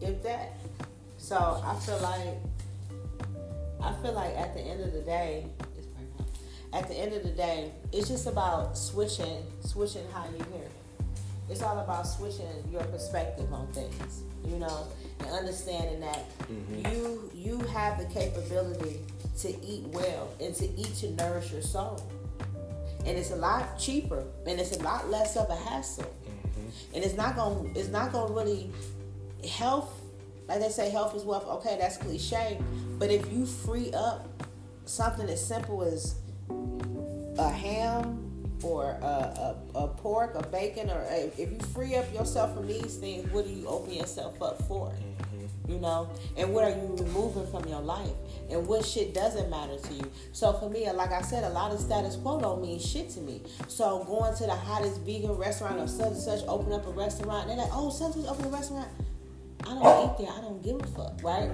if 0.01 0.23
that. 0.23 0.57
So 1.19 1.37
I 1.37 1.75
feel 1.81 1.99
like 1.99 2.39
I 3.83 3.93
feel 4.03 4.13
like 4.13 4.35
at 4.37 4.55
the 4.55 4.61
end 4.63 4.81
of 4.83 4.93
the 4.93 5.03
day, 5.03 5.47
it's 5.61 5.61
right 5.61 5.63
now. 5.63 5.74
At 6.75 6.89
the 6.89 6.95
end 6.95 7.15
of 7.15 7.23
the 7.23 7.31
day, 7.31 7.71
it's 7.93 8.09
just 8.09 8.27
about 8.27 8.77
switching 8.77 9.45
switching 9.61 10.03
how 10.13 10.25
you 10.25 10.45
hear. 10.53 10.69
It's 11.49 11.63
all 11.63 11.79
about 11.79 12.07
switching 12.07 12.47
your 12.71 12.83
perspective 12.85 13.53
on 13.53 13.69
things, 13.69 14.23
you 14.45 14.57
know, 14.57 14.89
and 15.21 15.31
understanding 15.31 16.01
that 16.01 16.39
mm-hmm. 16.41 16.93
you 16.93 17.31
you 17.33 17.59
have 17.69 17.99
the 17.99 18.07
capability 18.07 19.01
to 19.39 19.49
eat 19.65 19.85
well 19.89 20.29
and 20.41 20.55
to 20.57 20.65
eat 20.65 20.95
to 20.97 21.11
nourish 21.13 21.53
your 21.53 21.63
soul. 21.63 22.03
And 23.07 23.17
it's 23.17 23.31
a 23.31 23.37
lot 23.37 23.79
cheaper 23.79 24.25
and 24.47 24.59
it's 24.59 24.77
a 24.77 24.83
lot 24.83 25.09
less 25.11 25.37
of 25.37 25.49
a 25.51 25.57
hassle. 25.57 26.05
Mm-hmm. 26.05 26.95
And 26.97 27.05
it's 27.05 27.17
not 27.17 27.37
gonna 27.37 27.69
it's 27.77 27.89
not 27.89 28.11
gonna 28.11 28.35
really 28.35 28.73
health 29.49 30.01
like 30.49 30.61
they 30.61 30.71
say 30.71 30.91
health 30.91 31.15
is 31.15 31.23
wealth. 31.23 31.47
Okay 31.47 31.77
that's 31.79 31.99
cliche. 31.99 32.61
But 32.99 33.13
if 33.13 33.33
you 33.33 33.47
free 33.47 33.93
up 33.93 34.29
something 34.87 35.29
as 35.29 35.47
simple 35.47 35.83
as 35.83 36.17
a 37.39 37.51
ham 37.51 38.31
or 38.63 38.91
a, 39.03 39.05
a, 39.05 39.57
a 39.75 39.89
pork 39.89 40.35
a 40.35 40.47
bacon 40.49 40.89
or 40.91 41.01
a, 41.11 41.31
if 41.39 41.53
you 41.53 41.59
free 41.75 41.97
up 41.97 42.13
yourself 42.15 42.55
from 42.55 42.67
these 42.67 42.97
things 42.97 43.31
what 43.31 43.47
do 43.47 43.53
you 43.53 43.67
open 43.67 43.93
yourself 43.93 44.41
up 44.41 44.63
for? 44.67 44.89
Mm-hmm. 44.89 45.73
You 45.73 45.79
know? 45.81 46.11
And 46.37 46.53
what 46.53 46.65
are 46.65 46.71
you 46.71 46.97
removing 46.99 47.47
from 47.51 47.67
your 47.67 47.81
life? 47.81 48.13
And 48.51 48.67
what 48.67 48.85
shit 48.85 49.15
doesn't 49.15 49.49
matter 49.49 49.79
to 49.79 49.95
you? 49.95 50.11
So 50.33 50.53
for 50.55 50.69
me 50.71 50.91
like 50.93 51.13
i 51.13 51.23
said 51.23 51.45
a 51.45 51.51
lot 51.51 51.73
of 51.73 51.81
status 51.81 52.17
quo 52.17 52.41
don't 52.41 52.63
mean 52.63 52.79
shit 52.79 53.11
to 53.11 53.21
me. 53.21 53.43
So 53.69 54.05
going 54.05 54.35
to 54.37 54.45
the 54.45 54.55
hottest 54.55 55.01
vegan 55.03 55.33
restaurant 55.33 55.79
or 55.79 55.89
such 55.89 56.13
and 56.13 56.17
such 56.17 56.41
open 56.47 56.73
up 56.73 56.87
a 56.87 56.91
restaurant 56.91 57.51
and 57.51 57.59
they're 57.59 57.67
like 57.67 57.77
oh 57.77 57.91
such 57.91 58.15
and 58.15 58.25
such 58.25 58.33
open 58.33 58.47
a 58.47 58.49
restaurant. 58.49 58.89
I 59.67 59.75
don't 59.75 60.11
eat 60.11 60.25
there. 60.25 60.33
I 60.33 60.41
don't 60.41 60.63
give 60.63 60.81
a 60.81 60.87
fuck 60.89 61.23
right 61.23 61.51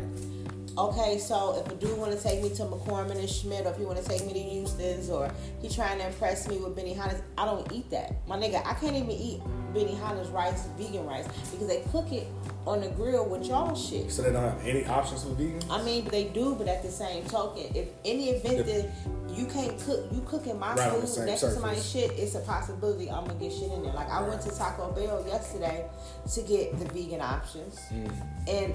Okay, 0.80 1.18
so 1.18 1.62
if 1.62 1.70
a 1.70 1.74
dude 1.74 1.98
want 1.98 2.10
to 2.10 2.22
take 2.22 2.42
me 2.42 2.48
to 2.48 2.62
McCormick 2.62 3.10
and 3.18 3.28
Schmick, 3.28 3.66
or 3.66 3.70
if 3.72 3.76
he 3.76 3.84
want 3.84 4.02
to 4.02 4.08
take 4.08 4.24
me 4.26 4.32
to 4.32 4.38
Houston's, 4.38 5.10
or 5.10 5.30
he 5.60 5.68
trying 5.68 5.98
to 5.98 6.06
impress 6.06 6.48
me 6.48 6.56
with 6.56 6.74
Benihana's, 6.74 7.20
I 7.36 7.44
don't 7.44 7.70
eat 7.70 7.90
that. 7.90 8.26
My 8.26 8.38
nigga, 8.38 8.64
I 8.64 8.72
can't 8.72 8.96
even 8.96 9.10
eat 9.10 9.42
Benihana's 9.74 10.28
rice, 10.30 10.68
vegan 10.78 11.04
rice, 11.04 11.26
because 11.50 11.66
they 11.68 11.82
cook 11.92 12.10
it 12.12 12.26
on 12.66 12.80
the 12.80 12.88
grill 12.88 13.26
with 13.26 13.46
y'all 13.46 13.76
shit. 13.76 14.10
So 14.10 14.22
they 14.22 14.32
don't 14.32 14.42
have 14.42 14.66
any 14.66 14.86
options 14.86 15.22
for 15.22 15.34
vegan? 15.34 15.60
I 15.70 15.82
mean, 15.82 16.06
they 16.06 16.24
do, 16.24 16.54
but 16.54 16.66
at 16.66 16.82
the 16.82 16.90
same 16.90 17.24
token, 17.26 17.66
if 17.74 17.88
any 18.06 18.30
event 18.30 18.64
that 18.64 18.90
you 19.36 19.44
can't 19.44 19.78
cook, 19.80 20.06
you 20.10 20.22
cooking 20.26 20.58
my 20.58 20.74
Right 20.74 20.92
food 20.92 21.26
next 21.26 21.40
to 21.42 21.50
somebody's 21.50 21.90
shit, 21.90 22.10
it's 22.12 22.36
a 22.36 22.40
possibility 22.40 23.10
I'm 23.10 23.26
gonna 23.26 23.38
get 23.38 23.52
shit 23.52 23.70
in 23.70 23.82
there. 23.82 23.92
Like 23.92 24.08
I 24.08 24.26
went 24.26 24.40
to 24.42 24.50
Taco 24.56 24.90
Bell 24.92 25.22
yesterday 25.26 25.84
to 26.32 26.42
get 26.42 26.78
the 26.78 26.86
vegan 26.86 27.20
options, 27.20 27.78
Mm. 27.92 28.12
and 28.48 28.74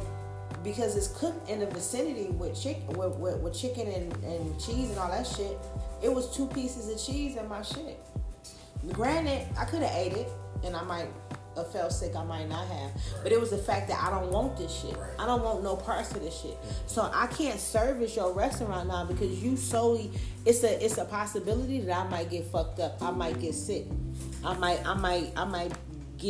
because 0.65 0.97
it's 0.97 1.07
cooked 1.09 1.47
in 1.47 1.59
the 1.59 1.67
vicinity 1.67 2.31
with 2.31 2.59
chicken, 2.59 2.87
with, 2.97 3.15
with, 3.17 3.37
with 3.37 3.53
chicken 3.53 3.87
and, 3.87 4.11
and 4.23 4.59
cheese 4.59 4.89
and 4.89 4.97
all 4.97 5.09
that 5.09 5.25
shit, 5.25 5.57
it 6.03 6.13
was 6.13 6.35
two 6.35 6.47
pieces 6.47 6.89
of 6.89 7.01
cheese 7.01 7.37
in 7.37 7.47
my 7.47 7.61
shit. 7.61 7.99
Granted, 8.91 9.47
I 9.57 9.65
could 9.65 9.83
have 9.83 9.95
ate 9.95 10.13
it, 10.13 10.27
and 10.63 10.75
I 10.75 10.83
might 10.83 11.07
have 11.55 11.71
felt 11.71 11.91
sick. 11.93 12.15
I 12.15 12.23
might 12.23 12.49
not 12.49 12.67
have, 12.67 12.91
but 13.23 13.31
it 13.31 13.39
was 13.39 13.51
the 13.51 13.57
fact 13.57 13.87
that 13.87 14.01
I 14.01 14.09
don't 14.09 14.31
want 14.31 14.57
this 14.57 14.71
shit. 14.81 14.97
Right. 14.97 15.11
I 15.19 15.25
don't 15.25 15.43
want 15.43 15.63
no 15.63 15.75
parts 15.75 16.11
of 16.13 16.21
this 16.21 16.41
shit. 16.41 16.57
So 16.87 17.09
I 17.13 17.27
can't 17.27 17.59
service 17.59 18.15
your 18.15 18.33
restaurant 18.33 18.87
now 18.87 19.05
because 19.05 19.41
you 19.41 19.55
solely. 19.55 20.11
It's 20.45 20.63
a 20.63 20.83
it's 20.83 20.97
a 20.97 21.05
possibility 21.05 21.79
that 21.81 22.05
I 22.05 22.09
might 22.09 22.29
get 22.29 22.45
fucked 22.45 22.79
up. 22.79 23.01
I 23.01 23.11
might 23.11 23.39
get 23.39 23.55
sick. 23.55 23.85
I 24.43 24.53
might 24.57 24.85
I 24.85 24.93
might 24.95 25.31
I 25.35 25.45
might 25.45 25.71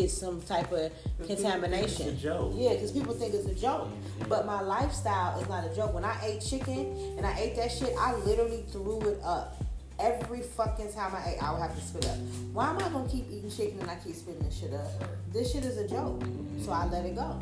get 0.02 0.12
some 0.12 0.42
type 0.42 0.72
of 0.72 0.92
contamination. 1.26 2.10
It's 2.10 2.20
a 2.20 2.24
joke. 2.24 2.54
Yeah, 2.56 2.74
because 2.74 2.92
people 2.92 3.14
think 3.14 3.34
it's 3.34 3.48
a 3.48 3.56
joke. 3.56 3.88
Mm-hmm. 3.88 4.30
But 4.30 4.46
my 4.46 4.62
lifestyle 4.62 5.40
is 5.40 5.48
not 5.48 5.66
a 5.66 5.76
joke. 5.76 5.94
When 5.94 6.06
I 6.06 6.18
ate 6.24 6.42
chicken 6.42 7.16
and 7.18 7.26
I 7.26 7.38
ate 7.38 7.56
that 7.56 7.72
shit, 7.72 7.94
I 8.00 8.16
literally 8.16 8.64
threw 8.72 9.02
it 9.02 9.20
up. 9.24 9.58
Every 9.98 10.42
fucking 10.42 10.92
time 10.92 11.16
I 11.16 11.32
ate, 11.32 11.44
I 11.44 11.52
would 11.54 11.62
have 11.62 11.74
to 11.74 11.82
spit 11.82 12.06
up. 12.08 12.18
Why 12.52 12.70
am 12.70 12.78
I 12.78 12.90
gonna 12.90 13.08
keep 13.08 13.26
eating 13.32 13.50
chicken 13.50 13.80
and 13.80 13.90
I 13.90 13.96
keep 13.96 14.16
spitting 14.16 14.44
this 14.44 14.60
shit 14.60 14.74
up? 14.74 14.88
This 15.32 15.54
shit 15.54 15.64
is 15.64 15.78
a 15.78 15.88
joke. 15.88 16.22
So 16.62 16.72
I 16.72 16.86
let 16.88 17.06
it 17.06 17.16
go. 17.16 17.40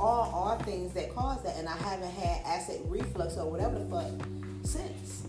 All 0.00 0.48
are 0.48 0.62
things 0.64 0.92
that 0.94 1.14
cause 1.14 1.40
that, 1.44 1.56
and 1.56 1.68
I 1.68 1.76
haven't 1.76 2.10
had 2.10 2.44
acid 2.44 2.80
reflux 2.86 3.36
or 3.36 3.48
whatever 3.48 3.78
the 3.78 3.84
fuck 3.84 4.10
since. 4.64 5.28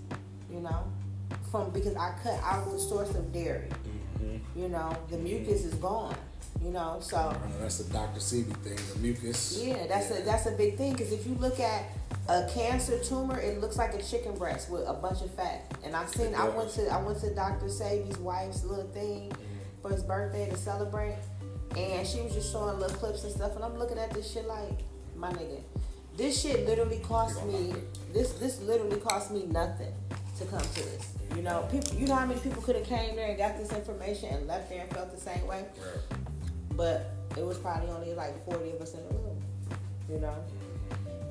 You 0.52 0.62
know, 0.62 0.86
from 1.52 1.70
because 1.70 1.96
I 1.96 2.16
cut 2.24 2.40
out 2.42 2.72
the 2.72 2.80
source 2.80 3.14
of 3.14 3.32
dairy. 3.32 3.70
Mm-hmm. 4.18 4.60
You 4.60 4.70
know, 4.70 4.98
the 5.12 5.18
mucus 5.18 5.66
is 5.66 5.76
gone. 5.76 6.16
You 6.62 6.72
know, 6.72 6.98
so 7.02 7.18
know 7.18 7.38
that's 7.60 7.78
the 7.80 7.94
Dr. 7.94 8.20
Sebi 8.20 8.56
thing, 8.64 8.80
the 8.94 9.00
mucus. 9.00 9.62
yeah, 9.62 9.86
that's 9.88 10.10
a 10.12 10.22
that's 10.24 10.46
a 10.46 10.52
big 10.52 10.78
thing 10.78 10.94
because 10.94 11.12
if 11.12 11.28
you 11.28 11.36
look 11.36 11.60
at 11.60 11.84
a 12.28 12.50
cancer 12.54 12.98
tumor, 13.04 13.40
it 13.40 13.62
looks 13.62 13.78
like 13.78 13.94
a 13.94 14.02
chicken 14.02 14.36
breast 14.36 14.72
with 14.72 14.88
a 14.88 14.94
bunch 14.94 15.22
of 15.22 15.32
fat. 15.36 15.72
And 15.84 15.96
I 15.96 16.06
seen, 16.06 16.34
I 16.34 16.48
went 16.50 16.72
to 16.72 16.88
I 16.88 17.02
went 17.02 17.20
to 17.22 17.34
Dr. 17.36 17.68
Sebi's 17.68 18.18
wife's 18.18 18.64
little 18.64 18.88
thing 18.88 19.30
mm-hmm. 19.30 19.82
for 19.82 19.92
his 19.92 20.02
birthday 20.02 20.50
to 20.50 20.58
celebrate, 20.58 21.18
and 21.78 22.08
she 22.08 22.22
was 22.22 22.34
just 22.34 22.52
showing 22.52 22.80
little 22.80 22.98
clips 22.98 23.24
and 23.24 23.34
stuff. 23.34 23.56
And 23.56 23.64
I'm 23.64 23.78
looking 23.78 24.00
at 24.00 24.12
this 24.12 24.32
shit 24.32 24.48
like, 24.48 24.80
my 25.16 25.32
nigga, 25.34 25.62
this 26.18 26.42
shit 26.42 26.66
literally 26.66 27.00
cost 27.00 27.46
me 27.46 27.74
this 28.14 28.34
this 28.34 28.62
literally 28.62 29.00
cost 29.02 29.30
me 29.30 29.46
nothing 29.48 29.94
to 30.40 30.46
come 30.46 30.62
to 30.62 30.84
this. 30.84 31.14
You 31.36 31.42
know, 31.42 31.68
people, 31.70 31.96
you 31.96 32.08
know 32.08 32.16
how 32.16 32.26
many 32.26 32.40
people 32.40 32.62
could 32.62 32.76
have 32.76 32.86
came 32.86 33.16
there 33.16 33.28
and 33.28 33.38
got 33.38 33.58
this 33.58 33.72
information 33.74 34.30
and 34.30 34.48
left 34.48 34.70
there 34.70 34.82
and 34.82 34.90
felt 34.92 35.12
the 35.12 35.20
same 35.20 35.46
way 35.46 35.66
Right. 35.78 36.26
But 36.76 37.12
it 37.38 37.46
was 37.46 37.58
probably 37.58 37.90
only 37.90 38.14
like 38.14 38.44
40 38.46 38.72
of 38.72 38.82
us 38.82 38.94
in 38.94 39.08
the 39.08 39.14
room, 39.16 39.42
you 40.10 40.20
know? 40.20 40.36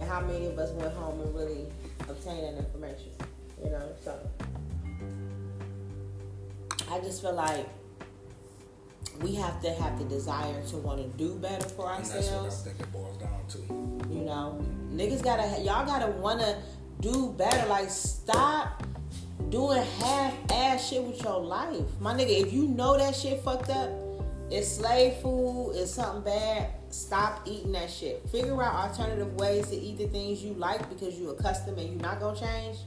And 0.01 0.09
how 0.09 0.21
many 0.21 0.47
of 0.47 0.59
us 0.59 0.71
went 0.73 0.93
home 0.95 1.21
and 1.21 1.35
really 1.35 1.67
obtained 2.09 2.45
that 2.45 2.59
information, 2.59 3.11
you 3.63 3.71
know? 3.71 3.89
So 4.03 4.19
I 6.91 7.01
just 7.01 7.23
feel 7.23 7.35
like 7.35 7.67
we 9.23 9.35
have 9.35 9.61
to 9.63 9.73
have 9.73 9.99
the 9.99 10.05
desire 10.05 10.63
to 10.69 10.77
want 10.77 10.99
to 11.01 11.07
do 11.17 11.35
better 11.37 11.69
for 11.69 11.91
And 11.93 12.05
that's 12.05 12.31
what 12.31 12.47
I 12.47 12.51
think 12.51 12.81
it 12.81 12.93
boils 12.93 13.17
down 13.19 13.41
to. 13.49 13.59
you 14.13 14.25
know? 14.25 14.65
Niggas 14.93 15.23
gotta, 15.23 15.61
y'all 15.63 15.87
gotta 15.87 16.11
wanna 16.13 16.61
do 17.01 17.33
better. 17.37 17.67
Like, 17.69 17.91
stop 17.91 18.83
doing 19.51 19.83
half-ass 20.01 20.89
shit 20.89 21.03
with 21.03 21.23
your 21.23 21.41
life. 21.41 21.85
My 22.01 22.15
nigga, 22.15 22.43
if 22.45 22.53
you 22.53 22.67
know 22.67 22.97
that 22.97 23.15
shit 23.15 23.43
fucked 23.43 23.71
up, 23.71 23.91
it's 24.51 24.69
slave 24.77 25.15
food, 25.17 25.73
it's 25.75 25.93
something 25.95 26.23
bad, 26.23 26.69
stop 26.91 27.43
eating 27.47 27.73
that 27.73 27.91
shit. 27.91 28.29
Figure 28.29 28.63
out 28.63 28.75
alternative 28.91 29.35
ways 29.35 29.69
to 29.71 29.77
eat 29.77 29.99
the 29.99 30.07
things 30.09 30.43
you 30.43 30.55
like 30.55 30.89
because 30.89 31.19
you're 31.19 31.33
accustomed 31.33 31.79
and 31.79 31.89
you're 31.91 32.03
not 32.03 32.21
gonna 32.21 32.39
change. 32.39 32.79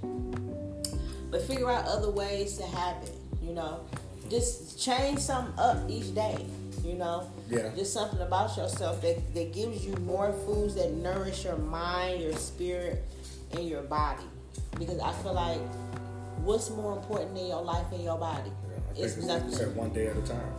But 1.30 1.42
figure 1.42 1.70
out 1.70 1.86
other 1.86 2.10
ways 2.10 2.58
to 2.58 2.64
have 2.64 3.04
it, 3.04 3.12
you 3.42 3.54
know. 3.54 3.82
Just 4.30 4.80
change 4.80 5.20
something 5.20 5.58
up 5.60 5.78
each 5.90 6.14
day, 6.14 6.46
you 6.84 6.94
know. 6.94 7.30
Yeah. 7.50 7.70
Just 7.76 7.94
something 7.94 8.20
about 8.22 8.56
yourself 8.56 9.02
that, 9.02 9.34
that 9.34 9.54
gives 9.54 9.86
you 9.86 9.94
more 9.98 10.32
foods 10.46 10.76
that 10.76 10.92
nourish 10.94 11.44
your 11.44 11.58
mind, 11.58 12.22
your 12.22 12.34
spirit, 12.34 13.04
and 13.52 13.68
your 13.68 13.82
body. 13.84 14.24
Because 14.78 15.00
I 15.00 15.12
feel 15.14 15.34
like 15.34 15.60
what's 16.44 16.70
more 16.70 16.96
important 16.98 17.36
than 17.36 17.48
your 17.48 17.62
life 17.62 17.86
and 17.92 18.04
your 18.04 18.18
body? 18.18 18.52
Yeah, 18.70 18.76
I 18.78 18.94
think 18.94 19.06
It's 19.06 19.18
it's, 19.18 19.26
nothing. 19.26 19.76
one 19.76 19.90
day 19.92 20.08
at 20.08 20.18
a 20.18 20.22
time. 20.22 20.54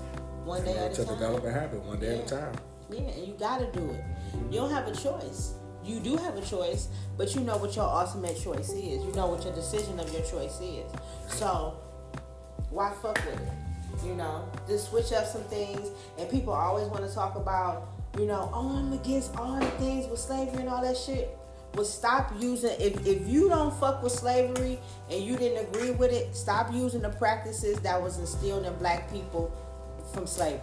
One 0.44 0.64
day 0.64 0.76
at 0.76 0.94
to 0.94 1.02
a 1.02 1.04
time. 1.04 1.14
develop 1.14 1.44
a 1.44 1.52
habit, 1.52 1.82
one 1.82 2.00
day 2.00 2.18
at 2.18 2.24
a 2.24 2.36
time. 2.36 2.54
Yeah, 2.90 3.00
and 3.00 3.26
you 3.26 3.34
gotta 3.38 3.70
do 3.72 3.90
it. 3.90 4.04
You 4.50 4.60
don't 4.60 4.70
have 4.70 4.88
a 4.88 4.94
choice. 4.94 5.54
You 5.84 6.00
do 6.00 6.16
have 6.16 6.36
a 6.36 6.42
choice, 6.42 6.88
but 7.16 7.34
you 7.34 7.40
know 7.42 7.56
what 7.56 7.74
your 7.76 7.84
ultimate 7.84 8.40
choice 8.40 8.70
is. 8.70 9.04
You 9.04 9.12
know 9.14 9.26
what 9.28 9.44
your 9.44 9.54
decision 9.54 9.98
of 10.00 10.12
your 10.12 10.22
choice 10.22 10.60
is. 10.60 10.90
So 11.28 11.78
why 12.70 12.92
fuck 13.02 13.16
with 13.24 13.40
it? 13.40 14.06
You 14.06 14.14
know, 14.14 14.48
just 14.68 14.90
switch 14.90 15.12
up 15.12 15.26
some 15.26 15.44
things. 15.44 15.88
And 16.18 16.28
people 16.30 16.52
always 16.52 16.88
want 16.88 17.08
to 17.08 17.14
talk 17.14 17.36
about 17.36 17.88
you 18.18 18.26
know, 18.26 18.50
oh, 18.52 18.76
I'm 18.76 18.92
against 18.92 19.36
all 19.36 19.60
the 19.60 19.66
things 19.72 20.08
with 20.08 20.18
slavery 20.18 20.60
and 20.60 20.68
all 20.68 20.82
that 20.82 20.96
shit. 20.96 21.36
Well, 21.74 21.84
stop 21.84 22.32
using 22.38 22.70
if 22.80 23.06
if 23.06 23.28
you 23.28 23.48
don't 23.48 23.72
fuck 23.78 24.02
with 24.02 24.12
slavery 24.12 24.78
and 25.10 25.22
you 25.22 25.36
didn't 25.36 25.68
agree 25.68 25.90
with 25.90 26.10
it, 26.10 26.34
stop 26.34 26.72
using 26.72 27.02
the 27.02 27.10
practices 27.10 27.78
that 27.80 28.00
was 28.02 28.18
instilled 28.18 28.64
in 28.64 28.74
black 28.76 29.12
people 29.12 29.52
from 30.12 30.26
slavery. 30.26 30.60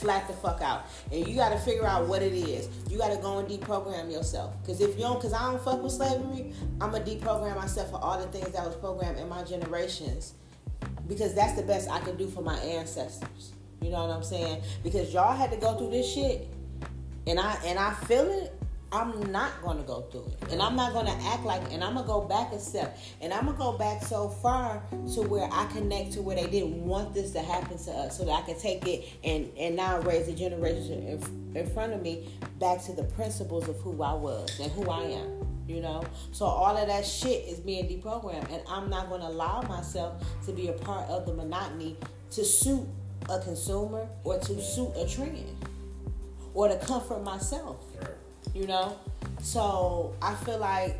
Flat 0.00 0.26
the 0.28 0.34
fuck 0.34 0.60
out, 0.60 0.86
and 1.10 1.26
you 1.26 1.36
got 1.36 1.50
to 1.50 1.58
figure 1.58 1.86
out 1.86 2.06
what 2.06 2.20
it 2.20 2.34
is. 2.34 2.68
You 2.90 2.98
got 2.98 3.14
to 3.14 3.16
go 3.16 3.38
and 3.38 3.48
deprogram 3.48 4.12
yourself. 4.12 4.52
Cause 4.66 4.80
if 4.80 4.94
you 4.96 5.02
don't, 5.02 5.20
cause 5.20 5.32
I 5.32 5.50
don't 5.50 5.62
fuck 5.62 5.82
with 5.82 5.92
slavery, 5.92 6.52
I'm 6.80 6.90
gonna 6.90 7.02
deprogram 7.02 7.56
myself 7.56 7.90
for 7.90 7.96
all 7.96 8.18
the 8.18 8.26
things 8.26 8.50
that 8.50 8.66
was 8.66 8.76
programmed 8.76 9.18
in 9.18 9.28
my 9.28 9.42
generations, 9.42 10.34
because 11.08 11.34
that's 11.34 11.54
the 11.54 11.62
best 11.62 11.90
I 11.90 12.00
can 12.00 12.16
do 12.16 12.28
for 12.28 12.42
my 12.42 12.58
ancestors. 12.58 13.52
You 13.80 13.90
know 13.90 14.06
what 14.06 14.14
I'm 14.14 14.22
saying? 14.24 14.62
Because 14.82 15.14
y'all 15.14 15.34
had 15.34 15.50
to 15.52 15.56
go 15.56 15.78
through 15.78 15.90
this 15.90 16.12
shit, 16.12 16.48
and 17.26 17.40
I 17.40 17.56
and 17.64 17.78
I 17.78 17.94
feel 17.94 18.30
it. 18.30 18.55
I'm 18.92 19.32
not 19.32 19.50
gonna 19.62 19.82
go 19.82 20.02
through 20.12 20.30
it, 20.40 20.52
and 20.52 20.62
I'm 20.62 20.76
not 20.76 20.92
gonna 20.92 21.16
act 21.24 21.44
like, 21.44 21.60
and 21.72 21.82
I'm 21.82 21.94
gonna 21.94 22.06
go 22.06 22.20
back 22.20 22.52
a 22.52 22.58
step, 22.60 22.96
and 23.20 23.32
I'm 23.32 23.46
gonna 23.46 23.58
go 23.58 23.72
back 23.76 24.02
so 24.02 24.28
far 24.28 24.82
to 25.14 25.22
where 25.22 25.48
I 25.50 25.66
connect 25.72 26.12
to 26.12 26.22
where 26.22 26.36
they 26.36 26.46
didn't 26.46 26.84
want 26.84 27.12
this 27.12 27.32
to 27.32 27.40
happen 27.40 27.78
to 27.78 27.90
us, 27.90 28.16
so 28.16 28.24
that 28.24 28.30
I 28.30 28.42
can 28.42 28.58
take 28.58 28.86
it 28.86 29.08
and 29.24 29.50
and 29.58 29.74
now 29.74 30.00
raise 30.00 30.28
a 30.28 30.32
generation 30.32 31.02
in, 31.02 31.56
in 31.56 31.66
front 31.70 31.94
of 31.94 32.02
me 32.02 32.28
back 32.60 32.82
to 32.84 32.92
the 32.92 33.02
principles 33.02 33.68
of 33.68 33.76
who 33.80 34.00
I 34.02 34.14
was 34.14 34.58
and 34.60 34.70
who 34.70 34.88
I 34.88 35.02
am. 35.02 35.46
You 35.66 35.80
know, 35.80 36.04
so 36.30 36.44
all 36.44 36.76
of 36.76 36.86
that 36.86 37.04
shit 37.04 37.44
is 37.48 37.58
being 37.58 37.88
deprogrammed, 37.88 38.52
and 38.52 38.62
I'm 38.68 38.88
not 38.88 39.10
gonna 39.10 39.26
allow 39.26 39.62
myself 39.62 40.24
to 40.46 40.52
be 40.52 40.68
a 40.68 40.72
part 40.72 41.08
of 41.08 41.26
the 41.26 41.34
monotony 41.34 41.96
to 42.30 42.44
suit 42.44 42.86
a 43.28 43.40
consumer 43.40 44.08
or 44.22 44.38
to 44.38 44.62
suit 44.62 44.92
a 44.94 45.08
trend 45.08 45.56
or 46.54 46.68
to 46.68 46.76
comfort 46.78 47.24
myself. 47.24 47.84
You 48.56 48.66
know? 48.66 48.96
So 49.42 50.14
I 50.22 50.34
feel 50.34 50.58
like 50.58 50.96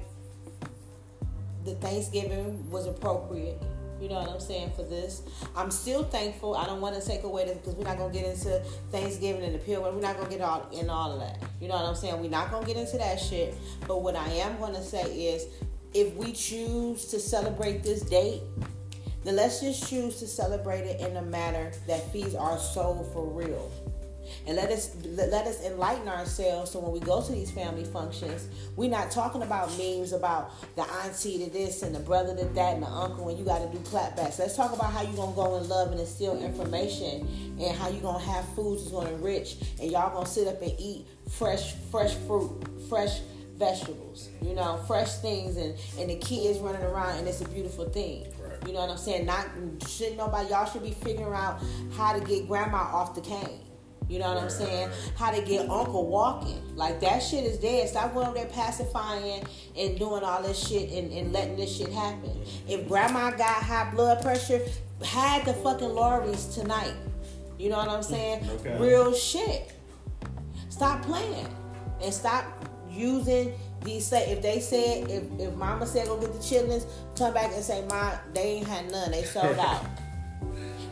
the 1.65 1.75
Thanksgiving 1.77 2.71
was 2.71 2.87
appropriate. 2.87 3.63
You 3.99 4.11
know 4.11 4.17
what 4.17 4.29
I'm 4.29 4.41
saying 4.41 4.73
for 4.77 4.83
this. 4.83 5.23
I'm 5.57 5.71
still 5.71 6.05
thankful. 6.05 6.55
I 6.55 6.67
don't 6.67 6.83
want 6.83 7.01
to 7.01 7.09
take 7.09 7.23
away 7.23 7.47
this 7.47 7.57
because 7.57 7.75
we're 7.75 7.85
not 7.85 7.97
gonna 7.97 8.13
get 8.13 8.27
into 8.27 8.61
Thanksgiving 8.93 9.43
and 9.43 9.55
the 9.55 9.59
pill. 9.59 9.83
We're 9.83 9.99
not 10.03 10.19
gonna 10.19 10.29
get 10.29 10.43
all 10.43 10.69
in 10.71 10.91
all 10.91 11.13
of 11.13 11.21
that. 11.21 11.43
You 11.59 11.69
know 11.69 11.77
what 11.77 11.87
I'm 11.87 11.95
saying? 11.95 12.21
We're 12.21 12.29
not 12.29 12.51
gonna 12.51 12.67
get 12.67 12.77
into 12.77 12.99
that 12.99 13.19
shit. 13.19 13.55
But 13.89 14.03
what 14.03 14.17
I 14.17 14.29
am 14.29 14.59
gonna 14.59 14.83
say 14.83 15.05
is, 15.05 15.47
if 15.95 16.15
we 16.15 16.33
choose 16.33 17.07
to 17.07 17.19
celebrate 17.19 17.83
this 17.83 18.03
date, 18.03 18.43
then 19.25 19.37
let's 19.37 19.63
just 19.63 19.89
choose 19.89 20.19
to 20.19 20.27
celebrate 20.27 20.83
it 20.83 21.01
in 21.01 21.17
a 21.17 21.23
manner 21.23 21.73
that 21.87 22.13
feeds 22.13 22.35
our 22.35 22.59
soul 22.59 23.09
for 23.15 23.25
real 23.25 23.73
and 24.47 24.57
let 24.57 24.70
us 24.70 24.97
let 25.05 25.47
us 25.47 25.62
enlighten 25.64 26.09
ourselves 26.09 26.70
so 26.70 26.81
when 26.81 26.93
we 26.93 27.01
go 27.01 27.22
to 27.22 27.33
these 27.33 27.51
family 27.51 27.85
functions 27.85 28.49
we're 28.77 28.91
not 28.91 29.11
talking 29.11 29.43
about 29.43 29.68
memes 29.79 30.12
about 30.12 30.53
the 30.77 30.83
auntie 31.05 31.45
to 31.45 31.51
this 31.51 31.83
and 31.83 31.95
the 31.95 32.01
brother 32.01 32.35
to 32.37 32.45
that 32.47 32.74
and 32.74 32.83
the 32.83 32.89
uncle 32.89 33.29
and 33.29 33.39
you 33.39 33.45
got 33.45 33.59
to 33.59 33.77
do 33.77 33.83
clapbacks 33.85 34.39
let's 34.39 34.57
talk 34.57 34.72
about 34.72 34.93
how 34.93 35.03
you're 35.03 35.16
gonna 35.16 35.35
go 35.35 35.57
and 35.57 35.68
love 35.68 35.91
and 35.91 36.01
instill 36.01 36.43
information 36.43 37.27
and 37.61 37.77
how 37.77 37.89
you're 37.89 38.03
gonna 38.03 38.18
have 38.18 38.45
foods 38.55 38.83
that's 38.83 38.93
gonna 38.93 39.11
enrich 39.11 39.57
and 39.81 39.91
y'all 39.91 40.12
gonna 40.12 40.27
sit 40.27 40.47
up 40.49 40.61
and 40.62 40.72
eat 40.79 41.07
fresh 41.31 41.74
fresh 41.91 42.14
fruit 42.27 42.51
fresh 42.89 43.20
vegetables 43.57 44.29
you 44.43 44.55
know 44.55 44.77
fresh 44.87 45.14
things 45.16 45.57
and 45.57 45.74
and 45.99 46.11
the 46.11 46.16
kids 46.16 46.59
running 46.59 46.83
around 46.83 47.16
and 47.18 47.27
it's 47.27 47.41
a 47.41 47.49
beautiful 47.49 47.89
thing 47.89 48.27
you 48.66 48.72
know 48.72 48.81
what 48.81 48.91
I'm 48.91 48.97
saying? 48.99 49.27
Not 49.27 49.47
shouldn't 49.87 50.16
nobody 50.16 50.51
y'all 50.51 50.66
should 50.66 50.83
be 50.83 50.91
figuring 50.91 51.33
out 51.33 51.61
how 51.97 52.12
to 52.12 52.20
get 52.24 52.49
grandma 52.49 52.79
off 52.79 53.14
the 53.14 53.20
cane. 53.20 53.61
You 54.09 54.21
know 54.21 54.35
what 54.35 54.43
I'm 54.43 54.51
saying? 54.51 54.91
How 55.17 55.33
to 55.33 55.43
get 55.43 55.69
uncle 55.69 56.07
walking. 56.07 56.63
Like 56.77 57.01
that 57.01 57.21
shit 57.21 57.45
is 57.45 57.59
dead. 57.59 57.89
Stop 57.89 58.15
going 58.15 58.29
over 58.29 58.39
there 58.39 58.47
pacifying 58.47 59.45
and 59.77 59.99
doing 59.99 60.23
all 60.23 60.43
this 60.43 60.69
shit 60.69 60.91
and, 60.93 61.13
and 61.13 61.33
letting 61.33 61.57
this 61.57 61.77
shit 61.77 61.93
happen. 61.93 62.31
If 62.69 62.87
grandma 62.87 63.31
got 63.31 63.63
high 63.63 63.91
blood 63.91 64.23
pressure, 64.23 64.61
had 65.05 65.45
the 65.45 65.55
fucking 65.55 65.89
lorries 65.89 66.47
tonight. 66.47 66.95
You 67.59 67.71
know 67.71 67.79
what 67.79 67.89
I'm 67.89 68.03
saying? 68.03 68.49
Okay. 68.61 68.79
Real 68.79 69.13
shit. 69.15 69.73
Stop 70.69 71.03
playing. 71.03 71.49
And 72.03 72.13
stop 72.13 72.45
using 72.91 73.55
these 73.83 74.07
say 74.07 74.31
if 74.31 74.43
they 74.43 74.59
said 74.59 75.11
if, 75.11 75.23
if 75.39 75.55
mama 75.55 75.87
said 75.87 76.07
go 76.07 76.19
get 76.19 76.33
the 76.33 76.39
chitlins, 76.39 76.87
come 77.17 77.33
back 77.35 77.53
and 77.53 77.63
say 77.63 77.85
ma 77.89 78.13
they 78.35 78.57
ain't 78.57 78.67
had 78.67 78.91
none, 78.91 79.11
they 79.11 79.23
sold 79.23 79.59
out. 79.59 79.85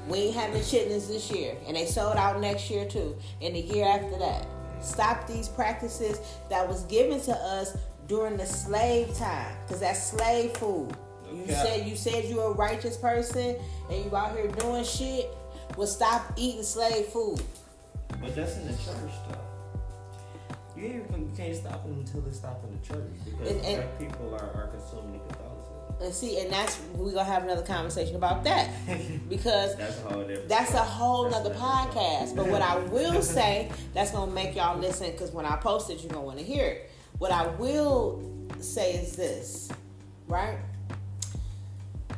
We 0.09 0.19
ain't 0.19 0.35
having 0.35 0.61
chitlins 0.61 1.09
this 1.09 1.31
year, 1.31 1.57
and 1.67 1.77
they 1.77 1.87
sold 1.87 2.17
out 2.17 2.41
next 2.41 2.71
year 2.71 2.85
too, 2.87 3.17
and 3.41 3.55
the 3.55 3.61
year 3.61 3.87
after 3.87 4.19
that. 4.19 4.47
Stop 4.83 5.27
these 5.27 5.49
practices 5.49 6.21
that 6.51 6.69
was 6.69 6.85
given 6.85 7.19
to 7.23 7.33
us 7.33 7.77
during 8.07 8.37
the 8.37 8.47
slave 8.47 9.17
time, 9.17 9.57
because 9.65 9.81
that's 9.81 10.11
slave 10.11 10.55
food. 10.59 10.95
You 11.33 11.53
said 11.53 11.89
you 11.89 11.97
said 11.97 12.27
you're 12.27 12.53
a 12.53 12.55
righteous 12.55 12.97
person 12.97 13.57
and 13.91 14.05
you 14.05 14.15
out 14.17 14.37
here 14.37 14.49
doing 14.49 14.85
shit. 14.85 15.35
Well, 15.77 15.87
stop 15.87 16.33
eating 16.37 16.63
slave 16.63 17.07
food. 17.07 17.43
But 18.21 18.37
that's 18.37 18.57
in 18.57 18.67
the 18.67 18.73
church 18.73 19.13
though. 19.29 19.41
You, 20.77 20.87
you 20.87 21.33
can't 21.37 21.57
stop 21.57 21.85
them 21.85 21.95
until 21.95 22.21
they 22.21 22.33
stop 22.33 22.63
in 22.65 22.79
the 22.79 22.87
church 22.87 23.11
because 23.25 23.51
and, 23.51 23.65
and, 23.65 23.77
black 23.77 23.99
people 23.99 24.35
are, 24.35 24.51
are 24.55 24.69
consuming 24.69 25.21
Catholicism. 25.29 25.44
And 26.05 26.13
see, 26.13 26.39
and 26.41 26.53
that's 26.53 26.79
we're 26.95 27.13
gonna 27.13 27.25
have 27.25 27.45
another 27.45 27.63
conversation 27.63 28.15
about 28.15 28.45
that 28.45 28.71
because 29.31 29.75
that's 29.77 29.99
a 30.01 30.03
whole 30.03 30.25
that's 30.47 30.75
a 30.75 30.79
whole 30.79 31.25
that's 31.25 31.37
other 31.37 31.55
podcast. 31.55 32.37
But 32.37 32.49
what 32.49 32.61
I 32.61 32.77
will 32.77 33.23
say 33.23 33.71
that's 33.95 34.11
gonna 34.11 34.31
make 34.31 34.55
y'all 34.55 34.79
listen 34.79 35.11
because 35.13 35.31
when 35.31 35.47
I 35.47 35.57
post 35.57 35.89
it, 35.89 36.03
you're 36.03 36.13
gonna 36.13 36.27
want 36.27 36.39
to 36.39 36.45
hear 36.45 36.67
it. 36.67 36.91
What 37.19 37.33
I 37.33 37.47
will 37.47 38.23
say 38.61 38.95
is 38.95 39.17
this, 39.17 39.71
right? 40.29 40.59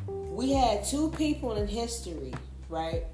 We 0.07 0.51
had 0.51 0.83
two 0.83 1.09
people 1.11 1.55
in 1.55 1.67
history, 1.67 2.33
right, 2.69 3.05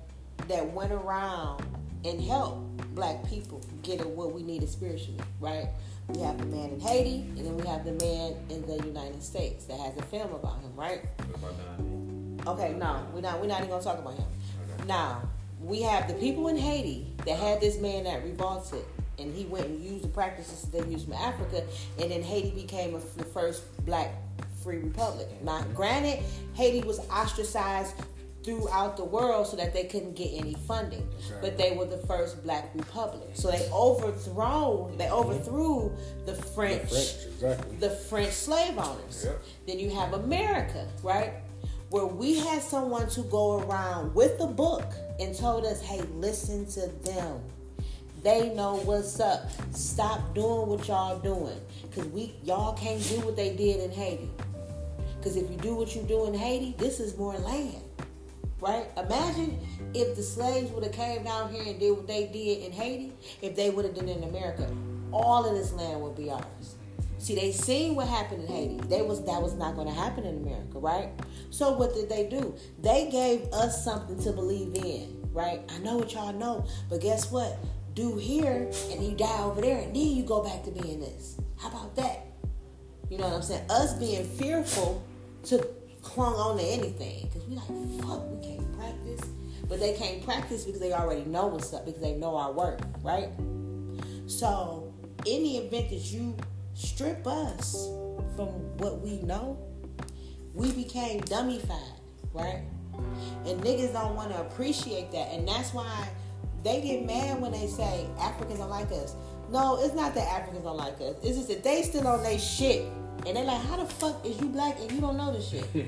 that 0.47 0.73
went 0.73 0.91
around 0.91 1.63
and 2.03 2.19
helped 2.19 2.95
black 2.95 3.27
people 3.29 3.61
get 3.83 4.05
what 4.05 4.33
we 4.33 4.41
needed 4.43 4.69
spiritually, 4.69 5.21
right? 5.39 5.67
We 6.09 6.19
have 6.21 6.37
the 6.37 6.45
man 6.45 6.71
in 6.71 6.79
Haiti, 6.79 7.25
and 7.37 7.45
then 7.45 7.57
we 7.57 7.65
have 7.67 7.85
the 7.85 7.93
man 7.93 8.35
in 8.49 8.65
the 8.67 8.85
United 8.85 9.23
States 9.23 9.65
that 9.65 9.79
has 9.79 9.97
a 9.97 10.01
film 10.03 10.33
about 10.33 10.59
him, 10.61 10.75
right? 10.75 11.01
Okay, 12.45 12.73
no, 12.73 13.07
we're 13.13 13.21
not. 13.21 13.39
We're 13.39 13.47
not 13.47 13.59
even 13.59 13.69
gonna 13.69 13.83
talk 13.83 13.99
about 13.99 14.15
him. 14.15 14.25
Okay. 14.73 14.85
Now 14.85 15.21
we 15.61 15.81
have 15.81 16.07
the 16.07 16.13
people 16.15 16.49
in 16.49 16.57
Haiti 16.57 17.07
that 17.25 17.37
had 17.37 17.61
this 17.61 17.79
man 17.79 18.03
that 18.03 18.23
revolted, 18.23 18.83
and 19.17 19.33
he 19.33 19.45
went 19.45 19.67
and 19.67 19.81
used 19.81 20.03
the 20.03 20.09
practices 20.09 20.63
that 20.63 20.83
they 20.83 20.91
used 20.91 21.05
from 21.05 21.13
Africa, 21.13 21.63
and 21.99 22.11
then 22.11 22.21
Haiti 22.21 22.51
became 22.51 22.95
a, 22.95 22.99
the 23.17 23.23
first 23.23 23.63
black 23.85 24.11
free 24.61 24.77
republic. 24.77 25.27
Now, 25.41 25.61
granted, 25.73 26.19
Haiti 26.53 26.85
was 26.85 26.99
ostracized 27.09 27.95
throughout 28.43 28.97
the 28.97 29.03
world 29.03 29.47
so 29.47 29.55
that 29.57 29.73
they 29.73 29.85
couldn't 29.85 30.15
get 30.15 30.29
any 30.33 30.55
funding. 30.67 31.07
But 31.41 31.57
they 31.57 31.75
were 31.75 31.85
the 31.85 31.97
first 31.97 32.43
black 32.43 32.71
republic. 32.75 33.29
So 33.33 33.49
they 33.49 33.69
overthrown 33.71 34.97
they 34.97 35.09
overthrew 35.09 35.91
the 36.25 36.35
French 36.35 36.83
the 36.83 36.87
French, 36.87 37.25
exactly. 37.25 37.77
the 37.77 37.89
French 37.89 38.33
slave 38.33 38.77
owners. 38.77 39.25
Yep. 39.25 39.43
Then 39.67 39.79
you 39.79 39.89
have 39.91 40.13
America, 40.13 40.87
right? 41.01 41.33
Where 41.89 42.05
we 42.05 42.39
had 42.39 42.61
someone 42.61 43.07
to 43.09 43.21
go 43.23 43.59
around 43.59 44.13
with 44.15 44.39
a 44.39 44.47
book 44.47 44.93
and 45.19 45.35
told 45.35 45.65
us, 45.65 45.81
hey, 45.81 46.01
listen 46.13 46.65
to 46.71 46.87
them. 47.03 47.39
They 48.23 48.53
know 48.55 48.77
what's 48.77 49.19
up. 49.19 49.49
Stop 49.73 50.33
doing 50.33 50.69
what 50.69 50.87
y'all 50.87 51.19
doing. 51.19 51.59
Cause 51.93 52.05
we 52.05 52.35
y'all 52.43 52.73
can't 52.73 53.03
do 53.09 53.19
what 53.19 53.35
they 53.35 53.55
did 53.55 53.81
in 53.81 53.91
Haiti. 53.91 54.31
Cause 55.21 55.35
if 55.35 55.49
you 55.51 55.57
do 55.57 55.75
what 55.75 55.95
you 55.95 56.01
do 56.03 56.25
in 56.25 56.33
Haiti, 56.33 56.73
this 56.77 56.99
is 56.99 57.17
more 57.17 57.37
land 57.37 57.82
right? 58.63 58.87
Imagine 58.97 59.59
if 59.93 60.15
the 60.15 60.23
slaves 60.23 60.71
would 60.71 60.83
have 60.83 60.93
came 60.93 61.23
down 61.23 61.53
here 61.53 61.63
and 61.67 61.77
did 61.79 61.91
what 61.91 62.07
they 62.07 62.27
did 62.27 62.63
in 62.63 62.71
Haiti, 62.71 63.13
if 63.41 63.57
they 63.57 63.69
would 63.69 63.83
have 63.83 63.93
done 63.93 64.07
it 64.07 64.17
in 64.17 64.23
America, 64.23 64.73
all 65.11 65.45
of 65.45 65.53
this 65.53 65.73
land 65.73 66.01
would 66.01 66.15
be 66.15 66.31
ours. 66.31 66.75
See, 67.17 67.35
they 67.35 67.51
seen 67.51 67.95
what 67.95 68.07
happened 68.07 68.43
in 68.43 68.47
Haiti. 68.47 68.77
They 68.87 69.01
was 69.01 69.23
that 69.25 69.41
was 69.41 69.53
not 69.53 69.75
going 69.75 69.87
to 69.87 69.93
happen 69.93 70.23
in 70.23 70.37
America, 70.37 70.79
right? 70.79 71.09
So 71.49 71.73
what 71.73 71.93
did 71.93 72.09
they 72.09 72.27
do? 72.27 72.55
They 72.81 73.09
gave 73.11 73.51
us 73.51 73.83
something 73.83 74.21
to 74.23 74.31
believe 74.31 74.75
in, 74.75 75.27
right? 75.33 75.61
I 75.69 75.77
know 75.79 75.97
what 75.97 76.13
y'all 76.13 76.33
know, 76.33 76.65
but 76.89 77.01
guess 77.01 77.31
what? 77.31 77.57
Do 77.95 78.17
here 78.17 78.71
and 78.91 79.03
you 79.03 79.11
die 79.15 79.43
over 79.43 79.61
there, 79.61 79.79
and 79.79 79.95
then 79.95 80.07
you 80.07 80.23
go 80.23 80.41
back 80.41 80.63
to 80.63 80.71
being 80.71 81.01
this. 81.01 81.37
How 81.57 81.67
about 81.67 81.95
that? 81.97 82.27
You 83.09 83.17
know 83.17 83.25
what 83.25 83.35
I'm 83.35 83.41
saying? 83.41 83.69
Us 83.69 83.93
being 83.93 84.25
fearful 84.25 85.03
to 85.43 85.67
clung 86.03 86.35
on 86.35 86.57
to 86.57 86.63
anything. 86.63 87.27
Because 87.27 87.47
we 87.47 87.55
like 87.55 88.01
fuck 88.01 88.29
we 88.29 88.45
can't 88.45 88.77
practice. 88.77 89.21
But 89.67 89.79
they 89.79 89.93
can't 89.93 90.23
practice 90.23 90.65
because 90.65 90.79
they 90.79 90.93
already 90.93 91.25
know 91.25 91.47
what's 91.47 91.73
up 91.73 91.85
because 91.85 92.01
they 92.01 92.13
know 92.13 92.35
our 92.35 92.51
work 92.51 92.79
right? 93.01 93.29
So 94.27 94.93
any 95.25 95.57
event 95.57 95.89
that 95.89 96.11
you 96.11 96.37
strip 96.75 97.25
us 97.25 97.87
from 98.35 98.47
what 98.77 98.99
we 99.01 99.21
know 99.21 99.57
we 100.53 100.71
became 100.71 101.21
dummified 101.21 101.99
right? 102.33 102.63
And 103.45 103.61
niggas 103.61 103.93
don't 103.93 104.15
want 104.15 104.31
to 104.31 104.41
appreciate 104.41 105.11
that. 105.11 105.31
And 105.31 105.47
that's 105.47 105.73
why 105.73 106.07
they 106.63 106.81
get 106.81 107.05
mad 107.05 107.41
when 107.41 107.51
they 107.51 107.67
say 107.67 108.07
africans 108.19 108.59
are 108.59 108.67
like 108.67 108.91
us. 108.91 109.15
No, 109.49 109.83
it's 109.83 109.93
not 109.93 110.15
that 110.15 110.27
Africans 110.29 110.63
don't 110.63 110.77
like 110.77 110.95
us. 110.95 111.15
It's 111.21 111.37
just 111.37 111.47
that 111.49 111.63
they 111.63 111.83
still 111.83 112.07
on 112.07 112.23
their 112.23 112.39
shit. 112.39 112.85
And 113.25 113.37
they're 113.37 113.45
like, 113.45 113.61
how 113.61 113.77
the 113.77 113.85
fuck 113.85 114.25
is 114.25 114.39
you 114.41 114.49
black 114.49 114.79
and 114.79 114.91
you 114.91 114.99
don't 114.99 115.17
know 115.17 115.31
this 115.31 115.49
shit? 115.49 115.65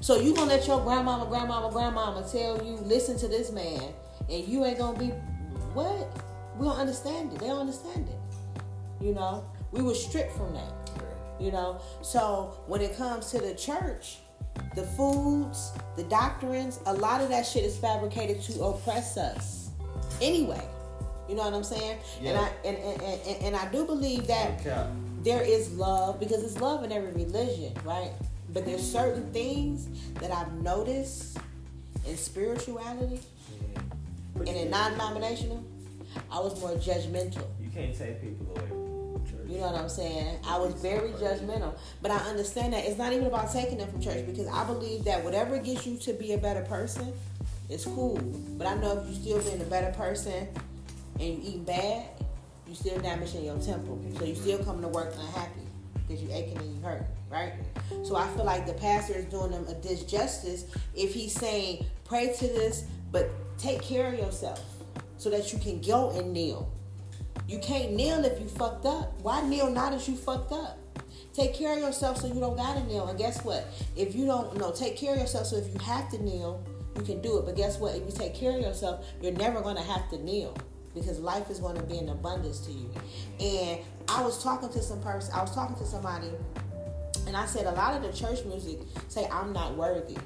so 0.00 0.20
you 0.20 0.34
gonna 0.34 0.50
let 0.50 0.66
your 0.66 0.80
grandmama, 0.80 1.26
grandmama, 1.26 1.70
grandmama 1.72 2.26
tell 2.30 2.64
you, 2.64 2.74
listen 2.82 3.18
to 3.18 3.28
this 3.28 3.50
man, 3.50 3.80
and 4.28 4.46
you 4.46 4.64
ain't 4.64 4.78
gonna 4.78 4.98
be 4.98 5.06
what? 5.72 6.08
We 6.56 6.66
don't 6.66 6.76
understand 6.76 7.32
it. 7.32 7.38
They 7.38 7.46
don't 7.46 7.60
understand 7.60 8.08
it. 8.08 9.04
You 9.04 9.14
know? 9.14 9.44
We 9.72 9.82
were 9.82 9.94
stripped 9.94 10.36
from 10.36 10.52
that. 10.52 10.90
You 11.38 11.52
know? 11.52 11.80
So 12.02 12.54
when 12.66 12.82
it 12.82 12.96
comes 12.96 13.30
to 13.30 13.38
the 13.38 13.54
church, 13.54 14.18
the 14.74 14.82
foods, 14.82 15.72
the 15.96 16.02
doctrines, 16.04 16.80
a 16.86 16.92
lot 16.92 17.22
of 17.22 17.30
that 17.30 17.46
shit 17.46 17.64
is 17.64 17.78
fabricated 17.78 18.42
to 18.42 18.62
oppress 18.64 19.16
us. 19.16 19.70
Anyway. 20.20 20.62
You 21.28 21.36
know 21.36 21.44
what 21.44 21.54
I'm 21.54 21.64
saying? 21.64 21.98
Yeah. 22.20 22.30
And 22.30 22.38
I 22.40 22.48
and, 22.64 22.76
and, 22.76 23.02
and, 23.02 23.42
and 23.44 23.56
I 23.56 23.70
do 23.70 23.86
believe 23.86 24.26
that 24.26 24.60
Okay. 24.60 24.84
There 25.22 25.42
is 25.42 25.72
love 25.72 26.18
because 26.18 26.42
it's 26.42 26.60
love 26.60 26.84
in 26.84 26.92
every 26.92 27.12
religion, 27.12 27.74
right? 27.84 28.12
But 28.52 28.64
there's 28.64 28.82
certain 28.82 29.30
things 29.32 29.88
that 30.14 30.30
I've 30.30 30.52
noticed 30.54 31.38
in 32.06 32.16
spirituality 32.16 33.20
and 34.36 34.48
in 34.48 34.70
non-denominational. 34.70 35.64
I 36.30 36.40
was 36.40 36.60
more 36.60 36.70
judgmental. 36.70 37.46
You 37.60 37.70
can't 37.72 37.96
take 37.96 38.20
people 38.20 38.50
away. 38.56 38.80
You 39.46 39.58
know 39.58 39.66
what 39.66 39.80
I'm 39.80 39.88
saying? 39.88 40.38
I 40.46 40.58
was 40.58 40.74
very 40.74 41.10
judgmental, 41.10 41.76
but 42.00 42.12
I 42.12 42.18
understand 42.18 42.72
that 42.72 42.84
it's 42.84 42.98
not 42.98 43.12
even 43.12 43.26
about 43.26 43.52
taking 43.52 43.78
them 43.78 43.90
from 43.90 44.00
church 44.00 44.24
because 44.24 44.46
I 44.46 44.64
believe 44.64 45.04
that 45.04 45.24
whatever 45.24 45.58
gets 45.58 45.86
you 45.86 45.96
to 45.98 46.12
be 46.12 46.32
a 46.32 46.38
better 46.38 46.62
person 46.62 47.12
is 47.68 47.84
cool. 47.84 48.16
But 48.56 48.68
I 48.68 48.74
know 48.76 48.98
if 48.98 49.06
you're 49.06 49.40
still 49.40 49.50
being 49.50 49.60
a 49.60 49.68
better 49.68 49.92
person 49.96 50.48
and 51.18 51.28
you 51.28 51.38
eating 51.42 51.64
bad, 51.64 52.06
you 52.70 52.76
still 52.76 52.98
damaging 53.00 53.44
your 53.44 53.58
temple. 53.58 54.00
So 54.16 54.24
you 54.24 54.36
still 54.36 54.62
coming 54.64 54.82
to 54.82 54.88
work 54.88 55.12
unhappy 55.18 55.62
because 56.06 56.22
you 56.22 56.28
aching 56.32 56.56
and 56.56 56.76
you 56.76 56.80
hurt, 56.82 57.04
right? 57.28 57.52
So 58.04 58.14
I 58.14 58.28
feel 58.28 58.44
like 58.44 58.64
the 58.64 58.74
pastor 58.74 59.14
is 59.14 59.24
doing 59.24 59.50
them 59.50 59.66
a 59.68 59.74
disjustice 59.74 60.64
if 60.94 61.12
he's 61.12 61.32
saying 61.32 61.84
pray 62.04 62.32
to 62.32 62.46
this, 62.46 62.84
but 63.10 63.28
take 63.58 63.82
care 63.82 64.12
of 64.12 64.18
yourself 64.18 64.64
so 65.18 65.30
that 65.30 65.52
you 65.52 65.58
can 65.58 65.80
go 65.80 66.10
and 66.10 66.32
kneel. 66.32 66.70
You 67.48 67.58
can't 67.58 67.92
kneel 67.92 68.24
if 68.24 68.40
you 68.40 68.46
fucked 68.46 68.86
up. 68.86 69.20
Why 69.22 69.42
kneel 69.42 69.68
not 69.68 69.92
if 69.92 70.08
you 70.08 70.14
fucked 70.14 70.52
up? 70.52 70.78
Take 71.32 71.54
care 71.54 71.72
of 71.72 71.80
yourself 71.80 72.18
so 72.18 72.28
you 72.28 72.38
don't 72.38 72.56
gotta 72.56 72.84
kneel. 72.84 73.08
And 73.08 73.18
guess 73.18 73.44
what? 73.44 73.66
If 73.96 74.14
you 74.14 74.26
don't 74.26 74.56
no, 74.56 74.70
take 74.70 74.96
care 74.96 75.14
of 75.14 75.20
yourself 75.20 75.48
so 75.48 75.56
if 75.56 75.66
you 75.72 75.78
have 75.80 76.08
to 76.10 76.22
kneel, 76.22 76.64
you 76.96 77.02
can 77.02 77.20
do 77.20 77.38
it. 77.38 77.46
But 77.46 77.56
guess 77.56 77.78
what? 77.78 77.96
If 77.96 78.06
you 78.06 78.12
take 78.12 78.34
care 78.34 78.52
of 78.52 78.60
yourself, 78.60 79.04
you're 79.20 79.32
never 79.32 79.60
gonna 79.60 79.82
have 79.82 80.08
to 80.10 80.22
kneel. 80.22 80.56
Because 80.94 81.20
life 81.20 81.50
is 81.50 81.60
gonna 81.60 81.82
be 81.82 81.98
in 81.98 82.08
abundance 82.08 82.60
to 82.60 82.72
you. 82.72 82.90
And 83.38 83.80
I 84.08 84.22
was 84.22 84.42
talking 84.42 84.68
to 84.70 84.82
some 84.82 85.00
person, 85.00 85.32
I 85.34 85.40
was 85.40 85.54
talking 85.54 85.76
to 85.76 85.84
somebody, 85.84 86.30
and 87.26 87.36
I 87.36 87.46
said 87.46 87.66
a 87.66 87.72
lot 87.72 87.94
of 87.94 88.02
the 88.02 88.12
church 88.12 88.44
music 88.44 88.80
say 89.08 89.28
I'm 89.30 89.52
not 89.52 89.76
worthy. 89.76 90.16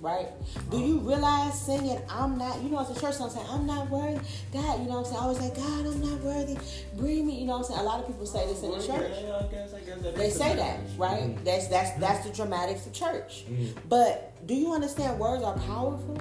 Right? 0.00 0.28
Do 0.70 0.78
you 0.78 0.96
uh-huh. 0.96 1.08
realize 1.08 1.60
singing 1.60 2.00
I'm 2.08 2.38
not, 2.38 2.62
you 2.62 2.70
know, 2.70 2.80
it's 2.80 2.96
a 2.96 2.98
church 2.98 3.16
song 3.16 3.28
saying 3.28 3.46
I'm 3.50 3.66
not 3.66 3.90
worthy? 3.90 4.18
God, 4.50 4.80
you 4.80 4.86
know 4.86 4.92
what 4.92 4.98
I'm 4.98 5.04
saying? 5.04 5.16
I 5.18 5.20
always 5.20 5.40
like, 5.40 5.54
God, 5.54 5.86
I'm 5.86 6.00
not 6.00 6.20
worthy. 6.22 6.56
Bring 6.96 7.26
me, 7.26 7.38
you 7.38 7.44
know 7.44 7.58
what 7.58 7.70
I'm 7.70 7.76
saying? 7.76 7.80
A 7.80 7.82
lot 7.82 8.00
of 8.00 8.06
people 8.06 8.24
say 8.24 8.46
this 8.46 8.62
in 8.62 8.70
the 8.70 8.78
church. 8.78 9.12
Yeah, 9.22 9.36
I 9.36 9.42
guess, 9.52 9.74
I 9.74 9.80
guess 9.80 10.16
They 10.16 10.30
say 10.30 10.56
that, 10.56 10.80
right? 10.96 11.24
Mm-hmm. 11.24 11.44
That's 11.44 11.68
that's 11.68 11.90
that's 11.98 12.20
mm-hmm. 12.20 12.28
the 12.30 12.34
dramatics 12.34 12.86
of 12.86 12.94
church. 12.94 13.44
Mm-hmm. 13.44 13.78
But 13.90 14.32
do 14.46 14.54
you 14.54 14.72
understand 14.72 15.18
words 15.18 15.44
are 15.44 15.58
powerful? 15.58 16.16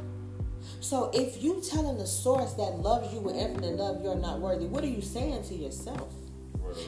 So 0.79 1.11
if 1.13 1.43
you 1.43 1.61
telling 1.67 1.97
the 1.97 2.07
source 2.07 2.53
that 2.53 2.79
loves 2.79 3.13
you 3.13 3.19
with 3.19 3.35
infinite 3.35 3.75
love, 3.75 4.01
you're 4.03 4.15
not 4.15 4.39
worthy, 4.39 4.65
what 4.65 4.83
are 4.83 4.87
you 4.87 5.01
saying 5.01 5.43
to 5.43 5.55
yourself? 5.55 6.13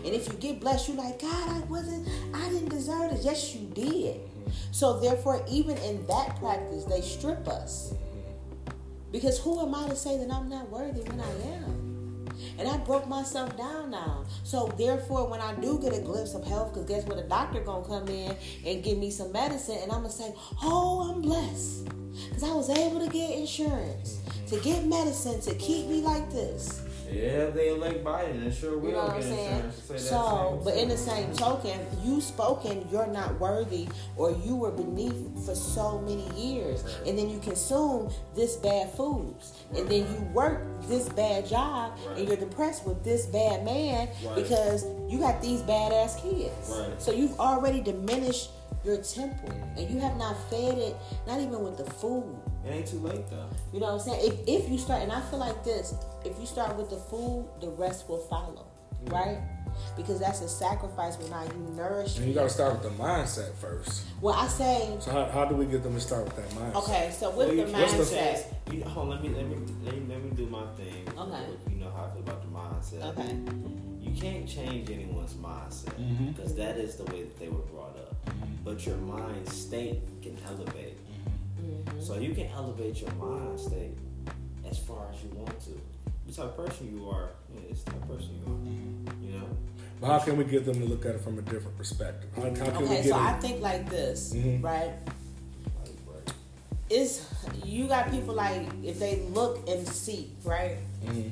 And 0.05 0.13
if 0.13 0.27
you 0.27 0.33
get 0.35 0.59
blessed, 0.59 0.89
you're 0.89 0.97
like, 0.97 1.19
God, 1.19 1.49
I 1.49 1.59
wasn't, 1.61 2.07
I 2.33 2.49
didn't 2.49 2.69
deserve 2.69 3.11
it. 3.11 3.21
Yes, 3.23 3.55
you 3.55 3.67
did. 3.73 4.17
Mm-hmm. 4.17 4.51
So 4.71 4.99
therefore, 4.99 5.43
even 5.49 5.77
in 5.77 6.05
that 6.07 6.39
practice, 6.39 6.85
they 6.85 7.01
strip 7.01 7.47
us. 7.47 7.93
Mm-hmm. 7.93 8.77
Because 9.11 9.39
who 9.39 9.59
am 9.59 9.73
I 9.73 9.89
to 9.89 9.95
say 9.95 10.17
that 10.17 10.31
I'm 10.31 10.49
not 10.49 10.69
worthy 10.69 11.01
when 11.01 11.19
I 11.19 11.55
am? 11.55 11.80
And 12.57 12.67
I 12.67 12.77
broke 12.77 13.07
myself 13.07 13.57
down 13.57 13.91
now. 13.91 14.25
So 14.43 14.73
therefore, 14.77 15.27
when 15.27 15.41
I 15.41 15.53
do 15.55 15.79
get 15.79 15.93
a 15.93 16.01
glimpse 16.01 16.33
of 16.33 16.45
health, 16.45 16.73
because 16.73 16.87
guess 16.87 17.05
what? 17.05 17.17
A 17.17 17.23
doctor 17.23 17.61
gonna 17.61 17.87
come 17.87 18.07
in 18.07 18.35
and 18.65 18.83
give 18.83 18.97
me 18.97 19.11
some 19.11 19.31
medicine, 19.31 19.77
and 19.81 19.91
I'm 19.91 20.01
gonna 20.01 20.11
say, 20.11 20.33
"Oh, 20.63 21.09
I'm 21.09 21.21
blessed, 21.21 21.85
because 22.29 22.43
I 22.43 22.53
was 22.53 22.69
able 22.69 22.99
to 22.99 23.07
get 23.07 23.31
insurance, 23.31 24.19
to 24.47 24.59
get 24.59 24.85
medicine, 24.85 25.41
to 25.41 25.55
keep 25.55 25.87
me 25.87 26.01
like 26.01 26.29
this." 26.31 26.80
Yeah, 27.11 27.47
they 27.47 27.69
elect 27.69 28.03
Biden, 28.03 28.41
then 28.41 28.51
sure 28.51 28.77
will 28.77 28.87
You 28.89 28.95
know 28.95 29.03
what 29.05 29.11
I'm 29.15 29.21
get 29.21 29.73
saying? 29.73 29.99
So, 29.99 30.61
but 30.63 30.75
in 30.75 30.87
the 30.87 30.97
same 30.97 31.33
token, 31.33 31.79
you 32.03 32.21
spoken, 32.21 32.87
you're 32.91 33.07
not 33.07 33.39
worthy, 33.39 33.89
or 34.15 34.31
you 34.45 34.55
were 34.55 34.71
beneath 34.71 35.45
for 35.45 35.53
so 35.53 35.99
many 35.99 36.25
years, 36.39 36.83
and 37.05 37.17
then 37.17 37.29
you 37.29 37.39
consume 37.39 38.09
this 38.35 38.55
bad 38.55 38.91
foods, 38.93 39.53
and 39.75 39.89
then 39.89 40.07
you 40.07 40.21
work 40.33 40.61
this 40.87 41.09
bad 41.09 41.45
job, 41.45 41.93
Right. 42.07 42.19
and 42.19 42.27
you're 42.27 42.37
depressed 42.37 42.85
with 42.85 43.03
this 43.03 43.25
bad 43.25 43.65
man 43.65 44.07
Right. 44.25 44.35
because 44.35 44.85
you 45.09 45.19
got 45.19 45.41
these 45.41 45.61
badass 45.63 46.21
kids. 46.21 46.69
Right. 46.71 47.01
So 47.01 47.11
you've 47.11 47.37
already 47.39 47.81
diminished 47.81 48.51
your 48.83 48.97
temple, 48.97 49.51
and 49.77 49.89
you 49.89 49.99
have 49.99 50.17
not 50.17 50.35
fed 50.49 50.77
it, 50.77 50.95
not 51.27 51.39
even 51.39 51.61
with 51.63 51.77
the 51.77 51.85
food. 51.85 52.35
It 52.65 52.69
ain't 52.71 52.87
too 52.87 52.99
late 52.99 53.27
though. 53.29 53.49
You 53.73 53.79
know 53.79 53.87
what 53.87 53.93
I'm 53.93 53.99
saying? 53.99 54.31
If, 54.47 54.63
if 54.63 54.69
you 54.69 54.77
start, 54.77 55.01
and 55.01 55.11
I 55.11 55.21
feel 55.21 55.39
like 55.39 55.63
this, 55.63 55.93
if 56.25 56.39
you 56.39 56.45
start 56.45 56.75
with 56.77 56.89
the 56.89 56.97
food, 56.97 57.47
the 57.59 57.69
rest 57.69 58.07
will 58.09 58.19
follow, 58.29 58.65
right? 59.05 59.39
Because 59.97 60.19
that's 60.19 60.41
a 60.41 60.49
sacrifice 60.49 61.17
when 61.17 61.31
now 61.31 61.43
you 61.43 61.73
nourish. 61.75 62.17
And 62.17 62.27
you 62.27 62.33
got 62.33 62.43
to 62.43 62.49
start 62.49 62.73
with 62.73 62.83
the 62.83 63.03
mindset 63.03 63.55
first. 63.55 64.03
Well, 64.21 64.35
I 64.35 64.47
say, 64.47 64.95
So 64.99 65.11
how, 65.11 65.25
how 65.25 65.45
do 65.45 65.55
we 65.55 65.65
get 65.65 65.81
them 65.81 65.95
to 65.95 65.99
start 66.01 66.25
with 66.25 66.35
that 66.35 66.49
mindset? 66.51 66.75
okay, 66.83 67.11
so 67.17 67.29
with 67.29 67.37
Well, 67.37 67.47
the 67.47 67.55
you- 67.55 67.73
what's 67.73 67.93
the- 68.09 68.15
mindset, 68.15 68.43
You, 68.71 68.83
hold, 68.83 69.09
let 69.09 69.23
me 69.23 69.29
let 69.29 69.47
me 69.47 69.55
let 69.83 69.95
me 69.95 70.01
let 70.13 70.23
me 70.23 70.29
do 70.31 70.45
my 70.45 70.65
thing. 70.77 71.07
Okay. 71.17 71.45
You 71.69 71.77
know 71.77 71.89
how 71.91 72.05
I 72.05 72.09
feel 72.11 72.21
about 72.21 72.41
the 72.43 72.49
mindset. 72.49 73.03
okay, 73.17 73.35
You 74.01 74.11
can't 74.21 74.47
change 74.47 74.89
anyone's 74.91 75.33
mindset 75.33 75.93
Mhm. 75.97 76.35
because 76.35 76.53
that 76.55 76.77
is 76.77 76.95
the 76.97 77.05
way 77.05 77.23
that 77.23 77.39
they 77.39 77.47
were 77.47 77.65
brought 77.73 77.95
up. 77.97 78.15
But 78.63 78.85
your 78.85 78.97
mind 78.97 79.47
state 79.49 80.01
can 80.21 80.37
elevate. 80.47 80.70
So 82.21 82.27
you 82.27 82.35
can 82.35 82.49
elevate 82.51 83.01
your 83.01 83.11
mind 83.13 83.59
state 83.59 83.97
as 84.69 84.77
far 84.77 85.07
as 85.11 85.23
you 85.23 85.29
want 85.29 85.59
to. 85.61 85.71
The 86.27 86.33
type 86.33 86.45
of 86.55 86.67
person 86.67 86.95
you 86.95 87.09
are, 87.09 87.31
yeah, 87.51 87.61
it's 87.71 87.81
the 87.81 87.93
type 87.93 88.03
of 88.03 88.09
person 88.09 88.29
you 88.45 88.53
are. 88.53 89.25
You 89.25 89.39
know. 89.39 89.47
But 89.99 90.07
how 90.07 90.19
can 90.19 90.37
we 90.37 90.43
get 90.43 90.63
them 90.63 90.75
to 90.75 90.85
look 90.85 91.03
at 91.07 91.15
it 91.15 91.21
from 91.21 91.39
a 91.39 91.41
different 91.41 91.75
perspective? 91.79 92.29
How, 92.35 92.43
how 92.43 92.49
can 92.49 92.81
we 92.81 92.85
okay. 92.85 92.95
get 93.01 93.05
So 93.05 93.15
I 93.15 93.33
think 93.39 93.61
like 93.61 93.89
this, 93.89 94.33
Mhm. 94.35 94.61
right? 94.63 94.93
Like, 95.79 95.95
right. 96.13 96.33
Is 96.91 97.25
you 97.65 97.87
got 97.87 98.11
people 98.11 98.35
like 98.35 98.67
if 98.83 98.99
they 98.99 99.21
look 99.33 99.67
and 99.67 99.87
see, 99.87 100.31
right? 100.43 100.77
Mhm. 101.03 101.31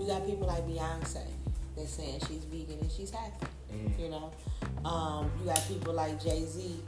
You 0.00 0.06
got 0.06 0.24
people 0.24 0.46
like 0.46 0.66
Beyonce. 0.66 1.20
They're 1.76 1.86
saying 1.86 2.20
she's 2.26 2.44
vegan 2.44 2.78
and 2.80 2.90
she's 2.90 3.10
happy. 3.10 3.46
Mhm. 3.70 3.98
You 3.98 4.08
know, 4.08 4.30
um, 4.88 5.30
you 5.38 5.44
got 5.44 5.60
people 5.68 5.92
like 5.92 6.22
Jay 6.22 6.46
Z. 6.46 6.80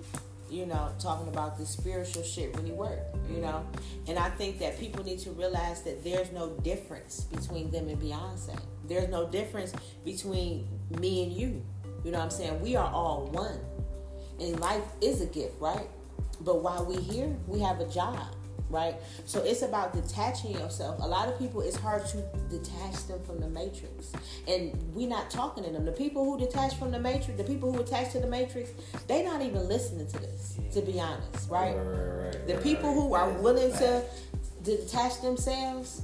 You 0.50 0.66
know, 0.66 0.92
talking 0.98 1.28
about 1.28 1.58
this 1.58 1.70
spiritual 1.70 2.22
shit 2.22 2.56
really 2.56 2.72
work. 2.72 3.00
You 3.28 3.34
mm-hmm. 3.34 3.42
know, 3.42 3.66
and 4.06 4.18
I 4.18 4.30
think 4.30 4.58
that 4.60 4.78
people 4.78 5.04
need 5.04 5.18
to 5.20 5.30
realize 5.32 5.82
that 5.82 6.02
there's 6.02 6.32
no 6.32 6.50
difference 6.60 7.22
between 7.24 7.70
them 7.70 7.88
and 7.88 8.00
Beyonce. 8.00 8.58
There's 8.86 9.08
no 9.08 9.28
difference 9.28 9.72
between 10.04 10.68
me 10.98 11.24
and 11.24 11.32
you. 11.32 11.62
You 12.04 12.12
know 12.12 12.18
what 12.18 12.24
I'm 12.24 12.30
saying? 12.30 12.60
We 12.62 12.76
are 12.76 12.90
all 12.90 13.26
one, 13.26 13.58
and 14.40 14.58
life 14.60 14.84
is 15.00 15.20
a 15.20 15.26
gift, 15.26 15.60
right? 15.60 15.88
But 16.40 16.62
while 16.62 16.84
we 16.84 16.96
here, 16.96 17.36
we 17.46 17.60
have 17.60 17.80
a 17.80 17.88
job, 17.88 18.34
right? 18.70 18.94
So 19.24 19.42
it's 19.42 19.62
about 19.62 19.92
detaching 19.92 20.52
yourself. 20.52 21.00
A 21.00 21.06
lot 21.06 21.28
of 21.28 21.38
people, 21.38 21.60
it's 21.60 21.76
hard 21.76 22.06
to 22.06 22.22
detach 22.50 23.06
them 23.06 23.20
from 23.24 23.40
the 23.40 23.48
matrix, 23.48 24.12
and 24.46 24.72
we're 24.94 25.08
not 25.08 25.30
talking 25.30 25.64
to 25.64 25.70
them. 25.70 25.84
The 25.84 25.92
people 25.92 26.24
who 26.24 26.38
detach 26.38 26.74
from 26.76 26.90
the 26.90 26.98
matrix, 27.00 27.36
the 27.36 27.44
people 27.44 27.72
who 27.72 27.80
attach 27.80 28.12
to 28.12 28.20
the 28.20 28.26
matrix, 28.26 28.70
they're 29.06 29.24
not 29.24 29.42
even 29.42 29.68
listening 29.68 30.06
to 30.08 30.18
this. 30.18 30.58
To 30.72 30.82
be 30.82 31.00
honest, 31.00 31.50
right? 31.50 31.74
right, 31.74 31.86
right, 31.86 32.46
The 32.46 32.54
right, 32.54 32.62
people 32.62 32.92
who 32.92 33.14
are 33.14 33.30
willing 33.30 33.72
to 33.72 34.04
detach 34.62 35.20
themselves, 35.22 36.02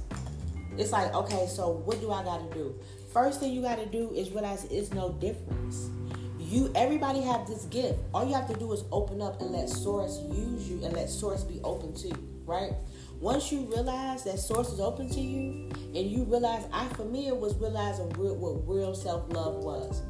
it's 0.77 0.91
like, 0.91 1.13
okay, 1.13 1.47
so 1.47 1.69
what 1.85 2.01
do 2.01 2.11
I 2.11 2.23
got 2.23 2.49
to 2.49 2.55
do? 2.55 2.75
First 3.13 3.39
thing 3.39 3.53
you 3.53 3.61
got 3.61 3.77
to 3.77 3.85
do 3.85 4.11
is 4.13 4.31
realize 4.31 4.65
it's 4.65 4.91
no 4.91 5.13
difference. 5.13 5.89
You, 6.37 6.71
everybody 6.75 7.21
have 7.21 7.47
this 7.47 7.63
gift. 7.65 7.99
All 8.13 8.25
you 8.25 8.33
have 8.33 8.47
to 8.49 8.53
do 8.55 8.71
is 8.73 8.83
open 8.91 9.21
up 9.21 9.41
and 9.41 9.51
let 9.51 9.69
Source 9.69 10.19
use 10.31 10.69
you 10.69 10.83
and 10.83 10.93
let 10.93 11.09
Source 11.09 11.43
be 11.43 11.59
open 11.63 11.93
to 11.93 12.09
you, 12.09 12.29
right? 12.45 12.71
Once 13.19 13.51
you 13.51 13.61
realize 13.61 14.23
that 14.23 14.39
Source 14.39 14.71
is 14.71 14.79
open 14.79 15.09
to 15.09 15.19
you, 15.19 15.69
and 15.95 16.11
you 16.11 16.23
realize, 16.25 16.65
I 16.73 16.87
for 16.89 17.05
me 17.05 17.27
it 17.27 17.37
was 17.37 17.55
realizing 17.55 18.09
real, 18.09 18.35
what 18.35 18.67
real 18.67 18.93
self 18.93 19.31
love 19.31 19.63
was. 19.63 20.01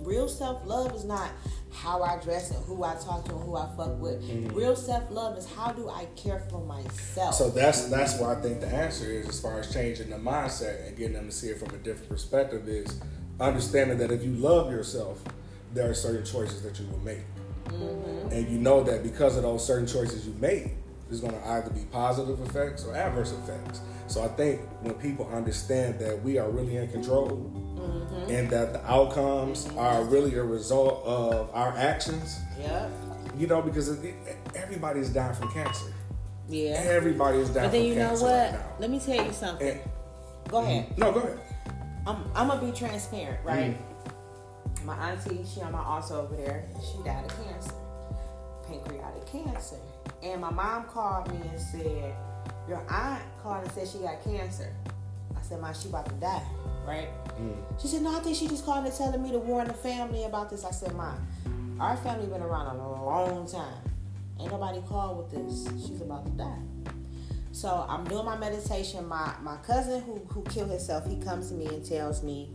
Real 0.00 0.28
self 0.28 0.64
love 0.64 0.94
is 0.94 1.04
not 1.04 1.30
how 1.72 2.02
I 2.02 2.18
dress 2.20 2.50
and 2.50 2.64
who 2.64 2.84
I 2.84 2.94
talk 2.94 3.24
to 3.26 3.34
and 3.34 3.42
who 3.42 3.56
I 3.56 3.68
fuck 3.76 3.98
with. 4.00 4.22
Mm-hmm. 4.22 4.56
Real 4.56 4.76
self 4.76 5.10
love 5.10 5.36
is 5.36 5.50
how 5.52 5.72
do 5.72 5.88
I 5.88 6.06
care 6.16 6.40
for 6.50 6.64
myself. 6.64 7.34
So 7.34 7.50
that's 7.50 7.86
that's 7.86 8.18
why 8.18 8.32
I 8.32 8.40
think 8.40 8.60
the 8.60 8.68
answer 8.68 9.10
is 9.10 9.28
as 9.28 9.40
far 9.40 9.58
as 9.58 9.72
changing 9.72 10.10
the 10.10 10.16
mindset 10.16 10.86
and 10.86 10.96
getting 10.96 11.14
them 11.14 11.26
to 11.26 11.32
see 11.32 11.48
it 11.48 11.58
from 11.58 11.74
a 11.74 11.78
different 11.78 12.08
perspective 12.08 12.68
is 12.68 13.00
understanding 13.40 13.98
that 13.98 14.10
if 14.10 14.22
you 14.22 14.32
love 14.32 14.70
yourself, 14.70 15.22
there 15.74 15.90
are 15.90 15.94
certain 15.94 16.24
choices 16.24 16.62
that 16.62 16.78
you 16.78 16.86
will 16.86 16.98
make. 17.00 17.22
Mm-hmm. 17.66 18.32
And 18.32 18.48
you 18.48 18.58
know 18.58 18.82
that 18.84 19.02
because 19.02 19.36
of 19.36 19.42
those 19.42 19.66
certain 19.66 19.86
choices 19.86 20.26
you 20.26 20.34
make, 20.40 20.72
there's 21.10 21.20
going 21.20 21.34
to 21.34 21.48
either 21.48 21.70
be 21.70 21.80
positive 21.90 22.40
effects 22.40 22.84
or 22.84 22.94
adverse 22.94 23.32
effects. 23.32 23.80
So 24.06 24.22
I 24.22 24.28
think 24.28 24.60
when 24.80 24.94
people 24.94 25.28
understand 25.32 25.98
that 25.98 26.22
we 26.22 26.38
are 26.38 26.48
really 26.48 26.76
in 26.76 26.88
control 26.88 27.30
mm-hmm. 27.30 28.30
and 28.30 28.48
that 28.50 28.72
the 28.72 28.90
outcomes 28.90 29.68
are 29.76 30.04
really 30.04 30.34
a 30.36 30.42
result 30.44 31.04
of 31.04 31.50
our 31.52 31.76
actions. 31.76 32.38
Yeah. 32.58 32.88
You 33.36 33.48
know, 33.48 33.60
because 33.60 33.96
everybody's 34.54 35.10
dying 35.10 35.34
from 35.34 35.52
cancer. 35.52 35.92
Yeah. 36.48 36.80
Everybody 36.84 37.38
is 37.38 37.50
dying. 37.50 37.66
But 37.66 37.72
then 37.72 37.84
you 37.84 37.96
know 37.96 38.12
what? 38.12 38.52
Right 38.52 38.80
Let 38.80 38.90
me 38.90 39.00
tell 39.00 39.24
you 39.24 39.32
something. 39.32 39.68
And, 39.68 39.80
go 40.48 40.58
ahead. 40.58 40.90
Mm-hmm. 40.90 41.00
No, 41.00 41.12
go 41.12 41.20
ahead. 41.20 41.40
I'm, 42.06 42.24
I'm 42.34 42.48
gonna 42.48 42.64
be 42.64 42.72
transparent, 42.76 43.44
right? 43.44 43.76
Mm. 43.76 44.84
My 44.84 45.10
auntie, 45.10 45.44
she 45.44 45.60
on 45.60 45.72
my 45.72 45.82
also 45.82 46.22
over 46.22 46.36
there. 46.36 46.66
She 46.80 47.02
died 47.04 47.24
of 47.24 47.44
cancer, 47.44 47.74
pancreatic 48.66 49.26
cancer. 49.26 49.76
And 50.22 50.40
my 50.40 50.50
mom 50.50 50.84
called 50.84 51.30
me 51.32 51.48
and 51.48 51.60
said, 51.60 52.14
Your 52.68 52.84
aunt 52.90 53.22
called 53.42 53.64
and 53.64 53.72
said 53.72 53.88
she 53.88 53.98
got 53.98 54.22
cancer. 54.22 54.72
I 55.36 55.42
said, 55.42 55.60
Ma, 55.60 55.72
she 55.72 55.88
about 55.88 56.06
to 56.06 56.14
die, 56.14 56.42
right? 56.86 57.08
Mm. 57.40 57.56
She 57.80 57.88
said, 57.88 58.02
No, 58.02 58.16
I 58.16 58.20
think 58.20 58.36
she 58.36 58.48
just 58.48 58.64
called 58.64 58.84
and 58.84 58.94
telling 58.94 59.22
me 59.22 59.30
to 59.32 59.38
warn 59.38 59.68
the 59.68 59.74
family 59.74 60.24
about 60.24 60.50
this. 60.50 60.64
I 60.64 60.70
said, 60.70 60.94
Ma, 60.94 61.14
our 61.78 61.96
family 61.98 62.26
been 62.26 62.42
around 62.42 62.76
a 62.76 62.76
long 62.76 63.50
time. 63.50 63.82
Ain't 64.38 64.50
nobody 64.50 64.80
called 64.88 65.18
with 65.18 65.30
this. 65.30 65.86
She's 65.86 66.00
about 66.00 66.24
to 66.26 66.32
die. 66.32 66.90
So 67.52 67.84
I'm 67.88 68.04
doing 68.04 68.24
my 68.24 68.36
meditation. 68.36 69.06
My 69.08 69.34
my 69.42 69.56
cousin 69.58 70.02
who 70.02 70.18
who 70.28 70.42
killed 70.44 70.70
himself, 70.70 71.06
he 71.06 71.16
comes 71.20 71.48
to 71.48 71.54
me 71.54 71.66
and 71.66 71.84
tells 71.84 72.22
me 72.22 72.50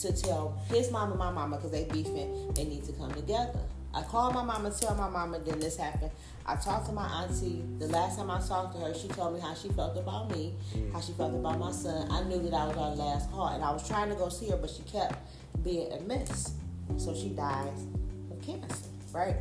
to 0.00 0.12
tell 0.12 0.58
his 0.68 0.90
mama, 0.90 1.10
and 1.10 1.18
my 1.18 1.30
mama, 1.30 1.56
because 1.56 1.70
they 1.70 1.84
beefing, 1.84 2.52
they 2.54 2.64
need 2.64 2.84
to 2.84 2.92
come 2.92 3.12
together. 3.12 3.60
I 3.94 4.02
called 4.02 4.34
my 4.34 4.42
mama, 4.42 4.70
tell 4.70 4.94
my 4.94 5.08
mama, 5.08 5.38
then 5.38 5.60
this 5.60 5.76
happened. 5.76 6.10
I 6.46 6.56
talked 6.56 6.86
to 6.86 6.92
my 6.92 7.06
auntie. 7.22 7.64
The 7.78 7.86
last 7.86 8.18
time 8.18 8.30
I 8.30 8.40
talked 8.40 8.74
to 8.74 8.80
her, 8.80 8.94
she 8.94 9.08
told 9.08 9.34
me 9.34 9.40
how 9.40 9.54
she 9.54 9.68
felt 9.68 9.96
about 9.96 10.30
me, 10.30 10.54
how 10.92 11.00
she 11.00 11.12
felt 11.12 11.34
about 11.34 11.58
my 11.58 11.72
son. 11.72 12.10
I 12.10 12.22
knew 12.24 12.38
that 12.42 12.52
I 12.54 12.66
was 12.66 12.76
our 12.76 12.94
last 12.96 13.30
call, 13.30 13.48
and 13.48 13.62
I 13.62 13.70
was 13.70 13.86
trying 13.86 14.08
to 14.10 14.14
go 14.14 14.28
see 14.28 14.50
her, 14.50 14.56
but 14.56 14.70
she 14.70 14.82
kept 14.82 15.16
being 15.62 15.92
amiss. 15.92 16.52
So 16.98 17.14
she 17.14 17.30
dies 17.30 17.86
of 18.30 18.42
cancer, 18.42 18.88
right? 19.12 19.36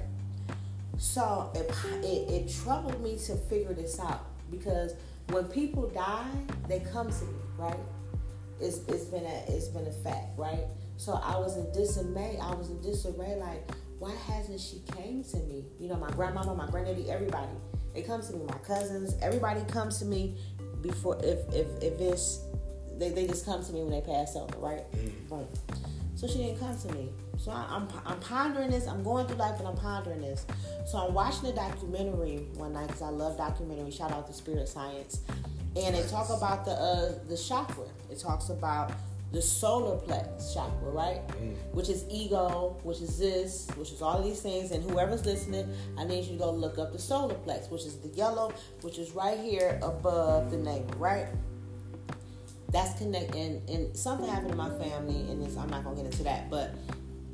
So 0.97 1.51
it, 1.55 1.69
it, 2.03 2.31
it 2.31 2.55
troubled 2.63 3.03
me 3.03 3.17
to 3.25 3.35
figure 3.35 3.73
this 3.73 3.99
out 3.99 4.25
because 4.49 4.93
when 5.29 5.45
people 5.45 5.89
die, 5.89 6.29
they 6.67 6.79
come 6.79 7.09
to 7.11 7.25
me, 7.25 7.33
right? 7.57 7.79
It's, 8.61 8.77
it's 8.87 9.05
been 9.05 9.25
a 9.25 9.43
it's 9.49 9.67
been 9.67 9.87
a 9.87 9.91
fact, 9.91 10.37
right? 10.37 10.65
So 10.97 11.13
I 11.13 11.37
was 11.37 11.57
in 11.57 11.71
dismay. 11.73 12.37
I 12.41 12.53
was 12.53 12.69
in 12.69 12.81
disarray. 12.81 13.35
Like, 13.35 13.67
why 14.03 14.13
hasn't 14.27 14.59
she 14.59 14.81
came 14.97 15.23
to 15.23 15.37
me? 15.37 15.63
You 15.79 15.87
know, 15.87 15.95
my 15.95 16.11
grandmama, 16.11 16.53
my 16.55 16.67
granddaddy, 16.67 17.09
everybody. 17.09 17.53
They 17.95 18.01
come 18.01 18.21
to 18.21 18.33
me. 18.33 18.43
My 18.45 18.57
cousins, 18.57 19.15
everybody 19.21 19.61
comes 19.71 19.97
to 19.99 20.05
me 20.05 20.35
before 20.81 21.17
if 21.23 21.39
if 21.53 21.67
if 21.81 22.01
it's 22.01 22.41
they, 22.97 23.11
they 23.11 23.25
just 23.25 23.45
come 23.45 23.63
to 23.63 23.71
me 23.71 23.81
when 23.81 23.91
they 23.91 24.01
pass 24.01 24.35
over, 24.35 24.57
right? 24.57 24.83
Mm. 24.91 25.29
Boom. 25.29 25.47
So 26.15 26.27
she 26.27 26.39
didn't 26.39 26.59
come 26.59 26.77
to 26.77 26.91
me. 26.91 27.11
So 27.37 27.51
I, 27.51 27.63
am 27.63 27.87
I'm, 27.93 28.01
I'm 28.05 28.19
pondering 28.19 28.71
this. 28.71 28.87
I'm 28.87 29.03
going 29.03 29.25
through 29.25 29.37
life 29.37 29.57
and 29.59 29.69
I'm 29.69 29.77
pondering 29.77 30.19
this. 30.19 30.45
So 30.85 30.97
I'm 30.97 31.13
watching 31.13 31.47
a 31.47 31.55
documentary 31.55 32.45
one 32.55 32.73
night 32.73 32.87
because 32.87 33.03
I 33.03 33.09
love 33.09 33.37
documentaries. 33.37 33.97
Shout 33.97 34.11
out 34.11 34.27
to 34.27 34.33
Spirit 34.33 34.67
Science, 34.67 35.21
and 35.77 35.95
they 35.95 36.05
talk 36.09 36.29
about 36.29 36.65
the 36.65 36.71
uh, 36.71 37.19
the 37.29 37.37
chakra. 37.37 37.85
It 38.11 38.19
talks 38.19 38.49
about 38.49 38.91
the 39.33 39.41
solar 39.41 39.97
plex 39.97 40.53
chakra, 40.53 40.91
right? 40.91 41.27
Mm. 41.29 41.55
Which 41.73 41.89
is 41.89 42.05
ego, 42.09 42.77
which 42.83 43.01
is 43.01 43.17
this, 43.17 43.67
which 43.75 43.91
is 43.91 44.01
all 44.01 44.19
of 44.19 44.23
these 44.23 44.41
things. 44.41 44.71
And 44.71 44.87
whoever's 44.89 45.25
listening, 45.25 45.67
I 45.97 46.05
need 46.05 46.25
you 46.25 46.33
to 46.33 46.39
go 46.39 46.51
look 46.51 46.77
up 46.77 46.93
the 46.93 46.99
solar 46.99 47.33
plex, 47.33 47.69
which 47.71 47.81
is 47.81 47.97
the 47.97 48.09
yellow, 48.09 48.53
which 48.81 48.99
is 48.99 49.11
right 49.11 49.39
here 49.39 49.79
above 49.81 50.51
the 50.51 50.57
navel, 50.57 50.93
right? 50.97 51.27
That's 52.69 52.97
connected, 52.97 53.35
and, 53.35 53.69
and 53.69 53.97
something 53.97 54.29
happened 54.29 54.51
in 54.51 54.57
my 54.57 54.69
family, 54.69 55.21
and 55.31 55.41
this, 55.41 55.57
I'm 55.57 55.69
not 55.69 55.83
gonna 55.83 55.95
get 55.95 56.05
into 56.05 56.23
that, 56.23 56.49
but 56.49 56.75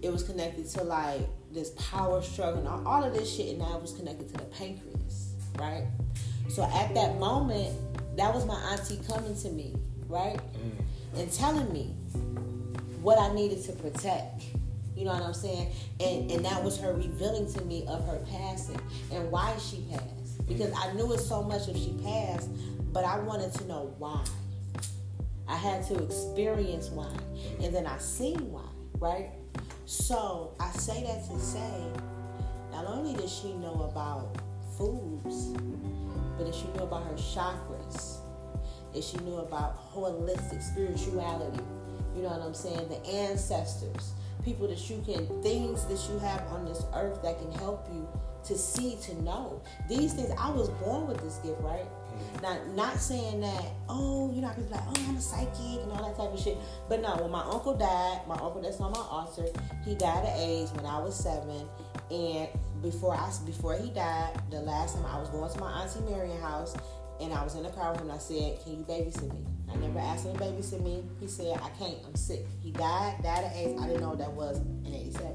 it 0.02 0.12
was 0.12 0.24
connected 0.24 0.68
to 0.70 0.84
like 0.84 1.22
this 1.52 1.72
power 1.78 2.22
struggle 2.22 2.60
and 2.60 2.68
all, 2.68 2.88
all 2.88 3.04
of 3.04 3.14
this 3.14 3.34
shit, 3.34 3.50
and 3.50 3.60
now 3.60 3.76
it 3.76 3.82
was 3.82 3.92
connected 3.94 4.28
to 4.30 4.34
the 4.34 4.46
pancreas, 4.46 5.34
right? 5.58 5.86
So 6.48 6.64
at 6.64 6.94
that 6.94 7.20
moment, 7.20 7.78
that 8.18 8.34
was 8.34 8.46
my 8.46 8.56
auntie 8.72 9.00
coming 9.08 9.36
to 9.42 9.50
me, 9.50 9.76
right? 10.10 10.38
Mm. 10.38 11.22
And 11.22 11.32
telling 11.32 11.72
me 11.72 11.96
what 13.02 13.18
I 13.20 13.34
needed 13.34 13.64
to 13.66 13.72
protect. 13.74 14.44
You 14.96 15.06
know 15.06 15.14
what 15.14 15.24
I'm 15.24 15.34
saying? 15.34 15.72
And 16.02 16.30
and 16.30 16.44
that 16.44 16.62
was 16.62 16.78
her 16.80 16.94
revealing 16.94 17.52
to 17.54 17.62
me 17.64 17.86
of 17.88 18.06
her 18.06 18.20
passing 18.30 18.80
and 19.14 19.32
why 19.32 19.56
she 19.58 19.86
passed. 19.90 20.46
Because 20.46 20.74
I 20.76 20.92
knew 20.94 21.14
it 21.14 21.20
so 21.20 21.42
much 21.42 21.70
if 21.70 21.78
she 21.78 21.94
passed, 22.04 22.50
but 22.92 23.06
I 23.06 23.20
wanted 23.20 23.54
to 23.54 23.66
know 23.66 23.94
why. 23.98 24.22
I 25.48 25.56
had 25.56 25.86
to 25.88 26.04
experience 26.04 26.90
why. 26.90 27.12
And 27.62 27.74
then 27.74 27.88
I 27.88 27.98
seen 27.98 28.52
why, 28.52 28.68
right? 29.00 29.30
So 29.86 30.54
I 30.60 30.70
say 30.72 31.04
that 31.04 31.28
to 31.30 31.40
say, 31.40 31.84
not 32.72 32.86
only 32.86 33.16
does 33.16 33.34
she 33.34 33.54
know 33.54 33.90
about 33.92 34.38
foods, 34.78 35.54
but 36.38 36.48
if 36.48 36.54
she 36.54 36.68
knew 36.76 36.84
about 36.84 37.04
her 37.06 37.14
chakras, 37.14 38.19
if 38.94 39.04
she 39.04 39.18
knew 39.18 39.38
about 39.38 39.94
holistic 39.94 40.62
spirituality, 40.62 41.64
you 42.16 42.24
know 42.24 42.30
what 42.30 42.42
I'm 42.42 42.54
saying? 42.54 42.90
The 42.90 43.06
ancestors, 43.08 44.14
people 44.44 44.68
that 44.68 44.90
you 44.90 45.04
can, 45.06 45.42
things 45.42 45.86
that 45.86 46.12
you 46.12 46.20
have 46.20 46.42
on 46.48 46.66
this 46.66 46.84
earth 46.94 47.22
that 47.24 47.40
can 47.40 47.52
help 47.54 47.88
you 47.94 48.08
to 48.46 48.58
see, 48.58 48.98
to 49.04 49.22
know. 49.22 49.62
These 49.88 50.14
things, 50.14 50.32
I 50.40 50.50
was 50.50 50.70
born 50.70 51.08
with 51.08 51.22
this 51.22 51.38
gift, 51.38 51.60
right? 51.62 51.86
Mm-hmm. 51.86 52.42
Not 52.42 52.68
not 52.76 53.00
saying 53.00 53.42
that, 53.42 53.66
oh, 53.88 54.32
you 54.34 54.42
know, 54.42 54.50
people 54.50 54.72
like, 54.72 54.84
oh, 54.88 55.06
I'm 55.08 55.18
a 55.18 55.22
psychic 55.22 55.84
and 55.84 55.92
all 55.92 56.08
that 56.08 56.18
type 56.18 56.34
of 56.34 56.40
shit. 56.40 56.58
But 56.88 57.02
no, 57.02 57.18
when 57.18 57.32
my 57.32 57.44
uncle 57.44 57.76
died, 57.76 58.22
my 58.28 58.36
uncle 58.36 58.62
that's 58.62 58.80
on 58.80 58.92
my 58.92 59.00
altar, 59.00 59.46
he 59.86 59.96
died 59.96 60.26
of 60.26 60.40
AIDS 60.40 60.72
when 60.74 60.86
I 60.86 61.00
was 61.00 61.16
seven. 61.16 61.68
And 62.10 62.50
before 62.82 63.14
I 63.14 63.32
before 63.46 63.78
he 63.78 63.90
died, 63.92 64.42
the 64.50 64.62
last 64.62 64.96
time 64.96 65.06
I 65.06 65.20
was 65.20 65.30
going 65.30 65.52
to 65.52 65.60
my 65.60 65.84
auntie 65.84 66.00
Marion 66.02 66.42
house 66.42 66.76
and 67.20 67.34
I 67.34 67.44
was 67.44 67.56
in 67.56 67.64
the 67.64 67.70
car 67.70 67.92
with 67.92 68.02
him, 68.02 68.10
and 68.10 68.18
I 68.18 68.22
said, 68.22 68.64
Can 68.64 68.78
you 68.78 68.86
babysit 68.86 69.34
me? 69.34 69.46
I 69.72 69.76
never 69.78 70.00
asked 70.00 70.26
him 70.26 70.34
to 70.36 70.44
babysit 70.44 70.82
me. 70.82 71.04
He 71.20 71.28
said, 71.28 71.60
I 71.62 71.70
can't, 71.78 71.98
I'm 72.06 72.16
sick. 72.16 72.46
He 72.62 72.72
died, 72.72 73.18
died 73.22 73.46
of 73.46 73.52
AIDS. 73.54 73.82
I 73.82 73.88
didn't 73.88 74.02
know 74.02 74.10
what 74.10 74.20
that 74.20 74.32
was 74.32 74.58
in 74.58 74.94
87. 74.94 75.32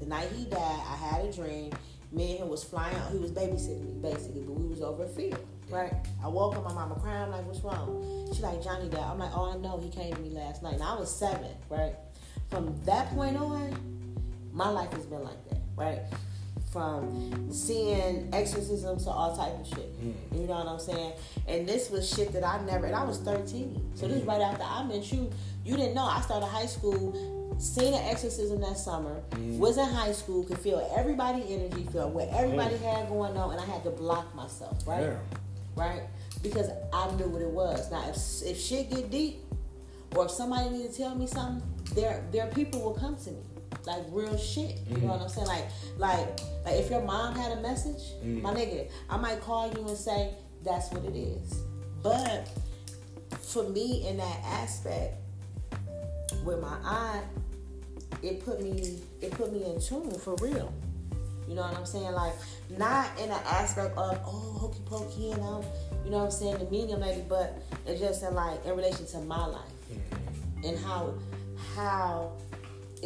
The 0.00 0.06
night 0.06 0.28
he 0.36 0.44
died, 0.46 0.58
I 0.60 0.96
had 0.96 1.24
a 1.24 1.32
dream. 1.32 1.72
Me 2.12 2.32
and 2.32 2.40
him 2.40 2.48
was 2.48 2.64
flying, 2.64 2.96
he 3.12 3.18
was 3.18 3.32
babysitting 3.32 3.84
me 3.84 4.10
basically, 4.10 4.42
but 4.42 4.52
we 4.52 4.68
was 4.68 4.80
over 4.80 5.04
a 5.04 5.08
field. 5.08 5.38
Right? 5.68 5.92
I 6.22 6.28
woke 6.28 6.56
up, 6.56 6.64
my 6.64 6.72
mama 6.72 6.94
crying. 7.00 7.24
I'm 7.24 7.30
like, 7.30 7.46
what's 7.46 7.60
wrong? 7.60 8.32
She 8.32 8.40
like, 8.40 8.62
Johnny 8.62 8.88
died. 8.88 9.00
I'm 9.00 9.18
like, 9.18 9.32
oh, 9.34 9.50
I 9.52 9.56
know. 9.56 9.78
He 9.78 9.90
came 9.90 10.14
to 10.14 10.20
me 10.20 10.30
last 10.30 10.62
night. 10.62 10.74
And 10.74 10.82
I 10.82 10.94
was 10.94 11.12
seven, 11.14 11.50
right? 11.68 11.94
From 12.50 12.80
that 12.84 13.08
point 13.10 13.36
on, 13.36 13.76
my 14.52 14.68
life 14.68 14.92
has 14.92 15.06
been 15.06 15.24
like 15.24 15.48
that, 15.50 15.58
right? 15.74 16.00
From 16.76 17.50
seeing 17.50 18.28
exorcisms 18.32 19.04
to 19.04 19.10
all 19.10 19.34
type 19.34 19.58
of 19.58 19.66
shit. 19.66 19.98
Mm. 20.00 20.40
You 20.40 20.46
know 20.46 20.54
what 20.54 20.68
I'm 20.68 20.78
saying? 20.78 21.12
And 21.48 21.66
this 21.66 21.90
was 21.90 22.08
shit 22.08 22.32
that 22.34 22.44
I 22.44 22.62
never, 22.64 22.86
and 22.86 22.94
I 22.94 23.02
was 23.02 23.18
13. 23.18 23.92
So 23.94 24.06
this 24.06 24.18
is 24.18 24.24
right 24.24 24.40
after 24.40 24.62
I 24.62 24.84
met 24.84 25.10
you. 25.10 25.30
You 25.64 25.76
didn't 25.76 25.94
know. 25.94 26.04
I 26.04 26.20
started 26.20 26.46
high 26.46 26.66
school 26.66 27.54
seen 27.58 27.94
an 27.94 28.04
exorcism 28.06 28.60
that 28.60 28.76
summer, 28.76 29.22
mm. 29.30 29.56
was 29.56 29.78
in 29.78 29.86
high 29.86 30.12
school, 30.12 30.44
could 30.44 30.58
feel 30.58 30.86
everybody 30.94 31.42
energy, 31.48 31.88
feel 31.90 32.10
what 32.10 32.28
everybody 32.28 32.74
mm. 32.74 32.94
had 32.94 33.08
going 33.08 33.34
on, 33.38 33.52
and 33.52 33.60
I 33.60 33.64
had 33.64 33.82
to 33.84 33.90
block 33.90 34.34
myself, 34.34 34.86
right? 34.86 35.04
Yeah 35.04 35.16
right? 35.76 36.02
Because 36.42 36.70
I 36.92 37.10
knew 37.14 37.28
what 37.28 37.42
it 37.42 37.50
was. 37.50 37.90
Now, 37.90 38.08
if, 38.08 38.16
if 38.50 38.60
shit 38.60 38.90
get 38.90 39.10
deep, 39.10 39.42
or 40.14 40.24
if 40.24 40.30
somebody 40.30 40.70
need 40.70 40.90
to 40.90 40.96
tell 40.96 41.14
me 41.14 41.26
something, 41.26 41.62
there 41.94 42.24
there 42.32 42.46
people 42.48 42.82
will 42.82 42.94
come 42.94 43.16
to 43.16 43.30
me, 43.30 43.42
like 43.86 44.02
real 44.10 44.36
shit. 44.36 44.78
You 44.88 44.96
mm-hmm. 44.96 45.06
know 45.06 45.12
what 45.12 45.22
I'm 45.22 45.28
saying? 45.28 45.46
Like 45.46 45.66
like 45.98 46.40
like 46.64 46.74
if 46.74 46.90
your 46.90 47.02
mom 47.02 47.34
had 47.34 47.52
a 47.52 47.60
message, 47.60 48.12
mm-hmm. 48.20 48.42
my 48.42 48.54
nigga, 48.54 48.90
I 49.08 49.16
might 49.16 49.40
call 49.40 49.72
you 49.72 49.86
and 49.86 49.96
say 49.96 50.34
that's 50.64 50.90
what 50.90 51.04
it 51.04 51.16
is. 51.16 51.62
But 52.02 52.48
for 53.40 53.68
me, 53.68 54.06
in 54.08 54.16
that 54.18 54.40
aspect, 54.44 55.14
with 56.44 56.60
my 56.60 56.76
aunt, 56.84 57.26
it 58.22 58.44
put 58.44 58.62
me 58.62 58.98
it 59.20 59.30
put 59.32 59.52
me 59.52 59.64
in 59.64 59.80
tune 59.80 60.10
for 60.18 60.34
real. 60.40 60.72
You 61.48 61.54
know 61.54 61.62
what 61.62 61.76
I'm 61.76 61.86
saying? 61.86 62.12
Like, 62.12 62.32
not 62.76 63.08
in 63.20 63.30
an 63.30 63.40
aspect 63.46 63.96
of, 63.96 64.18
oh, 64.26 64.58
hokey 64.58 64.80
pokey, 64.84 65.30
and 65.30 65.42
um, 65.42 65.62
you 66.04 66.10
know 66.10 66.18
what 66.18 66.24
I'm 66.24 66.30
saying, 66.30 66.58
the 66.58 66.68
medium 66.70 67.00
lady, 67.00 67.22
but 67.28 67.62
it's 67.86 68.00
just 68.00 68.24
in 68.24 68.34
like, 68.34 68.64
in 68.64 68.76
relation 68.76 69.06
to 69.06 69.18
my 69.20 69.46
life 69.46 69.62
mm-hmm. 69.92 70.64
and 70.64 70.78
how, 70.78 71.14
how 71.76 72.32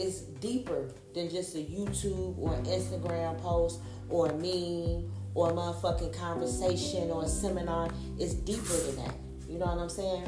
it's 0.01 0.20
deeper 0.40 0.88
than 1.14 1.28
just 1.30 1.55
a 1.55 1.59
YouTube 1.59 2.38
or 2.38 2.55
Instagram 2.64 3.40
post 3.40 3.80
or 4.09 4.28
a 4.28 4.34
meme 4.34 5.11
or 5.34 5.51
a 5.51 5.53
motherfucking 5.53 6.16
conversation 6.18 7.11
or 7.11 7.24
a 7.24 7.28
seminar. 7.28 7.90
It's 8.18 8.34
deeper 8.34 8.76
than 8.86 8.96
that. 9.05 9.14
You 9.48 9.59
know 9.59 9.66
what 9.66 9.78
I'm 9.78 9.88
saying? 9.88 10.26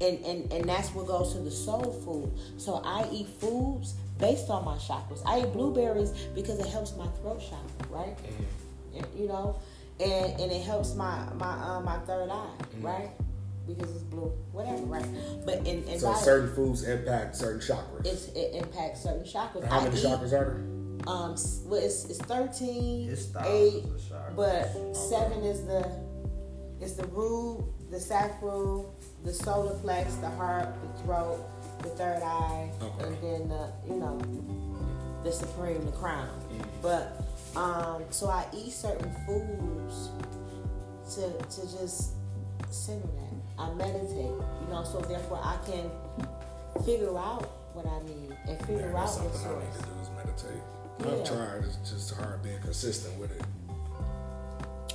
And, 0.00 0.18
and 0.24 0.52
and 0.52 0.68
that's 0.68 0.88
what 0.94 1.06
goes 1.06 1.32
to 1.34 1.38
the 1.40 1.50
soul 1.50 1.92
food. 2.04 2.32
So 2.60 2.82
I 2.84 3.08
eat 3.12 3.28
foods 3.40 3.94
based 4.18 4.50
on 4.50 4.64
my 4.64 4.76
chakras. 4.76 5.22
I 5.24 5.40
eat 5.40 5.52
blueberries 5.52 6.10
because 6.34 6.58
it 6.58 6.66
helps 6.66 6.96
my 6.96 7.06
throat 7.20 7.40
chakra, 7.40 7.88
right? 7.96 8.16
And, 8.96 9.06
you 9.16 9.28
know, 9.28 9.58
and 10.00 10.40
and 10.40 10.50
it 10.52 10.62
helps 10.64 10.94
my 10.94 11.28
my 11.34 11.52
uh, 11.68 11.80
my 11.80 11.98
third 12.00 12.28
eye, 12.30 12.50
Mm-hmm. 12.74 12.86
right? 12.86 13.10
Because 13.66 13.90
it's 13.94 14.02
blue, 14.04 14.32
whatever, 14.52 14.82
right? 14.82 15.06
But 15.46 15.58
in, 15.66 15.84
in 15.84 15.98
So 15.98 16.12
diet, 16.12 16.22
certain 16.24 16.54
foods 16.54 16.82
impact 16.84 17.34
certain 17.36 17.60
chakras. 17.60 18.04
it's, 18.06 18.28
it 18.28 18.54
impacts 18.54 19.02
certain 19.02 19.24
chakras. 19.24 19.64
How 19.66 19.80
I 19.80 19.84
many 19.84 19.96
eat, 19.98 20.04
chakras 20.04 20.24
are 20.26 20.28
there? 20.28 20.64
Um, 21.06 21.34
well, 21.66 21.80
it's, 21.82 22.04
it's 22.06 22.18
thirteen, 22.18 23.10
It's 23.10 23.28
eight, 23.44 23.84
of 23.84 24.00
chakras. 24.00 24.36
but 24.36 24.94
seven 24.96 25.42
is 25.44 25.64
the 25.66 25.90
is 26.80 26.94
the 26.96 27.06
root, 27.08 27.64
the 27.90 27.98
sacral, 28.00 28.94
the 29.24 29.32
solar 29.32 29.74
plex, 29.76 30.20
the 30.20 30.28
heart, 30.30 30.68
the 30.82 31.02
throat, 31.02 31.40
the 31.82 31.88
third 31.90 32.22
eye, 32.22 32.70
Okay. 32.82 33.04
and 33.06 33.16
then 33.22 33.48
the 33.48 33.72
you 33.88 33.96
know 33.96 34.18
the 35.24 35.32
supreme, 35.32 35.84
the 35.86 35.92
crown. 35.92 36.28
Mm-hmm. 36.28 36.62
But 36.82 37.22
um, 37.58 38.02
so 38.10 38.28
I 38.28 38.44
eat 38.54 38.72
certain 38.72 39.10
foods 39.26 40.10
to 41.14 41.32
to 41.32 41.78
just 41.78 42.12
center 42.70 43.06
that. 43.06 43.23
I 43.58 43.72
meditate, 43.74 44.16
you 44.16 44.66
know, 44.68 44.82
so 44.84 45.00
therefore 45.00 45.40
I 45.42 45.56
can 45.66 45.90
figure 46.84 47.16
out 47.18 47.42
what 47.72 47.86
I 47.86 48.02
need 48.06 48.36
and 48.48 48.58
figure 48.66 48.90
Yeah, 48.92 48.98
out 48.98 49.06
that's 49.06 49.18
what's 49.20 49.40
something 49.40 49.58
I 49.58 49.64
need 49.64 49.72
to 49.74 49.82
do 49.82 49.92
is 50.02 50.10
meditate. 50.16 50.62
Yeah. 51.00 51.10
I've 51.12 51.24
tried. 51.26 51.64
It's 51.64 51.90
just 51.90 52.14
hard 52.14 52.42
being 52.42 52.60
consistent 52.60 53.18
with 53.18 53.30
it. 53.36 53.42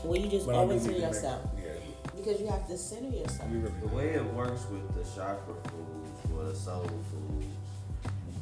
Well, 0.03 0.19
you 0.19 0.29
just 0.29 0.45
But 0.45 0.55
I 0.55 0.57
owe 0.59 0.69
it 0.71 0.79
to 0.79 0.85
do 0.85 0.91
make- 0.91 1.01
yourself 1.01 1.41
Yeah, 1.57 1.71
because 2.15 2.39
you 2.41 2.47
have 2.47 2.67
to 2.67 2.77
center 2.77 3.09
yourself. 3.09 3.49
The 3.81 3.87
way 3.95 4.09
it 4.11 4.25
works 4.33 4.65
with 4.69 4.93
the 4.95 5.03
chakra 5.03 5.55
foods 5.63 6.11
or 6.35 6.43
the 6.45 6.55
soul 6.55 6.85
foods 7.11 7.45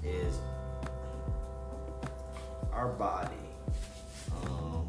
is 0.03 0.38
our 2.74 2.89
body. 2.89 3.34
Um, 4.45 4.88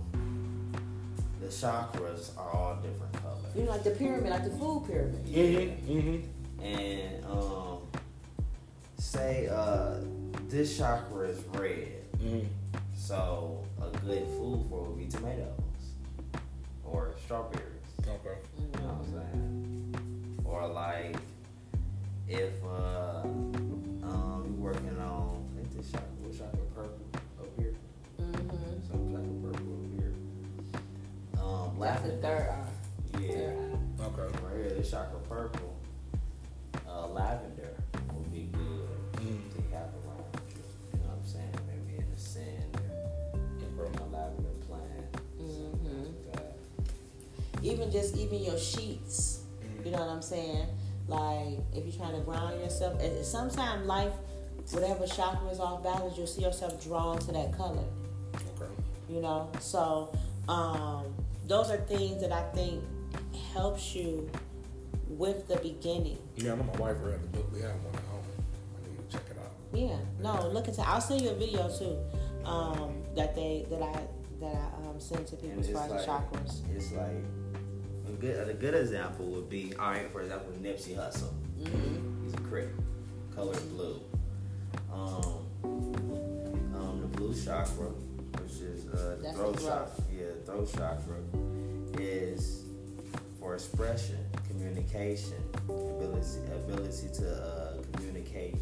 the 1.40 1.46
chakras 1.46 2.36
are 2.36 2.50
all 2.50 2.76
different 2.76 3.12
colors, 3.14 3.27
You 3.56 3.64
know, 3.64 3.70
like 3.70 3.82
the 3.84 3.90
pyramid, 3.90 4.30
like 4.30 4.44
the 4.44 4.50
food 4.50 4.84
pyramid. 4.86 5.24
Mm-hmm. 5.26 5.92
Mm-hmm. 5.92 6.64
and 6.64 7.24
um, 7.24 7.78
say 8.98 9.48
uh, 9.48 9.94
this 10.48 10.76
chakra 10.78 11.28
is 11.28 11.40
red, 11.54 11.94
Mm-hmm. 12.18 12.46
so 12.96 13.64
a 13.80 13.96
good 13.98 14.24
food 14.26 14.66
for 14.68 14.84
it 14.86 14.88
would 14.90 14.98
be 14.98 15.06
tomatoes 15.06 15.50
or 16.84 17.14
strawberries. 17.24 17.62
Okay. 18.00 18.38
You 18.58 18.80
know 18.80 18.88
what 18.88 19.06
I'm 19.06 19.12
saying? 19.12 20.40
Or 20.44 20.66
like 20.66 21.16
if 22.26 22.52
uh 22.64 23.20
um 23.22 24.44
you 24.48 24.54
working 24.58 24.98
on 24.98 25.44
ain't 25.58 25.70
this 25.76 25.92
chocolate 25.92 26.10
what 26.22 26.36
chocolate 26.36 26.74
purple 26.74 27.06
up 27.38 27.46
here? 27.56 27.74
Mm-hmm. 28.20 28.80
Some 28.90 29.12
type 29.14 29.24
of 29.24 29.42
purple 29.44 29.74
up 29.74 29.86
here. 30.00 30.14
Um 31.40 31.78
That's 31.78 32.02
the 32.02 32.16
third 32.16 32.48
eye. 32.50 32.67
Yeah. 34.30 34.36
Third 34.36 34.44
eye. 34.44 34.46
Right 34.54 34.56
here, 34.66 34.70
this 34.76 34.90
chocolate 34.90 35.28
purple. 35.28 35.76
Uh 36.88 37.06
lavender 37.08 37.74
would 38.14 38.32
be 38.32 38.48
good 38.52 38.88
Mm. 39.18 39.40
to 39.54 39.62
have 39.74 39.88
around 39.98 40.24
you. 40.48 40.62
You 40.92 40.98
know 41.00 41.08
what 41.08 41.18
I'm 41.18 41.26
saying? 41.26 41.54
Maybe 41.66 41.98
in 41.98 42.10
the 42.14 42.20
sand 42.20 42.76
or 43.78 43.84
you 43.86 43.90
know, 43.92 44.06
lavender 44.12 44.54
plant. 44.66 45.16
something 45.38 46.14
like. 46.32 47.64
Even 47.64 47.90
just 47.90 48.16
even 48.16 48.42
your 48.44 48.58
sheets. 48.58 49.40
You 49.84 49.90
know 49.90 49.98
what 49.98 50.08
I'm 50.08 50.22
saying? 50.22 50.66
Like 51.08 51.58
if 51.74 51.84
you're 51.84 51.92
trying 52.06 52.14
to 52.18 52.20
ground 52.24 52.60
yourself, 52.60 53.00
sometimes 53.22 53.86
life, 53.86 54.12
whatever 54.72 55.06
chakra 55.06 55.48
is 55.48 55.58
off 55.60 55.82
balance, 55.82 56.16
you'll 56.16 56.26
see 56.26 56.42
yourself 56.42 56.82
drawn 56.84 57.18
to 57.20 57.32
that 57.32 57.56
color. 57.56 57.84
Okay. 58.34 58.70
you 59.08 59.20
know 59.22 59.48
so 59.58 60.12
um 60.48 61.04
those 61.46 61.70
are 61.70 61.78
things 61.78 62.20
that 62.20 62.30
i 62.30 62.42
think 62.54 62.84
helps 63.54 63.94
you 63.94 64.28
with 65.08 65.46
the 65.48 65.56
beginning 65.56 66.18
Yeah, 66.36 66.52
I 66.52 66.56
know 66.56 66.64
my 66.64 66.78
wife 66.78 66.96
read 67.02 67.22
the 67.22 67.26
book. 67.28 67.50
We 67.52 67.60
have 67.62 67.70
one 67.84 67.94
at 67.94 68.00
home. 68.10 68.22
I 68.84 68.88
need 68.88 69.08
to 69.10 69.16
check 69.16 69.26
it 69.30 69.38
out. 69.38 69.52
yeah 69.72 69.96
no 70.20 70.48
look 70.48 70.68
into 70.68 70.80
i'll 70.82 71.00
send 71.00 71.20
you 71.22 71.30
a 71.30 71.34
video 71.34 71.68
too 71.68 71.96
um 72.44 73.02
that 73.16 73.34
they 73.34 73.66
that 73.70 73.82
i 73.82 74.00
that 74.40 74.54
i 74.54 74.88
um 74.88 74.98
send 75.00 75.26
to 75.26 75.36
people 75.36 75.50
And 75.50 75.60
as 75.60 75.68
it's 75.68 75.78
far 75.78 75.84
as 75.86 75.90
like, 76.06 76.30
the 76.30 76.38
chakras 76.38 76.76
It's 76.76 76.92
like 76.92 77.24
a 78.08 78.12
good 78.20 78.48
a 78.48 78.54
good 78.54 78.74
example 78.74 79.26
would 79.26 79.48
be 79.50 79.72
all 79.78 79.90
right. 79.90 80.10
For 80.10 80.22
example, 80.22 80.52
Nipsey 80.62 80.96
Hussle. 80.96 81.32
mm-hmm. 81.60 82.24
He's 82.24 82.34
a 82.34 82.38
crip, 82.38 82.70
color 83.34 83.54
blue. 83.72 84.00
Um, 84.92 85.46
um, 86.74 87.00
the 87.00 87.06
blue 87.16 87.34
chakra, 87.34 87.86
which 88.40 88.60
is 88.62 88.86
uh, 88.88 89.16
the 89.20 89.32
throat 89.32 89.56
the 89.56 89.60
throat. 89.62 89.88
chakra. 89.88 90.04
Yeah, 90.16 90.32
throat 90.46 90.70
chakra 90.72 91.16
is 92.00 92.64
for 93.48 93.54
expression, 93.54 94.18
communication, 94.46 95.32
ability 95.70 96.38
ability 96.54 97.08
to 97.14 97.42
uh, 97.42 97.72
communicate 97.94 98.56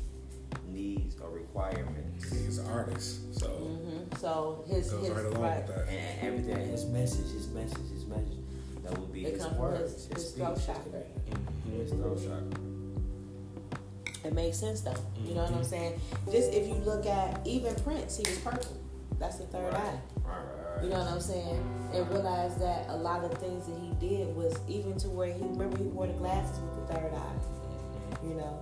needs 0.69 1.17
or 1.21 1.29
requirements. 1.31 2.31
He's 2.31 2.59
an 2.59 2.69
artist, 2.69 3.35
so 3.37 3.49
Mm-hmm. 3.49 4.17
so 4.21 4.65
his 4.69 4.89
goes 4.93 5.09
his 5.09 5.17
right 5.17 5.27
along 5.27 5.43
right, 5.43 5.67
with 5.67 5.75
that. 5.77 5.89
and 5.89 6.21
everything, 6.29 6.69
his 6.71 6.85
message, 6.87 7.33
his 7.33 7.49
message, 7.49 7.91
his 7.93 8.07
message. 8.07 8.39
That 8.85 8.97
would 8.97 9.13
be 9.13 9.27
It 9.27 9.35
his 9.35 9.45
come 9.45 9.59
words, 9.59 9.93
his- 9.93 10.07
his, 10.07 10.15
his 10.15 10.29
speech, 10.29 10.45
throat 10.45 10.57
his 10.57 10.67
chakra. 10.67 10.83
communication. 10.85 11.81
His 11.81 11.91
throat 11.91 12.19
chakra. 12.23 14.29
it 14.29 14.33
makes 14.35 14.57
sense 14.59 14.81
though 14.83 14.95
you 15.25 15.35
know 15.35 15.43
what 15.43 15.53
i'm 15.53 15.63
saying 15.65 16.01
just 16.33 16.53
if 16.53 16.67
you 16.67 16.75
look 16.91 17.07
at 17.07 17.47
even 17.47 17.73
prince 17.77 18.17
he 18.17 18.25
was 18.29 18.39
purple 18.39 18.77
that's 19.21 19.37
the 19.39 19.45
third 19.47 19.73
right. 19.73 19.83
eye 19.83 20.01
Right, 20.25 20.37
right, 20.37 20.77
right. 20.77 20.85
You 20.85 20.91
know 20.91 20.99
what 20.99 21.09
I'm 21.13 21.21
saying? 21.21 21.63
And 21.93 22.09
realized 22.11 22.61
that 22.61 22.87
a 22.89 22.97
lot 22.97 23.25
of 23.25 23.37
things 23.39 23.67
that 23.67 23.79
he 23.79 23.91
did 24.09 24.35
was 24.37 24.59
even 24.69 24.97
to 24.99 25.09
where 25.09 25.33
he 25.33 25.43
remember 25.43 25.77
he 25.79 25.85
wore 25.85 26.07
the 26.07 26.13
glasses 26.15 26.59
with 26.61 26.87
the 26.89 26.95
third 26.95 27.13
eye. 27.15 28.27
You 28.27 28.35
know. 28.35 28.59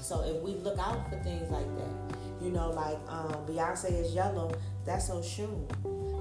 So 0.00 0.22
if 0.22 0.42
we 0.42 0.54
look 0.56 0.78
out 0.78 1.08
for 1.08 1.16
things 1.22 1.50
like 1.50 1.66
that, 1.78 2.16
you 2.42 2.50
know, 2.50 2.70
like 2.70 2.98
um, 3.08 3.46
Beyonce 3.46 3.90
is 3.92 4.14
yellow, 4.14 4.50
that's 4.84 5.08
Oshun, 5.10 5.66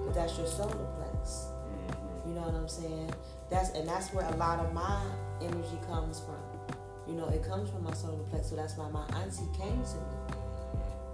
but 0.05 0.13
that's 0.13 0.37
your 0.37 0.47
solar 0.47 0.73
plex. 0.97 1.47
Mhm. 1.67 2.27
You 2.27 2.33
know 2.35 2.41
what 2.41 2.55
I'm 2.55 2.69
saying? 2.69 3.13
That's 3.49 3.69
and 3.71 3.87
that's 3.87 4.13
where 4.13 4.25
a 4.25 4.35
lot 4.37 4.59
of 4.59 4.73
my 4.73 5.01
energy 5.41 5.79
comes 5.87 6.19
from. 6.21 6.39
You 7.07 7.15
know, 7.15 7.27
it 7.27 7.43
comes 7.43 7.69
from 7.69 7.83
my 7.83 7.93
solar 7.93 8.23
plex, 8.31 8.45
so 8.49 8.55
that's 8.55 8.77
why 8.77 8.89
my 8.89 9.05
auntie 9.21 9.49
came 9.57 9.83
to 9.83 9.95
me. 9.95 10.37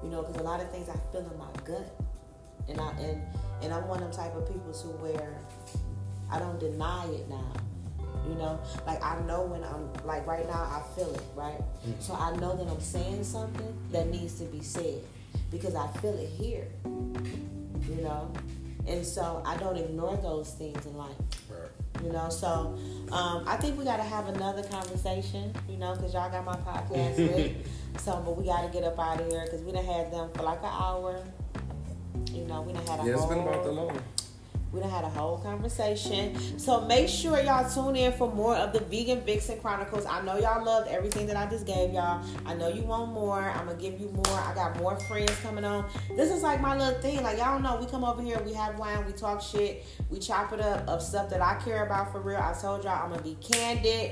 You 0.04 0.10
know, 0.10 0.22
because 0.22 0.38
a 0.40 0.44
lot 0.44 0.62
of 0.62 0.70
things 0.72 0.88
I 0.90 0.98
feel 1.12 1.22
in 1.22 1.38
my 1.38 1.52
gut, 1.66 1.90
and 2.68 2.80
I 2.80 2.92
and 3.00 3.22
and 3.62 3.74
I'm 3.74 3.88
one 3.88 4.02
of 4.02 4.12
them 4.12 4.26
type 4.26 4.36
of 4.36 4.48
people 4.48 4.72
to 4.72 4.88
where 5.00 5.38
I 6.32 6.40
don't 6.40 6.60
deny 6.60 7.06
it 7.08 7.30
now. 7.30 7.54
You 8.28 8.36
know, 8.36 8.60
like 8.86 9.04
I 9.04 9.20
know 9.22 9.44
when 9.44 9.64
I'm 9.64 9.92
like 10.06 10.28
right 10.28 10.46
now 10.48 10.62
I 10.62 10.84
feel 10.96 11.12
it, 11.14 11.24
right? 11.36 11.60
So 12.00 12.14
I 12.14 12.36
know 12.36 12.56
that 12.56 12.68
I'm 12.68 12.82
saying 12.82 13.24
something 13.24 13.76
that 13.92 14.08
needs 14.08 14.36
to 14.40 14.46
be 14.46 14.62
said 14.62 15.02
because 15.50 15.76
I 15.76 15.88
feel 16.00 16.18
it 16.18 16.30
here. 16.30 16.68
You 16.86 18.04
know, 18.04 18.32
and 18.88 19.06
so 19.06 19.42
I 19.46 19.58
don't 19.58 19.78
ignore 19.78 20.18
those 20.18 20.52
things 20.54 20.86
in 20.86 20.96
life. 20.96 21.16
Right. 21.50 22.04
You 22.04 22.12
know, 22.12 22.30
so 22.30 22.78
um, 23.12 23.44
I 23.48 23.58
think 23.58 23.78
we 23.78 23.84
got 23.84 23.98
to 23.98 24.04
have 24.04 24.28
another 24.28 24.64
conversation. 24.64 25.54
You 25.68 25.78
know, 25.78 25.96
because 25.96 26.14
y'all 26.14 26.30
got 26.30 26.46
my 26.46 26.56
podcast 26.56 27.18
lit. 27.36 27.66
So, 27.98 28.22
but 28.24 28.38
we 28.38 28.46
got 28.46 28.62
to 28.62 28.70
get 28.70 28.84
up 28.84 29.00
out 29.00 29.22
of 29.22 29.28
here 29.28 29.44
because 29.46 29.62
we 29.64 29.72
done 29.72 29.86
had 29.86 30.12
them 30.12 30.30
for 30.34 30.44
like 30.44 30.60
an 30.60 30.72
hour. 30.72 31.24
You 32.32 32.46
know, 32.46 32.62
we 32.62 32.74
done 32.74 32.86
had 32.86 33.00
a 33.00 33.04
Yeah, 33.06 33.14
it's 33.14 33.22
whole. 33.22 33.30
been 33.30 33.40
about 33.40 33.64
that 33.64 33.72
long. 33.72 34.00
We 34.72 34.80
done 34.82 34.90
had 34.92 35.04
a 35.04 35.10
whole 35.10 35.40
conversation. 35.40 36.60
So 36.60 36.82
make 36.82 37.10
sure 37.10 37.42
y'all 37.42 37.68
tune 37.68 37.96
in 37.96 38.12
for 38.14 38.32
more 38.32 38.56
of 38.56 38.72
the 38.72 38.82
Vegan 38.82 39.22
Vixen 39.22 39.60
Chronicles. 39.60 40.06
I 40.06 40.22
know 40.22 40.38
y'all 40.38 40.64
loved 40.64 40.88
everything 40.90 41.26
that 41.26 41.36
I 41.36 41.48
just 41.50 41.66
gave 41.66 41.92
y'all. 41.92 42.24
I 42.46 42.54
know 42.54 42.68
you 42.68 42.84
want 42.84 43.12
more. 43.12 43.40
I'm 43.42 43.66
gonna 43.66 43.80
give 43.80 44.00
you 44.00 44.10
more. 44.10 44.38
I 44.40 44.54
got 44.54 44.78
more 44.80 44.96
friends 45.02 45.32
coming 45.42 45.64
on. 45.66 45.90
This 46.16 46.32
is 46.32 46.44
like 46.44 46.62
my 46.62 46.78
little 46.78 47.02
thing. 47.02 47.24
Like 47.24 47.40
y'all 47.40 47.60
know, 47.60 47.78
we 47.80 47.88
come 47.88 48.04
over 48.04 48.22
here, 48.22 48.40
we 48.46 48.54
have 48.54 48.78
wine, 48.78 49.04
we 49.08 49.12
talk 49.14 49.42
shit, 49.42 49.86
we 50.12 50.20
chop 50.20 50.54
it 50.54 50.60
up 50.62 50.88
of 50.88 51.02
stuff 51.02 51.32
that 51.32 51.42
I 51.42 51.56
care 51.56 51.84
about 51.84 52.12
for 52.12 52.20
real. 52.20 52.38
I 52.38 52.54
told 52.54 52.84
y'all 52.84 53.04
I'm 53.06 53.10
gonna 53.10 53.24
be 53.24 53.38
candid. 53.42 54.12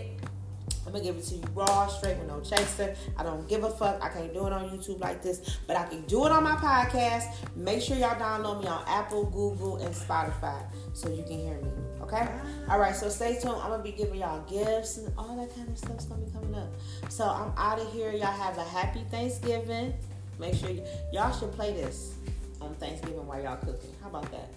I'm 0.87 0.93
gonna 0.93 1.03
give 1.03 1.17
it 1.17 1.25
to 1.25 1.35
you 1.35 1.43
raw, 1.53 1.85
straight 1.87 2.17
with 2.17 2.27
no 2.29 2.39
chaser. 2.39 2.95
I 3.17 3.23
don't 3.23 3.47
give 3.49 3.65
a 3.65 3.69
fuck. 3.69 4.01
I 4.01 4.07
can't 4.07 4.33
do 4.33 4.47
it 4.47 4.53
on 4.53 4.69
YouTube 4.69 5.01
like 5.01 5.21
this, 5.21 5.59
but 5.67 5.75
I 5.75 5.83
can 5.85 6.01
do 6.03 6.25
it 6.25 6.31
on 6.31 6.43
my 6.43 6.55
podcast. 6.55 7.25
Make 7.57 7.81
sure 7.81 7.97
y'all 7.97 8.15
download 8.15 8.61
me 8.61 8.67
on 8.67 8.83
Apple, 8.87 9.25
Google, 9.25 9.77
and 9.77 9.93
Spotify 9.93 10.63
so 10.93 11.09
you 11.09 11.23
can 11.23 11.37
hear 11.39 11.59
me. 11.61 11.69
Okay? 12.01 12.25
Ah. 12.25 12.73
All 12.73 12.79
right, 12.79 12.95
so 12.95 13.09
stay 13.09 13.33
tuned. 13.33 13.55
I'm 13.57 13.69
gonna 13.69 13.83
be 13.83 13.91
giving 13.91 14.15
y'all 14.21 14.41
gifts 14.49 14.95
and 14.97 15.11
all 15.17 15.35
that 15.35 15.53
kind 15.53 15.67
of 15.67 15.77
stuff's 15.77 16.05
gonna 16.05 16.21
be 16.23 16.31
coming 16.31 16.55
up. 16.55 16.69
So 17.09 17.25
I'm 17.25 17.51
out 17.57 17.79
of 17.79 17.91
here. 17.91 18.11
Y'all 18.11 18.27
have 18.31 18.57
a 18.57 18.63
happy 18.63 19.03
Thanksgiving. 19.11 19.93
Make 20.39 20.55
sure 20.55 20.69
y- 20.69 20.83
y'all 21.11 21.37
should 21.37 21.51
play 21.51 21.73
this. 21.73 22.13
on 22.61 22.73
Thanksgiving 22.75 23.27
while 23.27 23.39
y'all 23.41 23.57
cooking. 23.57 23.93
How 24.01 24.09
about 24.09 24.31
that? 24.31 24.49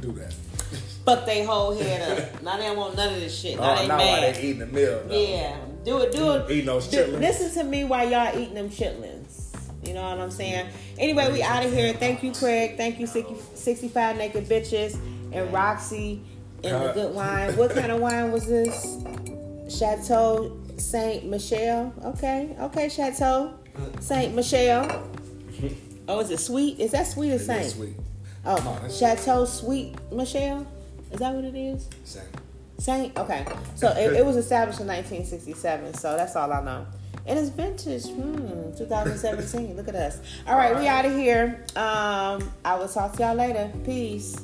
Do 0.00 0.12
that. 0.12 0.32
Fuck 1.04 1.24
they 1.26 1.44
whole 1.44 1.74
head 1.76 2.34
up. 2.34 2.42
now 2.42 2.56
they 2.58 2.64
don't 2.64 2.76
want 2.76 2.96
none 2.96 3.14
of 3.14 3.20
this 3.20 3.38
shit. 3.40 3.58
Now 3.58 3.72
Oh, 3.74 3.76
they 3.82 3.88
now 3.88 3.96
while 3.98 4.20
mad. 4.20 4.34
they 4.34 4.42
eating 4.42 4.58
the 4.60 4.66
meal. 4.66 5.02
though. 5.06 5.14
Yeah, 5.20 5.56
do 5.84 5.98
it, 6.00 6.12
do 6.12 6.32
it. 6.32 6.50
Eating 6.50 6.66
those 6.66 6.86
Do- 6.88 6.98
chitlins. 6.98 7.20
Listen 7.20 7.54
to 7.54 7.64
me 7.64 7.84
while 7.84 8.08
y'all 8.08 8.38
eating 8.38 8.54
them 8.54 8.68
chitlins. 8.70 9.46
You 9.84 9.94
know 9.94 10.02
what 10.02 10.18
I'm 10.20 10.30
saying? 10.30 10.68
Anyway, 10.98 11.32
we 11.32 11.42
out 11.42 11.64
of 11.64 11.72
here. 11.72 11.92
Thank 11.94 12.22
you, 12.22 12.32
Craig. 12.32 12.76
Thank 12.76 12.98
you, 13.00 13.06
65 13.06 14.16
Naked 14.16 14.46
Bitches 14.46 14.98
and 15.32 15.50
Roxy 15.52 16.20
and 16.64 16.84
the 16.84 16.92
good 16.92 17.14
wine. 17.14 17.56
What 17.56 17.70
kind 17.74 17.90
of 17.92 18.00
wine 18.00 18.30
was 18.32 18.46
this? 18.46 18.98
Chateau 19.68 20.58
Saint 20.76 21.26
Michelle. 21.26 21.92
Okay, 22.04 22.54
okay, 22.60 22.88
Chateau 22.88 23.54
Saint 24.00 24.34
Michelle. 24.34 25.08
Oh, 26.08 26.20
is 26.20 26.30
it 26.30 26.40
sweet? 26.40 26.78
Is 26.80 26.90
that 26.92 27.06
sweet 27.06 27.30
or 27.30 27.34
It 27.34 27.40
is 27.40 27.46
Saint? 27.46 27.70
sweet. 27.70 27.94
Oh, 28.48 28.56
No, 28.82 28.88
Chateau 28.88 29.44
Sweet 29.44 29.94
Michelle. 30.10 30.66
Is 31.12 31.18
that 31.18 31.34
what 31.34 31.44
it 31.44 31.54
is? 31.54 31.88
Same. 32.04 32.22
Saint. 32.78 33.18
Okay, 33.18 33.44
so 33.74 33.88
it, 33.88 34.14
it 34.14 34.24
was 34.24 34.36
established 34.36 34.80
in 34.80 34.86
1967. 34.86 35.94
So 35.94 36.16
that's 36.16 36.34
all 36.34 36.50
I 36.52 36.62
know. 36.62 36.86
And 37.26 37.38
it's 37.38 37.50
vintage. 37.50 38.06
Hmm, 38.06 38.74
2017. 38.76 39.76
Look 39.76 39.88
at 39.88 39.94
us. 39.94 40.20
All 40.46 40.56
right, 40.56 40.74
we 40.78 40.86
out 40.86 41.04
of 41.04 41.12
here. 41.12 41.64
Um, 41.76 42.50
I 42.64 42.76
will 42.78 42.88
talk 42.88 43.12
to 43.16 43.22
y'all 43.22 43.34
later. 43.34 43.70
Peace. 43.84 44.40